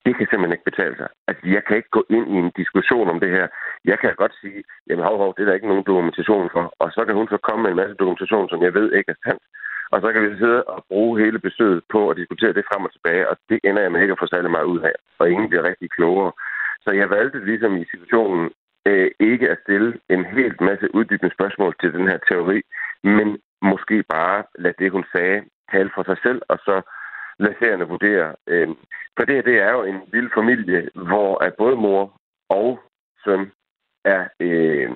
det 0.05 0.13
kan 0.17 0.27
simpelthen 0.27 0.55
ikke 0.55 0.69
betale 0.71 0.95
sig. 0.97 1.09
Altså, 1.27 1.43
jeg 1.55 1.63
kan 1.65 1.77
ikke 1.77 1.95
gå 1.97 2.03
ind 2.15 2.27
i 2.35 2.37
en 2.43 2.51
diskussion 2.61 3.09
om 3.09 3.19
det 3.19 3.29
her. 3.29 3.47
Jeg 3.85 3.99
kan 3.99 4.15
godt 4.15 4.35
sige, 4.41 4.63
jamen 4.87 5.05
hov, 5.05 5.17
hov, 5.17 5.33
det 5.33 5.41
er 5.41 5.47
der 5.47 5.59
ikke 5.59 5.71
nogen 5.71 5.89
dokumentation 5.91 6.49
for. 6.55 6.73
Og 6.79 6.91
så 6.95 7.01
kan 7.05 7.15
hun 7.15 7.27
så 7.27 7.37
komme 7.37 7.61
med 7.63 7.71
en 7.71 7.81
masse 7.81 7.95
dokumentation, 8.01 8.49
som 8.49 8.63
jeg 8.65 8.73
ved 8.73 8.87
ikke 8.97 9.11
er 9.11 9.21
sandt. 9.25 9.43
Og 9.91 10.01
så 10.01 10.07
kan 10.13 10.21
vi 10.23 10.37
sidde 10.37 10.63
og 10.63 10.85
bruge 10.89 11.21
hele 11.23 11.39
besøget 11.39 11.83
på 11.89 12.09
at 12.09 12.17
diskutere 12.17 12.53
det 12.53 12.65
frem 12.69 12.85
og 12.85 12.91
tilbage, 12.93 13.29
og 13.29 13.37
det 13.49 13.59
ender 13.63 13.81
jeg 13.81 13.91
med 13.91 14.01
ikke 14.01 14.11
at 14.11 14.21
få 14.23 14.27
særlig 14.27 14.51
meget 14.51 14.71
ud 14.73 14.79
af. 14.79 14.95
Og 15.19 15.29
ingen 15.31 15.49
bliver 15.49 15.63
rigtig 15.63 15.89
klogere. 15.91 16.31
Så 16.85 16.91
jeg 16.91 17.09
valgte 17.09 17.45
ligesom 17.45 17.77
i 17.77 17.85
situationen 17.91 18.51
øh, 18.85 19.11
ikke 19.19 19.49
at 19.49 19.57
stille 19.63 19.99
en 20.09 20.25
helt 20.25 20.61
masse 20.61 20.95
uddybende 20.95 21.35
spørgsmål 21.35 21.75
til 21.81 21.93
den 21.93 22.07
her 22.07 22.19
teori, 22.29 22.61
men 23.03 23.27
måske 23.61 24.03
bare 24.03 24.43
lade 24.59 24.73
det, 24.79 24.91
hun 24.91 25.05
sagde, 25.15 25.43
tale 25.71 25.91
for 25.95 26.03
sig 26.03 26.17
selv, 26.23 26.41
og 26.49 26.57
så 26.57 26.81
lade 27.39 27.55
serierne 27.59 27.87
vurdere. 27.87 28.35
Øh, 28.47 28.69
for 29.17 29.23
det 29.25 29.35
her, 29.35 29.41
det 29.41 29.57
er 29.59 29.71
jo 29.71 29.83
en 29.83 29.99
lille 30.13 30.29
familie, 30.35 30.89
hvor 30.93 31.43
at 31.43 31.53
både 31.53 31.75
mor 31.75 32.13
og 32.49 32.79
søn 33.23 33.51
er 34.05 34.23
øh, 34.39 34.89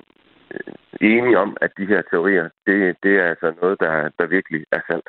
enige 1.00 1.38
om, 1.38 1.56
at 1.60 1.70
de 1.78 1.86
her 1.86 2.02
teorier, 2.10 2.48
det, 2.66 2.96
det 3.02 3.16
er 3.18 3.28
altså 3.28 3.54
noget, 3.62 3.80
der, 3.80 4.10
der 4.18 4.26
virkelig 4.26 4.64
er 4.72 4.80
sandt. 4.90 5.08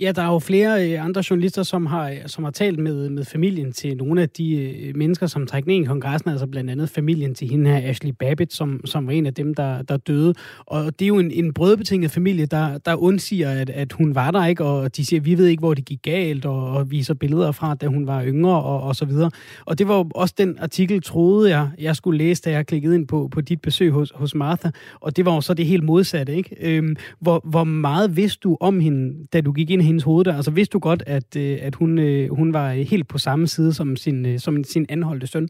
Ja, 0.00 0.12
der 0.12 0.22
er 0.22 0.32
jo 0.32 0.38
flere 0.38 0.92
øh, 0.92 1.04
andre 1.04 1.22
journalister, 1.30 1.62
som 1.62 1.86
har, 1.86 2.10
øh, 2.10 2.16
som 2.26 2.44
har 2.44 2.50
talt 2.50 2.78
med, 2.78 3.10
med 3.10 3.24
familien 3.24 3.72
til 3.72 3.96
nogle 3.96 4.22
af 4.22 4.28
de 4.28 4.56
øh, 4.56 4.96
mennesker, 4.96 5.26
som 5.26 5.46
trækker 5.46 5.70
ned 5.70 5.82
i 5.82 5.84
kongressen, 5.84 6.30
altså 6.30 6.46
blandt 6.46 6.70
andet 6.70 6.90
familien 6.90 7.34
til 7.34 7.48
hende 7.48 7.70
her, 7.70 7.90
Ashley 7.90 8.12
Babbitt, 8.18 8.52
som, 8.52 8.80
som 8.84 9.06
var 9.06 9.12
en 9.12 9.26
af 9.26 9.34
dem, 9.34 9.54
der, 9.54 9.82
der 9.82 9.96
døde. 9.96 10.34
Og 10.66 10.98
det 10.98 11.04
er 11.04 11.06
jo 11.06 11.18
en, 11.18 11.30
en 11.30 11.52
brødbetinget 11.52 12.10
familie, 12.10 12.46
der, 12.46 12.78
der 12.78 12.94
undsiger, 12.94 13.50
at, 13.50 13.70
at 13.70 13.92
hun 13.92 14.14
var 14.14 14.30
der 14.30 14.46
ikke, 14.46 14.64
og 14.64 14.96
de 14.96 15.04
siger, 15.06 15.20
vi 15.20 15.38
ved 15.38 15.46
ikke, 15.46 15.60
hvor 15.60 15.74
det 15.74 15.84
gik 15.84 16.02
galt, 16.02 16.44
og, 16.44 16.70
og 16.70 16.90
viser 16.90 17.14
billeder 17.14 17.52
fra, 17.52 17.74
da 17.74 17.86
hun 17.86 18.06
var 18.06 18.24
yngre, 18.24 18.62
og, 18.62 18.82
og 18.82 18.96
så 18.96 19.04
videre. 19.04 19.30
Og 19.66 19.78
det 19.78 19.88
var 19.88 19.96
jo 19.96 20.10
også 20.14 20.34
den 20.38 20.58
artikel, 20.58 21.02
troede 21.02 21.50
jeg, 21.50 21.68
jeg 21.78 21.96
skulle 21.96 22.18
læse, 22.18 22.42
da 22.42 22.50
jeg 22.50 22.66
klikkede 22.66 22.94
ind 22.94 23.08
på, 23.08 23.28
på 23.32 23.40
dit 23.40 23.60
besøg 23.60 23.90
hos, 23.90 24.12
hos 24.14 24.34
Martha, 24.34 24.70
og 25.00 25.16
det 25.16 25.24
var 25.24 25.34
jo 25.34 25.40
så 25.40 25.54
det 25.54 25.66
helt 25.66 25.84
modsatte, 25.84 26.36
ikke? 26.36 26.56
Øhm, 26.60 26.96
hvor, 27.20 27.40
hvor 27.44 27.64
meget 27.64 28.16
vidste 28.16 28.40
du 28.44 28.56
om 28.60 28.80
hende, 28.80 29.26
da 29.32 29.40
du 29.40 29.52
gik 29.52 29.70
ind 29.70 29.85
hendes 29.86 30.04
hoved 30.04 30.24
der? 30.24 30.34
Altså 30.36 30.50
vidste 30.50 30.72
du 30.72 30.78
godt, 30.78 31.02
at, 31.06 31.30
øh, 31.44 31.56
at 31.68 31.74
hun, 31.74 31.98
øh, 31.98 32.28
hun 32.38 32.48
var 32.52 32.68
øh, 32.72 32.82
helt 32.92 33.08
på 33.08 33.18
samme 33.18 33.46
side 33.46 33.72
som 33.74 33.96
sin, 33.96 34.38
som 34.38 34.64
sin 34.64 34.86
anholdte 34.88 35.26
søn? 35.26 35.48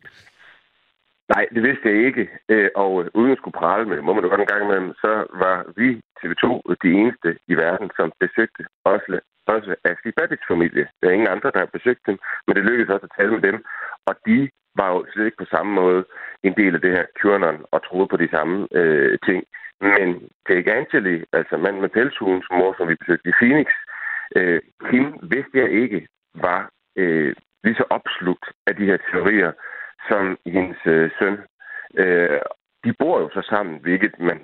Nej, 1.34 1.44
det 1.54 1.62
vidste 1.62 1.88
jeg 1.88 2.06
ikke. 2.08 2.28
Og 2.74 2.90
uden 3.18 3.32
at 3.32 3.38
skulle 3.38 3.60
prale 3.62 3.84
med, 3.90 4.02
må 4.02 4.12
man 4.12 4.24
jo 4.24 4.28
godt 4.30 4.40
en 4.40 4.52
gang 4.52 4.62
imellem, 4.64 4.92
så 5.04 5.12
var 5.42 5.56
vi 5.80 5.88
TV2 6.18 6.46
de 6.84 6.90
eneste 7.00 7.28
i 7.52 7.54
verden, 7.64 7.88
som 7.96 8.12
besøgte 8.20 8.62
også, 8.84 9.20
også 9.46 9.70
Ashley 9.90 10.12
Babbitts 10.16 10.50
familie. 10.52 10.84
Der 10.98 11.08
er 11.08 11.16
ingen 11.16 11.34
andre, 11.34 11.50
der 11.54 11.58
har 11.64 11.76
besøgt 11.76 12.02
dem, 12.08 12.16
men 12.46 12.56
det 12.56 12.64
lykkedes 12.64 12.94
også 12.94 13.06
at 13.08 13.16
tale 13.18 13.32
med 13.32 13.42
dem. 13.48 13.56
Og 14.08 14.14
de 14.26 14.38
var 14.80 14.88
jo 14.94 14.98
slet 15.12 15.26
ikke 15.26 15.42
på 15.42 15.52
samme 15.54 15.72
måde 15.80 16.04
en 16.42 16.54
del 16.60 16.74
af 16.74 16.80
det 16.80 16.92
her 16.96 17.04
QAnon 17.20 17.58
og 17.74 17.78
troede 17.86 18.08
på 18.12 18.16
de 18.16 18.28
samme 18.34 18.56
øh, 18.80 19.18
ting. 19.26 19.40
Men 19.80 20.08
Jake 20.48 20.72
Angeli, 20.78 21.24
altså 21.32 21.54
mand 21.56 21.76
med 21.80 21.88
pelshulens 21.88 22.48
mor, 22.50 22.74
som 22.78 22.88
vi 22.88 22.94
besøgte 23.00 23.28
i 23.28 23.38
Phoenix, 23.40 23.66
øh, 23.66 23.95
Øh, 24.36 24.60
hende 24.90 25.18
vidste 25.22 25.58
jeg 25.62 25.70
ikke 25.70 26.08
var 26.34 26.70
øh, 26.96 27.34
lige 27.64 27.76
så 27.76 27.84
opslugt 27.90 28.46
af 28.66 28.76
de 28.76 28.84
her 28.84 28.98
teorier, 29.10 29.52
som 30.08 30.38
hendes 30.46 30.80
øh, 30.86 31.10
søn. 31.18 31.38
Øh, 31.94 32.40
de 32.84 32.92
bor 32.98 33.20
jo 33.20 33.28
så 33.32 33.42
sammen, 33.50 33.78
hvilket 33.82 34.14
man 34.18 34.38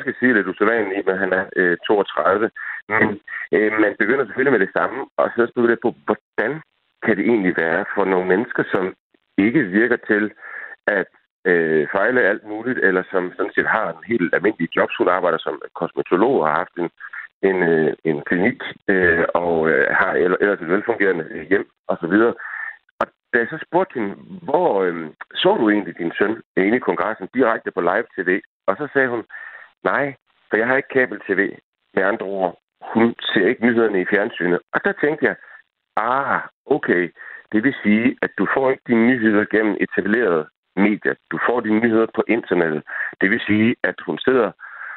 skal 0.00 0.14
sige 0.18 0.34
lidt 0.34 0.46
usædvanligt, 0.46 1.06
men 1.06 1.18
han 1.18 1.32
er 1.32 1.44
øh, 1.56 1.76
32. 1.86 2.50
Men 2.88 3.20
øh, 3.52 3.72
man 3.80 3.96
begynder 3.98 4.24
selvfølgelig 4.24 4.56
med 4.56 4.66
det 4.66 4.72
samme, 4.76 4.98
og 5.16 5.30
så 5.36 5.46
spørger 5.50 5.76
på, 5.82 5.94
hvordan 6.06 6.52
kan 7.04 7.16
det 7.16 7.24
egentlig 7.26 7.54
være 7.56 7.84
for 7.94 8.04
nogle 8.04 8.28
mennesker, 8.28 8.62
som 8.72 8.94
ikke 9.38 9.62
virker 9.62 9.96
til 9.96 10.32
at 10.86 11.06
øh, 11.50 11.86
fejle 11.92 12.20
alt 12.30 12.44
muligt, 12.44 12.78
eller 12.78 13.02
som 13.10 13.32
sådan 13.36 13.52
set 13.54 13.68
har 13.76 13.86
en 13.90 14.04
helt 14.06 14.34
almindelig 14.34 14.76
job. 14.76 14.90
Hun 14.98 15.08
arbejder 15.08 15.38
som 15.38 15.62
kosmetolog 15.74 16.40
og 16.40 16.48
har 16.48 16.56
haft 16.56 16.76
en 16.78 16.90
en, 17.50 17.62
øh, 17.62 17.92
en 18.04 18.22
klinik 18.28 18.62
øh, 18.88 19.24
og 19.34 19.68
øh, 19.70 19.86
har 20.00 20.12
ellers 20.42 20.60
et 20.60 20.68
velfungerende 20.68 21.24
øh, 21.30 21.48
hjem 21.48 21.66
osv. 21.88 22.14
Og 23.00 23.06
da 23.32 23.38
jeg 23.38 23.48
så 23.50 23.58
spurgte 23.66 23.94
hende, 24.00 24.14
hvor 24.42 24.82
øh, 24.82 25.10
så 25.34 25.56
du 25.60 25.70
egentlig 25.70 25.98
din 25.98 26.12
søn 26.18 26.42
inde 26.56 26.76
i 26.76 26.86
kongressen 26.88 27.28
direkte 27.34 27.70
på 27.70 27.80
live-tv? 27.80 28.40
Og 28.66 28.76
så 28.76 28.88
sagde 28.92 29.08
hun, 29.08 29.24
nej, 29.84 30.14
for 30.48 30.56
jeg 30.56 30.66
har 30.66 30.76
ikke 30.76 30.94
kabel-tv. 30.98 31.40
Med 31.94 32.02
andre 32.02 32.26
ord, 32.26 32.58
hun 32.94 33.14
ser 33.20 33.46
ikke 33.46 33.66
nyhederne 33.66 34.00
i 34.00 34.06
fjernsynet. 34.10 34.60
Og 34.74 34.84
der 34.84 34.92
tænkte 34.92 35.26
jeg, 35.26 35.36
ah, 35.96 36.40
okay, 36.66 37.10
det 37.52 37.64
vil 37.64 37.74
sige, 37.82 38.16
at 38.22 38.30
du 38.38 38.46
får 38.54 38.70
ikke 38.70 38.82
dine 38.86 39.06
nyheder 39.06 39.44
gennem 39.44 39.76
etablerede 39.80 40.46
medier. 40.76 41.14
Du 41.30 41.38
får 41.46 41.60
dine 41.60 41.80
nyheder 41.80 42.06
på 42.14 42.22
internettet. 42.28 42.82
Det 43.20 43.30
vil 43.30 43.40
sige, 43.46 43.76
at 43.82 43.94
hun 44.06 44.18
sidder 44.18 44.52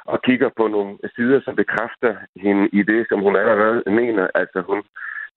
og 0.05 0.21
kigger 0.21 0.49
på 0.57 0.67
nogle 0.67 0.97
sider, 1.15 1.39
som 1.45 1.55
bekræfter 1.55 2.15
hende 2.35 2.69
i 2.73 2.81
det, 2.83 3.05
som 3.09 3.19
hun 3.19 3.35
allerede 3.35 3.83
mener. 3.85 4.27
Altså 4.35 4.61
hun 4.69 4.83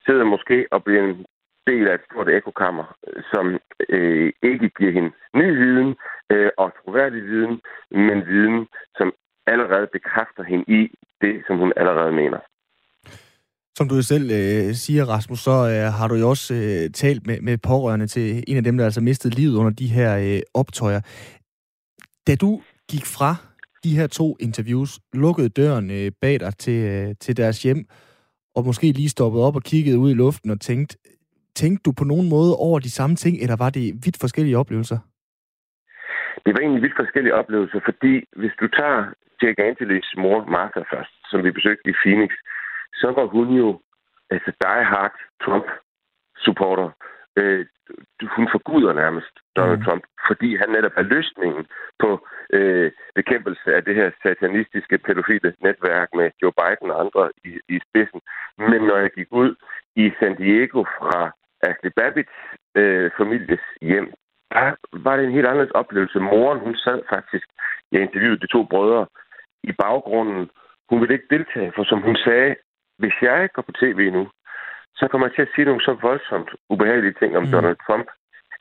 sidder 0.05 0.23
måske 0.23 0.67
og 0.71 0.83
bliver 0.83 1.03
en 1.03 1.25
del 1.67 1.87
af 1.87 1.93
et 1.95 2.05
stort 2.11 2.29
ekokammer, 2.29 2.85
som 3.31 3.59
øh, 3.89 4.33
ikke 4.43 4.69
giver 4.77 4.91
hende 4.91 5.11
ny 5.35 5.47
viden 5.61 5.95
øh, 6.31 6.49
og 6.57 6.71
troværdig 6.79 7.23
viden, 7.23 7.61
men 7.91 8.17
viden, 8.25 8.67
som 8.97 9.13
allerede 9.47 9.87
bekræfter 9.93 10.43
hende 10.43 10.65
i 10.67 10.81
det, 11.21 11.43
som 11.47 11.57
hun 11.57 11.73
allerede 11.75 12.11
mener. 12.11 12.39
Som 13.77 13.89
du 13.89 14.01
selv 14.01 14.31
øh, 14.31 14.73
siger, 14.73 15.05
Rasmus, 15.05 15.39
så 15.39 15.51
øh, 15.51 15.93
har 15.97 16.07
du 16.07 16.15
jo 16.15 16.29
også 16.29 16.53
øh, 16.53 16.91
talt 16.91 17.27
med, 17.27 17.41
med 17.41 17.57
pårørende 17.57 18.07
til 18.07 18.43
en 18.47 18.57
af 18.57 18.63
dem, 18.63 18.77
der 18.77 18.85
altså 18.85 19.01
mistede 19.01 19.35
livet 19.35 19.55
under 19.55 19.71
de 19.71 19.87
her 19.87 20.17
øh, 20.17 20.41
optøjer. 20.53 21.01
Da 22.27 22.35
du 22.35 22.61
gik 22.91 23.05
fra 23.05 23.35
de 23.83 23.97
her 23.99 24.07
to 24.07 24.27
interviews, 24.39 24.91
lukkede 25.13 25.49
døren 25.49 25.91
øh, 25.91 26.11
bag 26.21 26.39
dig 26.39 26.53
til, 26.57 26.79
øh, 26.93 27.15
til 27.19 27.37
deres 27.37 27.63
hjem, 27.63 27.81
og 28.55 28.65
måske 28.65 28.87
lige 28.91 29.09
stoppede 29.09 29.45
op 29.47 29.55
og 29.55 29.63
kiggede 29.63 29.99
ud 29.99 30.11
i 30.11 30.19
luften 30.23 30.49
og 30.51 30.59
tænkte, 30.61 30.97
tænkte 31.55 31.83
du 31.85 31.91
på 31.99 32.03
nogen 32.03 32.29
måde 32.29 32.51
over 32.67 32.79
de 32.79 32.91
samme 32.91 33.15
ting, 33.15 33.35
eller 33.43 33.55
var 33.63 33.69
det 33.69 33.85
vidt 34.05 34.17
forskellige 34.21 34.57
oplevelser? 34.57 34.99
Det 36.45 36.51
var 36.53 36.59
egentlig 36.59 36.81
vidt 36.81 37.01
forskellige 37.01 37.35
oplevelser, 37.41 37.79
fordi 37.85 38.13
hvis 38.35 38.55
du 38.61 38.67
tager 38.67 38.99
Jack 39.41 39.59
Angelis 39.59 40.09
mor, 40.17 40.45
Martha 40.45 40.81
først, 40.93 41.13
som 41.29 41.43
vi 41.43 41.51
besøgte 41.51 41.89
i 41.89 41.99
Phoenix, 42.03 42.31
så 43.01 43.07
var 43.17 43.25
hun 43.25 43.47
jo 43.61 43.81
altså 44.29 44.51
die 44.63 44.83
hard 44.91 45.15
Trump-supporter. 45.43 46.89
Øh, 47.39 47.65
hun 48.35 48.47
forguder 48.53 48.93
nærmest 48.93 49.35
Donald 49.55 49.79
mm. 49.79 49.85
Trump, 49.85 50.03
fordi 50.27 50.49
han 50.55 50.69
netop 50.69 50.95
er 50.97 51.01
løsningen 51.01 51.65
på 51.99 52.27
øh, 52.53 52.91
bekæmpelse 53.15 53.75
af 53.75 53.83
det 53.83 53.95
her 53.95 54.11
satanistiske 54.23 54.97
pædofile 54.97 55.53
netværk 55.61 56.09
med 56.19 56.31
Joe 56.41 56.53
Biden 56.59 56.91
og 56.91 56.99
andre 57.03 57.31
i, 57.45 57.51
i 57.75 57.79
spidsen. 57.87 58.21
Men 58.57 58.81
når 58.89 58.97
jeg 58.97 59.11
gik 59.17 59.27
ud 59.31 59.55
i 59.95 60.11
San 60.19 60.35
Diego 60.35 60.83
fra 60.97 61.31
Ashley 61.61 61.91
Babbitts 61.95 62.37
øh, 62.75 63.11
families 63.17 63.65
hjem, 63.81 64.13
der 64.51 64.75
var 65.05 65.17
det 65.17 65.25
en 65.25 65.37
helt 65.37 65.47
anden 65.47 65.71
oplevelse. 65.75 66.19
Moren, 66.19 66.59
hun 66.59 66.75
sad 66.75 66.99
faktisk, 67.09 67.47
jeg 67.91 68.01
interviewede 68.01 68.39
de 68.39 68.47
to 68.47 68.63
brødre, 68.63 69.05
i 69.63 69.71
baggrunden. 69.71 70.49
Hun 70.89 71.01
ville 71.01 71.13
ikke 71.13 71.33
deltage, 71.35 71.71
for 71.75 71.83
som 71.83 72.01
hun 72.01 72.15
sagde, 72.15 72.55
hvis 72.97 73.17
jeg 73.21 73.49
går 73.53 73.61
på 73.61 73.71
tv 73.71 73.99
nu, 74.11 74.23
så 74.95 75.07
kommer 75.07 75.27
jeg 75.27 75.35
til 75.35 75.41
at 75.41 75.53
sige 75.55 75.65
nogle 75.65 75.81
så 75.81 75.93
voldsomt 76.01 76.49
ubehagelige 76.69 77.15
ting 77.19 77.37
om 77.37 77.43
mm. 77.43 77.51
Donald 77.51 77.77
Trump, 77.87 78.07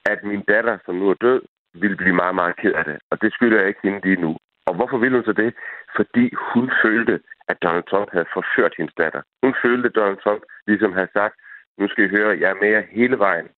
at 0.05 0.25
min 0.25 0.43
datter, 0.43 0.79
som 0.85 0.95
nu 0.95 1.11
er 1.11 1.15
død, 1.15 1.43
ville 1.75 1.97
blive 1.97 2.15
meget, 2.15 2.35
meget 2.35 2.57
ked 2.57 2.73
af 2.73 2.85
det. 2.85 2.99
Og 3.11 3.23
det 3.23 3.33
skylder 3.33 3.59
jeg 3.59 3.69
ikke 3.69 3.81
hende 3.83 4.01
lige 4.05 4.21
nu. 4.21 4.37
Og 4.67 4.75
hvorfor 4.75 4.99
ville 4.99 5.17
hun 5.17 5.25
så 5.25 5.33
det? 5.33 5.55
Fordi 5.97 6.35
hun 6.55 6.71
følte, 6.85 7.21
at 7.49 7.63
Donald 7.63 7.85
Trump 7.91 8.09
havde 8.13 8.33
forført 8.33 8.75
hendes 8.77 8.95
datter. 8.95 9.23
Hun 9.43 9.55
følte, 9.63 9.89
at 9.89 9.95
Donald 9.95 10.19
Trump 10.25 10.43
ligesom 10.67 10.93
havde 10.93 11.09
sagt, 11.13 11.35
nu 11.79 11.89
skal 11.89 12.05
I 12.05 12.15
høre, 12.17 12.39
jeg 12.41 12.51
er 12.51 12.61
med 12.63 12.69
jer 12.69 12.83
hele 12.91 13.19
vejen. 13.19 13.49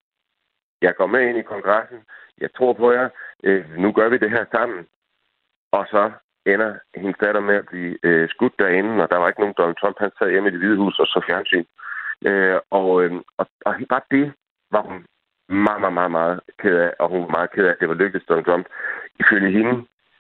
Jeg 0.83 0.95
går 0.97 1.07
med 1.07 1.29
ind 1.29 1.39
i 1.39 1.51
kongressen. 1.53 1.99
Jeg 2.41 2.51
tror 2.57 2.73
på 2.73 2.93
jer. 2.93 3.09
Øh, 3.45 3.79
nu 3.79 3.93
gør 3.93 4.09
vi 4.09 4.19
det 4.19 4.31
her 4.31 4.45
sammen. 4.53 4.87
Og 5.73 5.87
så 5.91 6.13
ender 6.47 6.75
hendes 6.95 7.17
datter 7.21 7.41
med 7.41 7.55
at 7.55 7.67
blive 7.67 7.99
øh, 8.03 8.29
skudt 8.29 8.59
derinde, 8.59 9.03
og 9.03 9.11
der 9.11 9.17
var 9.17 9.29
ikke 9.29 9.41
nogen 9.41 9.55
Donald 9.59 9.77
Trump. 9.77 9.97
Han 9.99 10.11
sad 10.19 10.31
hjemme 10.31 10.49
i 10.49 10.53
det 10.53 10.61
hvide 10.61 10.77
hus 10.77 10.99
og 10.99 11.07
så 11.07 11.21
fjernsyn. 11.27 11.65
Øh, 12.29 12.59
og, 12.71 13.05
øh, 13.05 13.13
og, 13.39 13.47
og 13.67 13.75
bare 13.89 14.01
det 14.11 14.33
var 14.71 14.83
hun 14.83 15.07
meget, 15.49 15.81
meget, 15.81 15.97
meget, 16.01 16.11
meget 16.11 16.41
ked 16.63 16.77
af, 16.87 16.93
og 17.01 17.07
hun 17.11 17.21
var 17.25 17.33
meget 17.37 17.51
ked 17.55 17.65
af, 17.67 17.73
at 17.73 17.81
det 17.81 17.89
var 17.89 17.95
lykkedes 18.03 18.27
Donald 18.29 18.47
Trump, 18.47 18.67
ifølge 19.23 19.51
hende, 19.59 19.75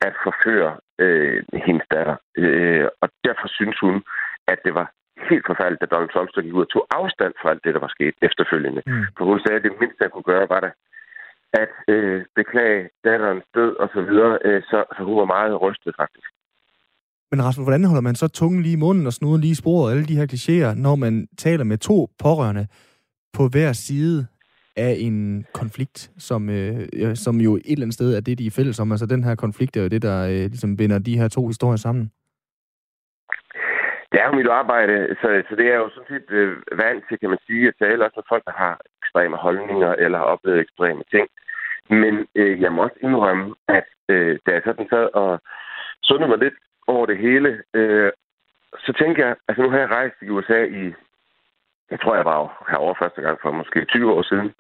at 0.07 0.15
forføre 0.27 0.71
øh, 1.05 1.43
hendes 1.67 1.87
datter. 1.95 2.17
Øh, 2.37 2.87
og 3.03 3.09
derfor 3.27 3.49
synes 3.59 3.79
hun, 3.81 3.97
at 4.53 4.59
det 4.65 4.75
var 4.75 4.87
helt 5.31 5.47
forfærdeligt, 5.47 5.83
at 5.83 5.91
Donald 5.91 6.13
Trump 6.13 6.29
stod 6.31 6.53
ud 6.57 6.67
og 6.67 6.71
tog 6.73 6.87
afstand 6.91 7.33
fra 7.41 7.51
alt 7.51 7.65
det, 7.65 7.75
der 7.75 7.81
var 7.87 7.93
sket 7.97 8.15
efterfølgende. 8.29 8.83
Mm. 8.87 9.05
For 9.17 9.25
hun 9.25 9.41
sagde, 9.41 9.59
at 9.59 9.67
det 9.67 9.81
mindste, 9.81 10.05
han 10.05 10.11
kunne 10.11 10.31
gøre, 10.33 10.47
var 10.55 10.61
det 10.61 10.73
at 11.63 11.75
øh, 11.95 12.25
beklage 12.41 12.81
datterens 13.05 13.47
død 13.55 13.73
og 13.83 13.89
så 13.95 14.01
videre, 14.09 14.39
øh, 14.45 14.63
så, 14.71 14.79
så 14.97 15.01
hun 15.09 15.17
var 15.17 15.29
meget 15.37 15.63
rystet 15.63 15.95
faktisk. 16.03 16.29
Men 17.31 17.45
Rasmus, 17.45 17.65
hvordan 17.65 17.85
holder 17.85 18.09
man 18.09 18.15
så 18.15 18.29
tungen 18.29 18.63
lige 18.63 18.73
i 18.73 18.85
munden 18.85 19.07
og 19.07 19.13
snuden 19.13 19.41
lige 19.41 19.51
i 19.51 19.63
sporet 19.63 19.93
alle 19.93 20.07
de 20.07 20.17
her 20.17 20.27
klichéer, 20.33 20.81
når 20.87 20.95
man 20.95 21.29
taler 21.39 21.65
med 21.65 21.79
to 21.79 22.09
pårørende 22.19 22.67
på 23.33 23.49
hver 23.49 23.73
side 23.73 24.27
af 24.77 24.95
en 24.99 25.47
konflikt, 25.53 26.11
som, 26.19 26.51
øh, 26.51 27.15
som 27.15 27.35
jo 27.37 27.57
et 27.57 27.63
eller 27.67 27.85
andet 27.85 27.95
sted 27.95 28.17
er 28.17 28.21
det, 28.21 28.39
de 28.39 28.47
er 28.47 28.55
fælles 28.57 28.81
om. 28.81 28.93
Altså 28.93 29.07
den 29.07 29.25
her 29.25 29.35
konflikt 29.35 29.77
er 29.77 29.83
jo 29.83 29.89
det, 29.89 30.03
der 30.03 30.25
øh, 30.25 30.45
ligesom 30.53 30.77
binder 30.77 30.99
de 30.99 31.19
her 31.19 31.29
to 31.29 31.47
historier 31.47 31.77
sammen. 31.77 32.13
Det 34.13 34.21
er 34.21 34.27
jo 34.27 34.35
mit 34.41 34.47
arbejde, 34.47 35.17
så, 35.21 35.29
så 35.49 35.57
det 35.57 35.67
er 35.73 35.77
jo 35.77 35.89
sådan 35.95 36.11
set 36.13 36.31
øh, 36.31 36.57
vant 36.73 37.05
til, 37.09 37.19
kan 37.19 37.31
man 37.31 37.39
sige, 37.47 37.69
at 37.69 37.75
tale 37.79 38.05
også 38.05 38.17
med 38.17 38.31
folk, 38.33 38.45
der 38.45 38.57
har 38.65 38.81
ekstreme 39.03 39.37
holdninger 39.37 39.93
eller 39.93 40.19
har 40.19 40.25
oplevet 40.25 40.61
ekstreme 40.61 41.03
ting. 41.15 41.29
Men 41.91 42.27
øh, 42.35 42.61
jeg 42.61 42.73
må 42.73 42.83
også 42.83 42.99
indrømme, 43.03 43.55
at 43.69 43.89
øh, 44.09 44.39
da 44.47 44.51
jeg 44.53 44.63
sådan 44.65 44.89
sad 44.91 45.09
og 45.15 45.41
sundede 46.03 46.29
mig 46.29 46.39
lidt 46.39 46.59
over 46.87 47.07
det 47.07 47.19
hele, 47.19 47.63
øh, 47.75 48.13
så 48.79 48.93
tænker 49.01 49.27
jeg, 49.27 49.37
altså 49.49 49.63
nu 49.63 49.71
har 49.71 49.79
jeg 49.79 49.91
rejst 49.91 50.17
i 50.23 50.29
USA 50.29 50.61
i 50.65 50.95
jeg 51.91 52.01
tror, 52.01 52.15
jeg 52.15 52.25
var 52.25 52.65
herovre 52.71 53.01
første 53.03 53.21
gang 53.23 53.39
for 53.43 53.51
måske 53.51 53.85
20 53.85 54.13
år 54.13 54.23
siden. 54.23 54.55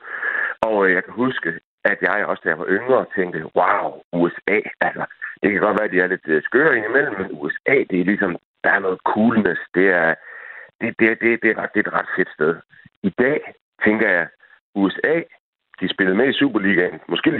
Og 0.60 0.86
øh, 0.86 0.92
jeg 0.94 1.04
kan 1.04 1.12
huske, 1.12 1.60
at 1.84 1.98
jeg 2.02 2.26
også, 2.26 2.42
da 2.44 2.48
jeg 2.48 2.58
var 2.58 2.68
yngre, 2.68 3.06
tænkte, 3.16 3.40
wow, 3.56 4.02
USA, 4.12 4.58
altså, 4.80 5.04
det 5.42 5.50
kan 5.50 5.60
godt 5.60 5.78
være, 5.78 5.88
at 5.88 5.94
de 5.94 6.00
er 6.00 6.06
lidt 6.06 6.28
øh, 6.28 6.42
skøre 6.42 6.76
indimellem, 6.76 7.14
men 7.18 7.28
USA, 7.32 7.76
det 7.90 8.00
er 8.00 8.04
ligesom, 8.04 8.36
der 8.64 8.70
er 8.70 8.78
noget 8.78 8.98
coolness, 9.12 9.60
det 9.74 9.88
er, 9.88 10.14
det, 10.80 10.94
det, 10.98 11.20
det, 11.20 11.42
det, 11.42 11.50
er 11.50 11.58
ret, 11.58 11.74
det 11.74 11.80
er 11.80 11.88
et 11.88 11.98
ret 11.98 12.10
fedt 12.16 12.30
sted. 12.36 12.54
I 13.02 13.10
dag 13.18 13.54
tænker 13.84 14.08
jeg, 14.08 14.26
USA, 14.74 15.14
de 15.80 15.88
spillede 15.88 16.16
med 16.16 16.28
i 16.28 16.38
Superligaen. 16.38 17.00
Måske 17.08 17.32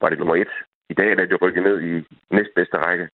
var 0.00 0.08
det 0.08 0.18
nummer 0.18 0.34
et. 0.34 0.52
I 0.90 0.94
dag 0.94 1.10
er 1.10 1.24
de 1.24 1.34
rykket 1.34 1.62
ned 1.62 1.80
i 1.82 2.04
næstbedste 2.30 2.76
række. 2.76 3.08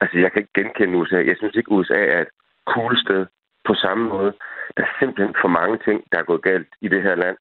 Altså, 0.00 0.18
jeg 0.18 0.32
kan 0.32 0.40
ikke 0.40 0.52
genkende 0.54 0.98
USA. 0.98 1.16
Jeg 1.16 1.36
synes 1.36 1.56
ikke, 1.56 1.72
USA 1.72 2.06
er 2.06 2.20
et 2.20 2.28
cool 2.66 2.96
sted 3.04 3.26
på 3.66 3.74
samme 3.74 4.04
måde. 4.08 4.32
Der 4.76 4.82
er 4.82 4.96
simpelthen 4.98 5.34
for 5.42 5.48
mange 5.48 5.78
ting, 5.86 5.98
der 6.12 6.18
er 6.18 6.30
gået 6.30 6.42
galt 6.42 6.68
i 6.80 6.88
det 6.88 7.02
her 7.02 7.14
land. 7.14 7.36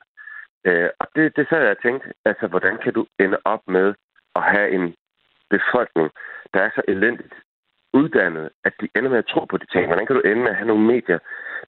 Øh, 0.68 0.90
og 1.00 1.08
det, 1.16 1.36
det 1.38 1.46
sad 1.50 1.62
jeg 1.62 1.76
og 1.78 1.82
tænkte, 1.82 2.08
altså, 2.26 2.48
hvordan 2.48 2.78
kan 2.84 2.94
du 2.94 3.06
ende 3.20 3.38
op 3.46 3.64
med 3.68 3.94
at 4.36 4.44
have 4.44 4.70
en 4.78 4.96
befolkning, 5.50 6.10
der 6.54 6.62
er 6.62 6.70
så 6.76 6.82
elendigt 6.88 7.36
uddannet, 7.94 8.50
at 8.68 8.74
de 8.82 8.88
ender 8.96 9.10
med 9.10 9.18
at 9.18 9.32
tro 9.34 9.46
på 9.46 9.58
de 9.58 9.66
ting? 9.66 9.86
Hvordan 9.86 10.06
kan 10.06 10.16
du 10.16 10.22
ende 10.22 10.42
med 10.44 10.52
at 10.52 10.60
have 10.60 10.68
nogle 10.68 10.86
medier, 10.94 11.20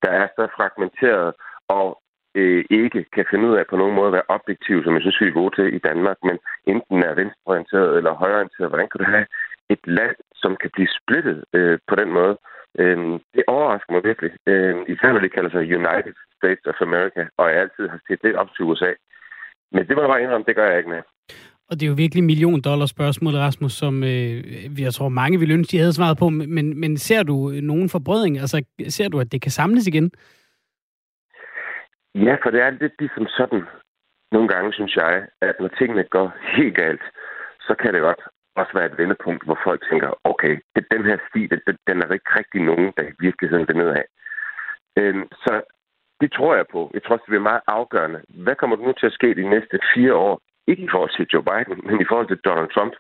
der 0.04 0.12
er 0.22 0.28
så 0.36 0.48
fragmenteret 0.58 1.34
og 1.68 2.02
øh, 2.36 2.66
ikke 2.70 3.06
kan 3.16 3.26
finde 3.32 3.48
ud 3.50 3.56
af 3.58 3.66
på 3.68 3.78
nogen 3.78 3.96
måde 3.96 4.08
at 4.08 4.18
være 4.18 4.32
objektiv, 4.38 4.84
som 4.84 4.94
jeg 4.94 5.02
synes, 5.02 5.22
vi 5.22 5.28
er 5.28 5.40
gode 5.42 5.56
til 5.56 5.76
i 5.76 5.86
Danmark, 5.90 6.18
men 6.24 6.38
enten 6.74 7.04
er 7.04 7.14
venstreorienteret 7.14 7.98
eller 7.98 8.14
højreorienteret. 8.14 8.70
Hvordan 8.70 8.90
kan 8.90 9.00
du 9.00 9.08
have 9.16 9.26
et 9.70 9.84
land, 10.00 10.16
som 10.36 10.52
kan 10.62 10.70
blive 10.74 10.90
splittet 11.00 11.46
øh, 11.54 11.80
på 11.88 11.96
den 11.96 12.10
måde? 12.20 12.38
Øh, 12.80 12.98
det 13.36 13.44
overrasker 13.48 13.94
mig 13.94 14.04
virkelig. 14.04 14.32
Øh, 14.48 14.76
især 14.88 15.14
når 15.14 15.20
det 15.20 15.34
kalder 15.34 15.50
sig 15.50 15.76
United 15.80 16.16
States 16.38 16.66
of 16.72 16.82
America, 16.82 17.24
og 17.38 17.50
jeg 17.50 17.62
altid 17.62 17.88
har 17.90 18.00
set 18.08 18.22
det 18.22 18.36
op 18.36 18.50
til 18.56 18.66
USA. 18.66 18.92
Men 19.72 19.88
det 19.88 19.96
må 19.96 20.02
jeg 20.02 20.10
bare 20.10 20.22
indrømme, 20.22 20.46
det 20.48 20.56
gør 20.56 20.70
jeg 20.70 20.78
ikke 20.78 20.90
med. 20.90 21.02
Og 21.70 21.74
det 21.76 21.84
er 21.84 21.88
jo 21.88 22.04
virkelig 22.04 22.24
million 22.24 22.62
dollar 22.62 22.86
spørgsmål, 22.86 23.34
Rasmus, 23.36 23.74
som 23.74 24.04
øh, 24.04 24.38
jeg 24.82 24.94
tror 24.94 25.10
mange 25.10 25.40
ville 25.40 25.54
ønske, 25.54 25.72
de 25.72 25.78
havde 25.78 25.94
svaret 25.94 26.18
på. 26.18 26.30
Men, 26.30 26.80
men 26.80 26.98
ser 26.98 27.24
du 27.24 27.36
nogen 27.72 27.90
forbrødring? 27.90 28.40
Altså, 28.40 28.64
ser 28.88 29.10
du, 29.10 29.20
at 29.20 29.32
det 29.32 29.42
kan 29.42 29.52
samles 29.52 29.88
igen? 29.88 30.12
Ja, 32.16 32.36
for 32.44 32.50
det 32.50 32.62
er 32.62 32.70
lidt 32.70 32.94
ligesom 33.00 33.28
sådan. 33.28 33.64
Nogle 34.32 34.48
gange 34.48 34.74
synes 34.74 34.96
jeg, 34.96 35.28
at 35.42 35.56
når 35.60 35.68
tingene 35.68 36.04
går 36.04 36.28
helt 36.58 36.76
galt, 36.76 37.02
så 37.62 37.76
kan 37.82 37.94
det 37.94 38.02
godt 38.02 38.22
også 38.62 38.74
være 38.74 38.86
et 38.86 38.98
vendepunkt, 38.98 39.44
hvor 39.46 39.60
folk 39.64 39.82
tænker, 39.90 40.10
okay, 40.24 40.54
det, 40.76 40.86
den 40.92 41.04
her 41.06 41.18
sti, 41.30 41.42
den, 41.48 41.78
den 41.88 42.02
er 42.02 42.14
ikke 42.14 42.38
rigtig 42.40 42.62
nogen, 42.62 42.94
der 42.98 43.04
i 43.04 43.18
virkeligheden 43.20 43.68
vil 43.68 43.78
nedad. 43.78 44.08
Øhm, 45.00 45.28
så 45.44 45.62
det 46.22 46.32
tror 46.32 46.56
jeg 46.56 46.66
på. 46.72 46.92
Jeg 46.94 47.04
tror 47.04 47.14
også, 47.16 47.26
det 47.26 47.34
bliver 47.34 47.50
meget 47.52 47.62
afgørende. 47.68 48.22
Hvad 48.30 48.56
kommer 48.56 48.76
der 48.76 48.84
nu 48.84 48.94
til 48.94 49.06
at 49.06 49.18
ske 49.20 49.36
de 49.36 49.50
næste 49.50 49.80
fire 49.94 50.14
år? 50.16 50.42
Ikke 50.68 50.84
i 50.84 50.90
forhold 50.92 51.12
til 51.16 51.28
Joe 51.34 51.44
Biden, 51.50 51.82
men 51.88 52.02
i 52.02 52.10
forhold 52.10 52.28
til 52.28 52.44
Donald 52.48 52.70
Trump. 52.76 52.94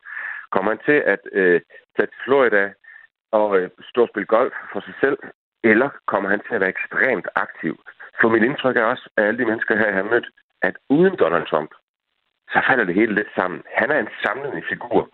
Kommer 0.51 0.71
han 0.71 0.81
til 0.85 0.99
at 1.13 1.21
øh, 1.31 1.61
tage 1.95 2.07
til 2.11 2.21
Florida 2.25 2.73
og 3.31 3.57
øh, 3.59 3.69
stå 3.89 4.01
og 4.01 4.09
spille 4.11 4.33
golf 4.37 4.53
for 4.71 4.79
sig 4.79 4.93
selv? 5.03 5.17
Eller 5.63 5.89
kommer 6.07 6.29
han 6.29 6.39
til 6.39 6.53
at 6.55 6.61
være 6.61 6.75
ekstremt 6.77 7.27
aktiv? 7.35 7.73
For 8.21 8.29
mit 8.29 8.43
indtryk 8.43 8.77
er 8.77 8.83
også, 8.83 9.09
at 9.17 9.23
alle 9.23 9.39
de 9.39 9.45
mennesker 9.45 9.75
her, 9.75 9.85
jeg 9.85 9.95
har 9.95 10.11
mødt, 10.13 10.27
at 10.61 10.75
uden 10.89 11.15
Donald 11.15 11.47
Trump, 11.47 11.71
så 12.53 12.61
falder 12.67 12.85
det 12.85 12.95
hele 12.95 13.15
lidt 13.15 13.31
sammen. 13.35 13.63
Han 13.75 13.91
er 13.91 13.99
en 13.99 14.09
samlende 14.23 14.63
figur, 14.69 15.09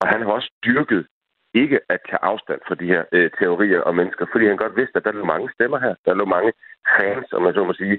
og 0.00 0.08
han 0.08 0.20
har 0.22 0.30
også 0.38 0.50
dyrket 0.66 1.06
ikke 1.54 1.78
at 1.88 2.00
tage 2.08 2.24
afstand 2.30 2.60
fra 2.68 2.74
de 2.74 2.86
her 2.92 3.02
øh, 3.12 3.30
teorier 3.38 3.80
og 3.80 3.94
mennesker, 3.94 4.26
fordi 4.32 4.46
han 4.46 4.56
godt 4.56 4.76
vidste, 4.76 4.96
at 4.96 5.04
der 5.04 5.12
lå 5.12 5.24
mange 5.24 5.48
stemmer 5.54 5.78
her. 5.78 5.94
Der 6.04 6.14
lå 6.14 6.24
mange 6.24 6.52
fans, 6.98 7.32
om 7.32 7.42
man 7.42 7.54
så 7.54 7.64
må 7.64 7.72
sige. 7.72 7.98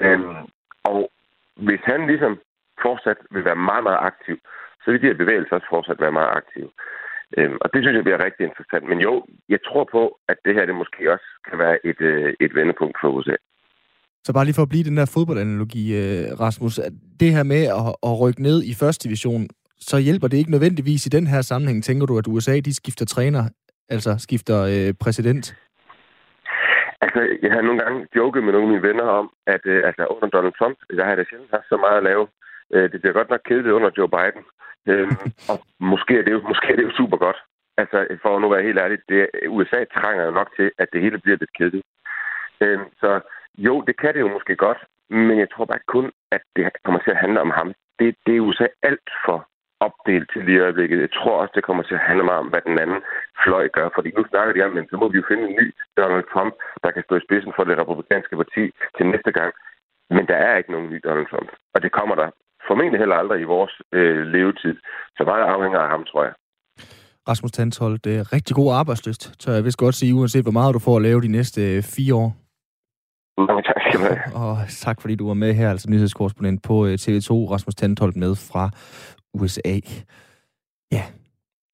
Øhm, 0.00 0.36
og 0.84 1.10
hvis 1.66 1.82
han 1.84 2.06
ligesom 2.06 2.32
fortsat 2.82 3.18
vil 3.30 3.44
være 3.44 3.60
meget, 3.70 3.82
meget 3.88 4.00
aktiv, 4.10 4.36
så 4.82 4.86
vil 4.90 5.02
de 5.02 5.06
her 5.06 5.22
bevægelser 5.22 5.54
også 5.56 5.70
fortsat 5.70 6.00
være 6.00 6.16
meget 6.18 6.32
aktive. 6.40 6.70
Øhm, 7.38 7.56
og 7.60 7.68
det 7.72 7.78
synes 7.80 7.96
jeg 7.96 8.04
bliver 8.04 8.24
rigtig 8.24 8.44
interessant. 8.46 8.84
Men 8.88 8.98
jo, 9.00 9.12
jeg 9.48 9.60
tror 9.68 9.84
på, 9.96 10.02
at 10.28 10.36
det 10.44 10.54
her 10.54 10.66
det 10.66 10.74
måske 10.74 11.12
også 11.12 11.28
kan 11.48 11.58
være 11.58 11.86
et, 11.86 12.00
øh, 12.00 12.34
et 12.40 12.54
vendepunkt 12.54 12.96
for 13.00 13.08
USA. 13.08 13.36
Så 14.24 14.32
bare 14.32 14.44
lige 14.44 14.58
for 14.58 14.62
at 14.62 14.68
blive 14.68 14.88
den 14.88 14.96
der 14.96 15.12
fodboldanalogi, 15.14 15.84
øh, 16.00 16.24
Rasmus. 16.40 16.40
Rasmus. 16.40 16.74
Det 17.20 17.30
her 17.36 17.42
med 17.42 17.62
at, 17.78 17.92
at 18.08 18.20
rykke 18.20 18.42
ned 18.42 18.62
i 18.62 18.74
første 18.74 19.08
division, 19.08 19.48
så 19.80 19.98
hjælper 19.98 20.28
det 20.28 20.36
ikke 20.36 20.50
nødvendigvis 20.50 21.06
i 21.06 21.08
den 21.08 21.26
her 21.26 21.40
sammenhæng. 21.42 21.84
Tænker 21.84 22.06
du, 22.06 22.18
at 22.18 22.26
USA 22.26 22.60
de 22.60 22.74
skifter 22.74 23.06
træner, 23.06 23.42
altså 23.88 24.10
skifter 24.18 24.58
øh, 24.72 24.94
præsident? 25.00 25.56
Altså, 27.04 27.20
jeg 27.42 27.52
har 27.52 27.62
nogle 27.62 27.80
gange 27.80 28.06
joket 28.16 28.44
med 28.44 28.52
nogle 28.52 28.66
af 28.66 28.72
mine 28.72 28.88
venner 28.88 29.04
om, 29.20 29.26
at 29.46 29.62
øh, 29.64 29.80
altså, 29.88 30.02
under 30.14 30.28
Donald 30.28 30.54
Trump, 30.58 30.78
der 30.96 31.02
har 31.04 31.10
jeg 31.10 31.18
da 31.18 31.24
sjældent 31.28 31.50
haft 31.50 31.68
så 31.68 31.76
meget 31.76 31.96
at 31.96 32.06
lave. 32.10 32.24
Øh, 32.74 32.92
det 32.92 33.00
bliver 33.00 33.18
godt 33.18 33.30
nok 33.30 33.42
kedeligt 33.48 33.76
under 33.78 33.90
Joe 33.98 34.10
Biden. 34.16 34.44
Øh, 34.90 35.08
og 35.50 35.56
måske 35.92 36.12
er, 36.18 36.24
det 36.24 36.32
jo, 36.32 36.40
måske 36.50 36.66
er 36.72 36.76
det 36.76 36.86
jo 36.88 36.96
super 37.00 37.16
godt. 37.16 37.38
Altså, 37.82 37.98
for 38.22 38.30
at 38.36 38.42
nu 38.42 38.48
være 38.48 38.68
helt 38.68 38.78
ærlig, 38.78 38.98
det, 39.08 39.28
USA 39.48 39.80
trænger 39.96 40.24
jo 40.24 40.30
nok 40.30 40.48
til, 40.58 40.70
at 40.78 40.88
det 40.92 41.00
hele 41.04 41.18
bliver 41.18 41.38
lidt 41.40 41.56
kedeligt. 41.58 41.86
Øh, 42.60 42.80
så 43.00 43.20
jo, 43.58 43.74
det 43.86 43.94
kan 44.00 44.14
det 44.14 44.20
jo 44.20 44.28
måske 44.36 44.56
godt, 44.56 44.80
men 45.10 45.38
jeg 45.38 45.48
tror 45.50 45.64
bare 45.64 45.88
kun, 45.94 46.06
at 46.32 46.42
det 46.56 46.62
kommer 46.84 47.00
til 47.00 47.10
at 47.10 47.22
handle 47.24 47.40
om 47.40 47.50
ham. 47.50 47.68
Det, 47.98 48.14
det 48.26 48.36
er 48.36 48.46
USA 48.48 48.66
alt 48.82 49.08
for 49.24 49.38
opdelt 49.86 50.26
til 50.32 50.42
lige 50.44 50.62
øjeblikket. 50.66 51.04
Jeg 51.06 51.12
tror 51.18 51.34
også, 51.40 51.52
det 51.56 51.66
kommer 51.68 51.82
til 51.84 51.98
at 51.98 52.06
handle 52.08 52.24
meget 52.24 52.42
om, 52.44 52.50
hvad 52.52 52.62
den 52.68 52.76
anden 52.84 53.00
fløj 53.44 53.64
gør. 53.76 53.88
Fordi 53.96 54.08
nu 54.18 54.22
snakker 54.30 54.52
de 54.54 54.64
om, 54.66 54.72
men 54.76 54.86
så 54.90 54.96
må 55.00 55.06
vi 55.08 55.18
jo 55.20 55.28
finde 55.30 55.44
en 55.48 55.56
ny 55.60 55.66
Donald 56.00 56.26
Trump, 56.32 56.54
der 56.84 56.90
kan 56.90 57.02
stå 57.06 57.14
i 57.16 57.26
spidsen 57.26 57.52
for 57.56 57.64
det 57.64 57.78
republikanske 57.82 58.36
parti 58.42 58.64
til 58.96 59.04
næste 59.12 59.32
gang. 59.38 59.52
Men 60.16 60.24
der 60.30 60.38
er 60.46 60.56
ikke 60.56 60.72
nogen 60.74 60.90
ny 60.92 60.98
Donald 61.08 61.28
Trump. 61.32 61.50
Og 61.74 61.78
det 61.84 61.92
kommer 61.98 62.14
der 62.22 62.28
formentlig 62.68 62.98
heller 63.02 63.16
aldrig 63.22 63.40
i 63.40 63.52
vores 63.54 63.74
øh, 63.98 64.22
levetid. 64.34 64.74
Så 65.16 65.22
meget 65.30 65.44
afhænger 65.54 65.80
af 65.84 65.90
ham, 65.94 66.04
tror 66.10 66.22
jeg. 66.28 66.34
Rasmus 67.28 67.52
Tanthold, 67.52 67.98
det 67.98 68.14
er 68.18 68.32
rigtig 68.32 68.56
god 68.56 68.72
arbejdsløst, 68.72 69.40
tør 69.40 69.52
jeg 69.52 69.64
vist 69.64 69.78
godt 69.78 69.94
sige, 69.94 70.14
uanset 70.14 70.44
hvor 70.44 70.58
meget 70.60 70.74
du 70.74 70.78
får 70.78 70.96
at 70.96 71.02
lave 71.02 71.20
de 71.20 71.28
næste 71.28 71.60
øh, 71.76 71.82
fire 71.96 72.14
år. 72.14 72.30
Mange 73.48 73.62
tak 73.62 73.80
skal 73.82 74.00
du 74.00 74.04
have. 74.04 74.20
Og 74.42 74.56
tak 74.68 75.00
fordi 75.00 75.14
du 75.14 75.26
var 75.26 75.34
med 75.34 75.52
her, 75.54 75.70
altså 75.70 75.90
nyhedskorrespondent 75.90 76.62
på 76.62 76.86
øh, 76.86 76.94
TV2, 77.04 77.30
Rasmus 77.54 77.74
Tantholdt 77.74 78.16
med 78.16 78.32
fra 78.50 78.70
USA. 79.34 79.80
Ja, 80.92 81.02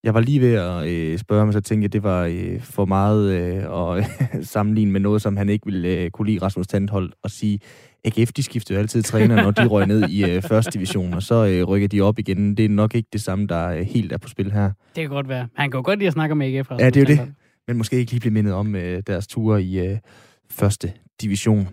jeg 0.05 0.15
var 0.15 0.21
lige 0.21 0.41
ved 0.41 0.55
at 0.55 0.87
øh, 0.87 1.19
spørge 1.19 1.45
mig, 1.45 1.53
så 1.53 1.61
tænkte 1.61 1.85
jeg, 1.85 1.93
det 1.93 2.03
var 2.03 2.25
øh, 2.25 2.61
for 2.61 2.85
meget 2.85 3.33
øh, 3.33 3.99
at 3.99 4.11
sammenligne 4.55 4.93
med 4.93 5.01
noget, 5.01 5.23
som 5.23 5.37
han 5.37 5.49
ikke 5.49 5.67
ville 5.67 5.89
øh, 5.89 6.11
kunne 6.11 6.31
lide, 6.31 6.43
Rasmus 6.43 6.67
Tandholt, 6.67 7.15
og 7.23 7.31
sige, 7.31 7.61
AGF, 8.05 8.33
de 8.33 8.43
skifter 8.43 8.75
jo 8.75 8.81
altid 8.81 9.03
træner, 9.03 9.43
når 9.43 9.51
de 9.51 9.67
røg 9.67 9.87
ned 9.87 10.09
i 10.09 10.31
øh, 10.31 10.43
første 10.43 10.71
division, 10.71 11.15
og 11.15 11.23
så 11.23 11.47
øh, 11.47 11.65
rykker 11.65 11.89
de 11.89 12.01
op 12.01 12.19
igen. 12.19 12.57
Det 12.57 12.65
er 12.65 12.69
nok 12.69 12.95
ikke 12.95 13.09
det 13.13 13.21
samme, 13.23 13.47
der 13.47 13.69
øh, 13.69 13.81
helt 13.81 14.13
er 14.13 14.19
på 14.19 14.29
spil 14.29 14.53
her. 14.53 14.65
Det 14.65 15.03
kan 15.03 15.09
godt 15.09 15.29
være. 15.29 15.49
Han 15.55 15.71
kan 15.71 15.79
jo 15.79 15.83
godt 15.85 15.99
lide 15.99 16.07
at 16.07 16.13
snakke 16.13 16.33
om 16.33 16.43
AGF. 16.43 16.71
Rasmus 16.71 16.81
ja, 16.81 16.91
det 16.91 17.11
er 17.11 17.15
jo 17.15 17.25
det. 17.25 17.35
Men 17.69 17.77
måske 17.77 17.97
ikke 17.97 18.13
lige 18.13 18.21
blive 18.21 18.33
mindet 18.33 18.55
om 18.55 18.77
øh, 18.77 19.03
deres 19.07 19.27
ture 19.27 19.63
i 19.63 19.79
øh, 19.79 19.99
første 20.51 20.93
division. 21.23 21.69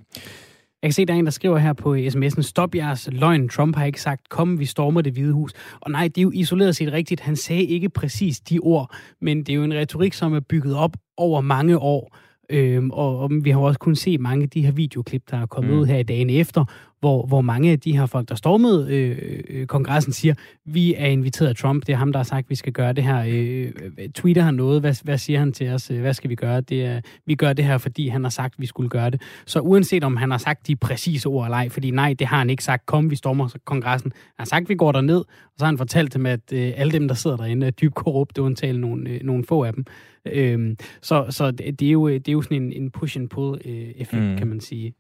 Jeg 0.84 0.88
kan 0.88 0.94
se, 0.94 1.06
der 1.06 1.14
er 1.14 1.18
en, 1.18 1.26
der 1.26 1.32
skriver 1.32 1.58
her 1.58 1.74
på 1.74 1.96
sms'en, 1.96 2.42
stop 2.42 2.76
jeres 2.76 3.10
løgn. 3.12 3.50
Trump 3.50 3.76
har 3.76 3.86
ikke 3.86 4.02
sagt, 4.02 4.30
kom, 4.30 4.60
vi 4.60 4.66
stormer 4.66 5.02
det 5.02 5.14
hvide 5.14 5.34
hus. 5.34 5.52
Og 5.82 5.92
nej, 5.92 6.08
det 6.08 6.18
er 6.18 6.22
jo 6.22 6.32
isoleret 6.34 6.76
set 6.76 6.92
rigtigt. 6.92 7.22
Han 7.22 7.36
sagde 7.36 7.64
ikke 7.64 7.90
præcis 7.90 8.40
de 8.40 8.60
ord, 8.60 8.96
men 9.22 9.38
det 9.38 9.50
er 9.50 9.54
jo 9.54 9.64
en 9.64 9.74
retorik, 9.74 10.14
som 10.14 10.34
er 10.34 10.40
bygget 10.40 10.76
op 10.76 10.98
over 11.18 11.42
mange 11.42 11.78
år. 11.80 12.18
Øhm, 12.50 12.92
og, 12.92 13.20
og 13.20 13.32
vi 13.44 13.50
har 13.50 13.60
også 13.60 13.80
kun 13.80 13.96
set 13.96 14.20
mange 14.20 14.44
af 14.44 14.50
de 14.50 14.62
her 14.62 14.72
videoklip, 14.72 15.24
der 15.32 15.38
er 15.38 15.46
kommet 15.46 15.74
mm. 15.74 15.80
ud 15.80 15.86
her 15.86 15.98
i 15.98 16.04
dagen 16.04 16.30
efter, 16.30 16.66
hvor, 17.04 17.26
hvor 17.26 17.41
mange 17.41 17.72
af 17.72 17.80
de 17.80 17.97
her 17.97 18.06
folk, 18.06 18.30
der 18.30 18.36
stormede 18.36 18.88
øh, 18.89 19.39
øh, 19.49 19.66
kongressen, 19.66 20.14
siger, 20.14 20.34
vi 20.66 20.93
er 20.97 21.06
inviteret 21.08 21.49
af 21.49 21.56
Trump, 21.56 21.88
det 21.88 21.93
er 21.93 21.97
ham, 21.97 22.12
der 22.12 22.20
har 22.20 22.24
sagt, 22.24 22.49
vi 22.49 22.56
skal 22.56 22.74
gøre 22.74 22.93
det 22.93 23.04
her. 23.04 23.24
Øh, 23.28 23.72
tweeter 24.16 24.41
han 24.41 24.54
noget? 24.54 24.82
Hvad, 24.82 25.04
hvad 25.04 25.18
siger 25.18 25.39
han 25.39 25.51
til 25.51 25.70
os? 25.70 25.88
Hvad 25.88 26.14
skal 26.14 26.30
vi 26.30 26.36
gøre? 26.36 26.62
Det 26.62 26.86
er, 26.86 27.01
vi 27.26 27.36
gør 27.36 27.54
det 27.54 27.66
her, 27.66 27.78
fordi 27.78 28.08
han 28.08 28.24
har 28.24 28.30
sagt, 28.30 28.54
vi 28.58 28.66
skulle 28.66 28.89
gøre 28.89 29.10
det. 29.10 29.22
Så 29.45 29.60
uanset 29.60 30.04
om 30.04 30.18
han 30.18 30.32
har 30.32 30.38
sagt 30.38 30.68
de 30.68 30.76
præcise 30.76 31.28
ord 31.28 31.45
eller 31.45 31.58
ej, 31.58 31.70
fordi 31.70 31.91
nej, 31.91 32.14
det 32.20 32.28
har 32.28 32.38
han 32.38 32.49
ikke 32.49 32.64
sagt, 32.64 32.86
kom, 32.86 33.12
vi 33.12 33.16
stormer 33.16 33.56
kongressen. 33.66 34.12
Han 34.12 34.34
har 34.39 34.45
sagt, 34.45 34.70
vi 34.70 34.76
går 34.76 34.91
derned, 34.91 35.18
og 35.18 35.58
så 35.58 35.66
har 35.66 35.72
han 35.72 35.78
fortalt 35.78 36.14
dem, 36.14 36.26
at 36.26 36.54
øh, 36.54 36.74
alle 36.76 36.91
dem, 36.91 37.08
der 37.08 37.16
sidder 37.16 37.38
derinde, 37.38 37.68
er 37.68 37.72
dybt 37.72 37.95
korrupte, 37.95 38.41
undtagen 38.41 38.76
nogle, 38.76 39.10
øh, 39.10 39.20
nogle 39.24 39.43
få 39.45 39.64
af 39.64 39.74
dem. 39.74 39.86
Øhm, 40.26 40.78
så 41.01 41.26
så 41.30 41.51
det, 41.51 41.82
er 41.82 41.91
jo, 41.91 42.10
det 42.10 42.28
er 42.28 42.32
jo 42.32 42.41
sådan 42.41 42.64
en, 42.64 42.74
en 42.74 42.91
push-and-pull-effekt, 42.91 44.24
øh, 44.24 44.32
mm. 44.32 44.38
kan 44.38 44.47
man 44.47 44.60
sige. 44.60 44.93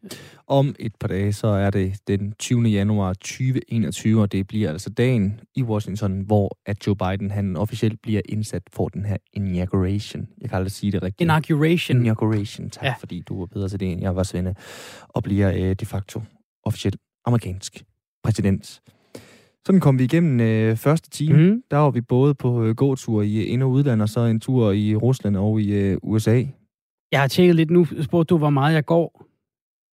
Om 0.47 0.75
et 0.79 0.95
par 0.99 1.07
dage, 1.07 1.33
så 1.33 1.47
er 1.47 1.69
det 1.69 1.92
den 2.07 2.33
20. 2.39 2.61
januar 2.61 3.13
2021, 3.13 4.21
og 4.21 4.31
det 4.31 4.47
bliver 4.47 4.69
altså 4.69 4.89
dagen 4.89 5.39
i 5.55 5.63
Washington, 5.63 6.21
hvor 6.21 6.57
at 6.65 6.87
Joe 6.87 6.95
Biden 6.95 7.31
han 7.31 7.57
officielt 7.57 8.01
bliver 8.01 8.21
indsat 8.29 8.63
for 8.73 8.87
den 8.87 9.05
her 9.05 9.17
inauguration. 9.33 10.27
Jeg 10.41 10.49
kan 10.49 10.57
aldrig 10.57 10.71
sige 10.71 10.91
det 10.91 11.03
rigtigt. 11.03 11.21
Inauguration. 11.21 12.01
Inauguration, 12.01 12.69
tak, 12.69 12.83
ja. 12.83 12.95
fordi 12.99 13.21
du 13.21 13.41
er 13.41 13.45
bedre 13.45 13.69
til 13.69 13.79
det, 13.79 13.91
end 13.91 14.01
jeg 14.01 14.15
var, 14.15 14.23
Svende. 14.23 14.55
Og 15.07 15.23
bliver 15.23 15.51
øh, 15.55 15.75
de 15.75 15.85
facto 15.85 16.21
officielt 16.63 16.97
amerikansk 17.25 17.83
præsident. 18.23 18.81
Sådan 19.65 19.81
kom 19.81 19.99
vi 19.99 20.03
igennem 20.03 20.39
øh, 20.39 20.77
første 20.77 21.09
time. 21.09 21.49
Mm. 21.49 21.63
Der 21.71 21.77
var 21.77 21.91
vi 21.91 22.01
både 22.01 22.35
på 22.35 22.63
øh, 22.63 22.75
gåtur 22.75 23.21
i 23.21 23.43
ind- 23.43 23.63
og 23.63 23.69
udland, 23.69 24.01
og 24.01 24.09
så 24.09 24.19
en 24.19 24.39
tur 24.39 24.71
i 24.71 24.95
Rusland 24.95 25.37
og 25.37 25.61
i 25.61 25.71
øh, 25.71 25.97
USA. 26.03 26.43
Jeg 27.11 27.21
har 27.21 27.27
tjekket 27.27 27.55
lidt 27.55 27.71
nu, 27.71 27.85
spurgte 28.01 28.29
du, 28.29 28.37
hvor 28.37 28.49
meget 28.49 28.73
jeg 28.73 28.85
går. 28.85 29.25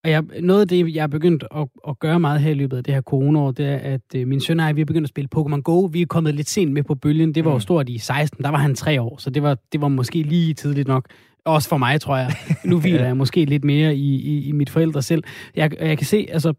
Og 0.03 0.09
jeg, 0.09 0.23
noget 0.41 0.61
af 0.61 0.67
det, 0.67 0.95
jeg 0.95 1.03
er 1.03 1.07
begyndt 1.07 1.43
at, 1.55 1.67
at 1.87 1.99
gøre 1.99 2.19
meget 2.19 2.41
her 2.41 2.51
i 2.51 2.53
løbet 2.53 2.77
af 2.77 2.83
det 2.83 2.93
her 2.93 3.01
coronaår, 3.01 3.51
det 3.51 3.65
er, 3.65 3.77
at 3.77 4.01
øh, 4.15 4.27
min 4.27 4.41
søn 4.41 4.59
og 4.59 4.65
jeg, 4.65 4.75
vi 4.75 4.81
er 4.81 4.85
begyndt 4.85 5.05
at 5.05 5.09
spille 5.09 5.29
Pokémon 5.35 5.61
Go. 5.61 5.79
Vi 5.79 6.01
er 6.01 6.05
kommet 6.05 6.35
lidt 6.35 6.49
sent 6.49 6.71
med 6.71 6.83
på 6.83 6.95
bølgen. 6.95 7.35
Det 7.35 7.45
var 7.45 7.51
mm. 7.51 7.55
jo 7.55 7.59
stort 7.59 7.89
i 7.89 7.97
16, 7.97 8.43
der 8.43 8.49
var 8.49 8.57
han 8.57 8.75
tre 8.75 9.01
år, 9.01 9.17
så 9.17 9.29
det 9.29 9.43
var, 9.43 9.57
det 9.71 9.81
var 9.81 9.87
måske 9.87 10.21
lige 10.21 10.53
tidligt 10.53 10.87
nok. 10.87 11.05
Også 11.45 11.69
for 11.69 11.77
mig, 11.77 12.01
tror 12.01 12.17
jeg. 12.17 12.33
Nu 12.65 12.79
hviler 12.79 13.05
jeg 13.11 13.17
måske 13.17 13.45
lidt 13.45 13.63
mere 13.63 13.95
i, 13.95 14.15
i, 14.15 14.47
i 14.47 14.51
mit 14.51 14.69
forældre 14.69 15.01
selv. 15.01 15.23
Jeg, 15.55 15.71
jeg 15.81 15.97
kan 15.97 16.07
se, 16.07 16.27
altså, 16.31 16.53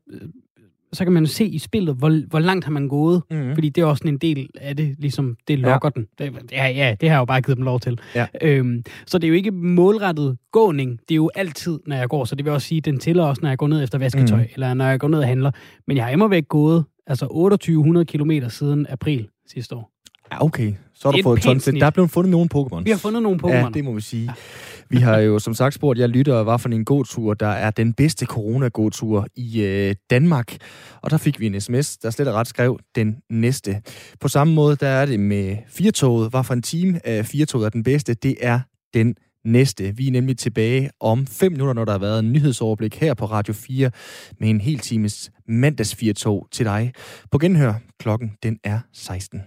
så 0.92 1.04
kan 1.04 1.12
man 1.12 1.26
se 1.26 1.44
i 1.44 1.58
spillet, 1.58 1.94
hvor, 1.94 2.26
hvor 2.28 2.38
langt 2.38 2.64
har 2.64 2.72
man 2.72 2.88
gået. 2.88 3.22
Mm. 3.30 3.54
Fordi 3.54 3.68
det 3.68 3.82
er 3.82 3.86
også 3.86 4.08
en 4.08 4.18
del 4.18 4.48
af 4.60 4.76
det, 4.76 4.94
ligesom 4.98 5.36
det 5.48 5.58
lokker 5.58 5.90
ja. 5.96 6.00
den. 6.00 6.08
Det, 6.18 6.52
ja, 6.52 6.68
ja, 6.68 6.96
det 7.00 7.08
har 7.08 7.16
jeg 7.16 7.20
jo 7.20 7.24
bare 7.24 7.42
givet 7.42 7.56
dem 7.56 7.64
lov 7.64 7.80
til. 7.80 7.98
Ja. 8.14 8.26
Øhm, 8.42 8.84
så 9.06 9.18
det 9.18 9.26
er 9.26 9.28
jo 9.28 9.34
ikke 9.34 9.50
målrettet 9.50 10.38
gåning. 10.52 11.00
Det 11.08 11.14
er 11.14 11.16
jo 11.16 11.30
altid, 11.34 11.78
når 11.86 11.96
jeg 11.96 12.08
går. 12.08 12.24
Så 12.24 12.34
det 12.34 12.44
vil 12.44 12.52
også 12.52 12.68
sige, 12.68 12.78
at 12.78 12.84
den 12.84 12.98
tæller 12.98 13.24
også, 13.24 13.42
når 13.42 13.48
jeg 13.48 13.58
går 13.58 13.68
ned 13.68 13.82
efter 13.82 13.98
vasketøj, 13.98 14.42
mm. 14.42 14.48
eller 14.54 14.74
når 14.74 14.84
jeg 14.84 15.00
går 15.00 15.08
ned 15.08 15.18
og 15.18 15.26
handler. 15.26 15.50
Men 15.86 15.96
jeg 15.96 16.04
har 16.06 16.28
væk 16.28 16.48
gået 16.48 16.84
altså 17.06 17.26
2800 17.26 18.06
km 18.06 18.30
siden 18.48 18.86
april 18.88 19.28
sidste 19.46 19.74
år. 19.74 19.90
Ja, 20.32 20.44
okay. 20.44 20.74
Så 20.94 21.10
har 21.10 21.12
du 21.16 21.22
fået 21.22 21.42
tons. 21.42 21.64
Der 21.64 21.86
er 21.86 21.90
blevet 21.90 22.10
fundet 22.10 22.30
nogle 22.30 22.48
Pokémon. 22.54 22.82
Vi 22.82 22.90
har 22.90 22.98
fundet 22.98 23.22
nogle 23.22 23.40
Pokémon. 23.44 23.54
Ja, 23.54 23.68
det 23.74 23.84
må 23.84 23.92
vi 23.92 24.00
sige. 24.00 24.24
Ja. 24.24 24.32
Vi 24.88 24.96
har 24.96 25.18
jo 25.18 25.38
som 25.38 25.54
sagt 25.54 25.74
spurgt 25.74 25.98
jer 25.98 26.06
lytter, 26.06 26.42
hvad 26.42 26.58
for 26.58 26.68
en 26.68 26.84
gåtur, 26.84 27.34
der 27.34 27.46
er 27.46 27.70
den 27.70 27.92
bedste 27.92 28.26
corona-gåtur 28.26 29.26
i 29.36 29.62
øh, 29.62 29.94
Danmark. 30.10 30.56
Og 31.02 31.10
der 31.10 31.16
fik 31.16 31.40
vi 31.40 31.46
en 31.46 31.60
sms, 31.60 31.98
der 31.98 32.10
slet 32.10 32.28
og 32.28 32.34
ret 32.34 32.46
skrev 32.46 32.78
den 32.94 33.16
næste. 33.30 33.82
På 34.20 34.28
samme 34.28 34.54
måde, 34.54 34.76
der 34.76 34.88
er 34.88 35.06
det 35.06 35.20
med 35.20 35.56
firtoget. 35.68 36.30
Hvad 36.30 36.44
for 36.44 36.54
en 36.54 36.62
time 36.62 37.06
af 37.06 37.26
firtoget 37.26 37.66
er 37.66 37.70
den 37.70 37.82
bedste? 37.82 38.14
Det 38.14 38.36
er 38.40 38.60
den 38.94 39.14
næste. 39.44 39.96
Vi 39.96 40.06
er 40.06 40.12
nemlig 40.12 40.38
tilbage 40.38 40.90
om 41.00 41.26
5 41.26 41.52
minutter, 41.52 41.74
når 41.74 41.84
der 41.84 41.92
har 41.92 41.98
været 41.98 42.18
en 42.18 42.32
nyhedsoverblik 42.32 42.96
her 43.00 43.14
på 43.14 43.24
Radio 43.24 43.54
4 43.54 43.90
med 44.40 44.50
en 44.50 44.60
hel 44.60 44.78
times 44.78 45.30
mandags 45.48 45.94
4 45.94 46.12
til 46.50 46.66
dig. 46.66 46.92
På 47.30 47.38
genhør, 47.38 47.74
klokken 47.98 48.32
den 48.42 48.58
er 48.64 48.80
16. 48.92 49.42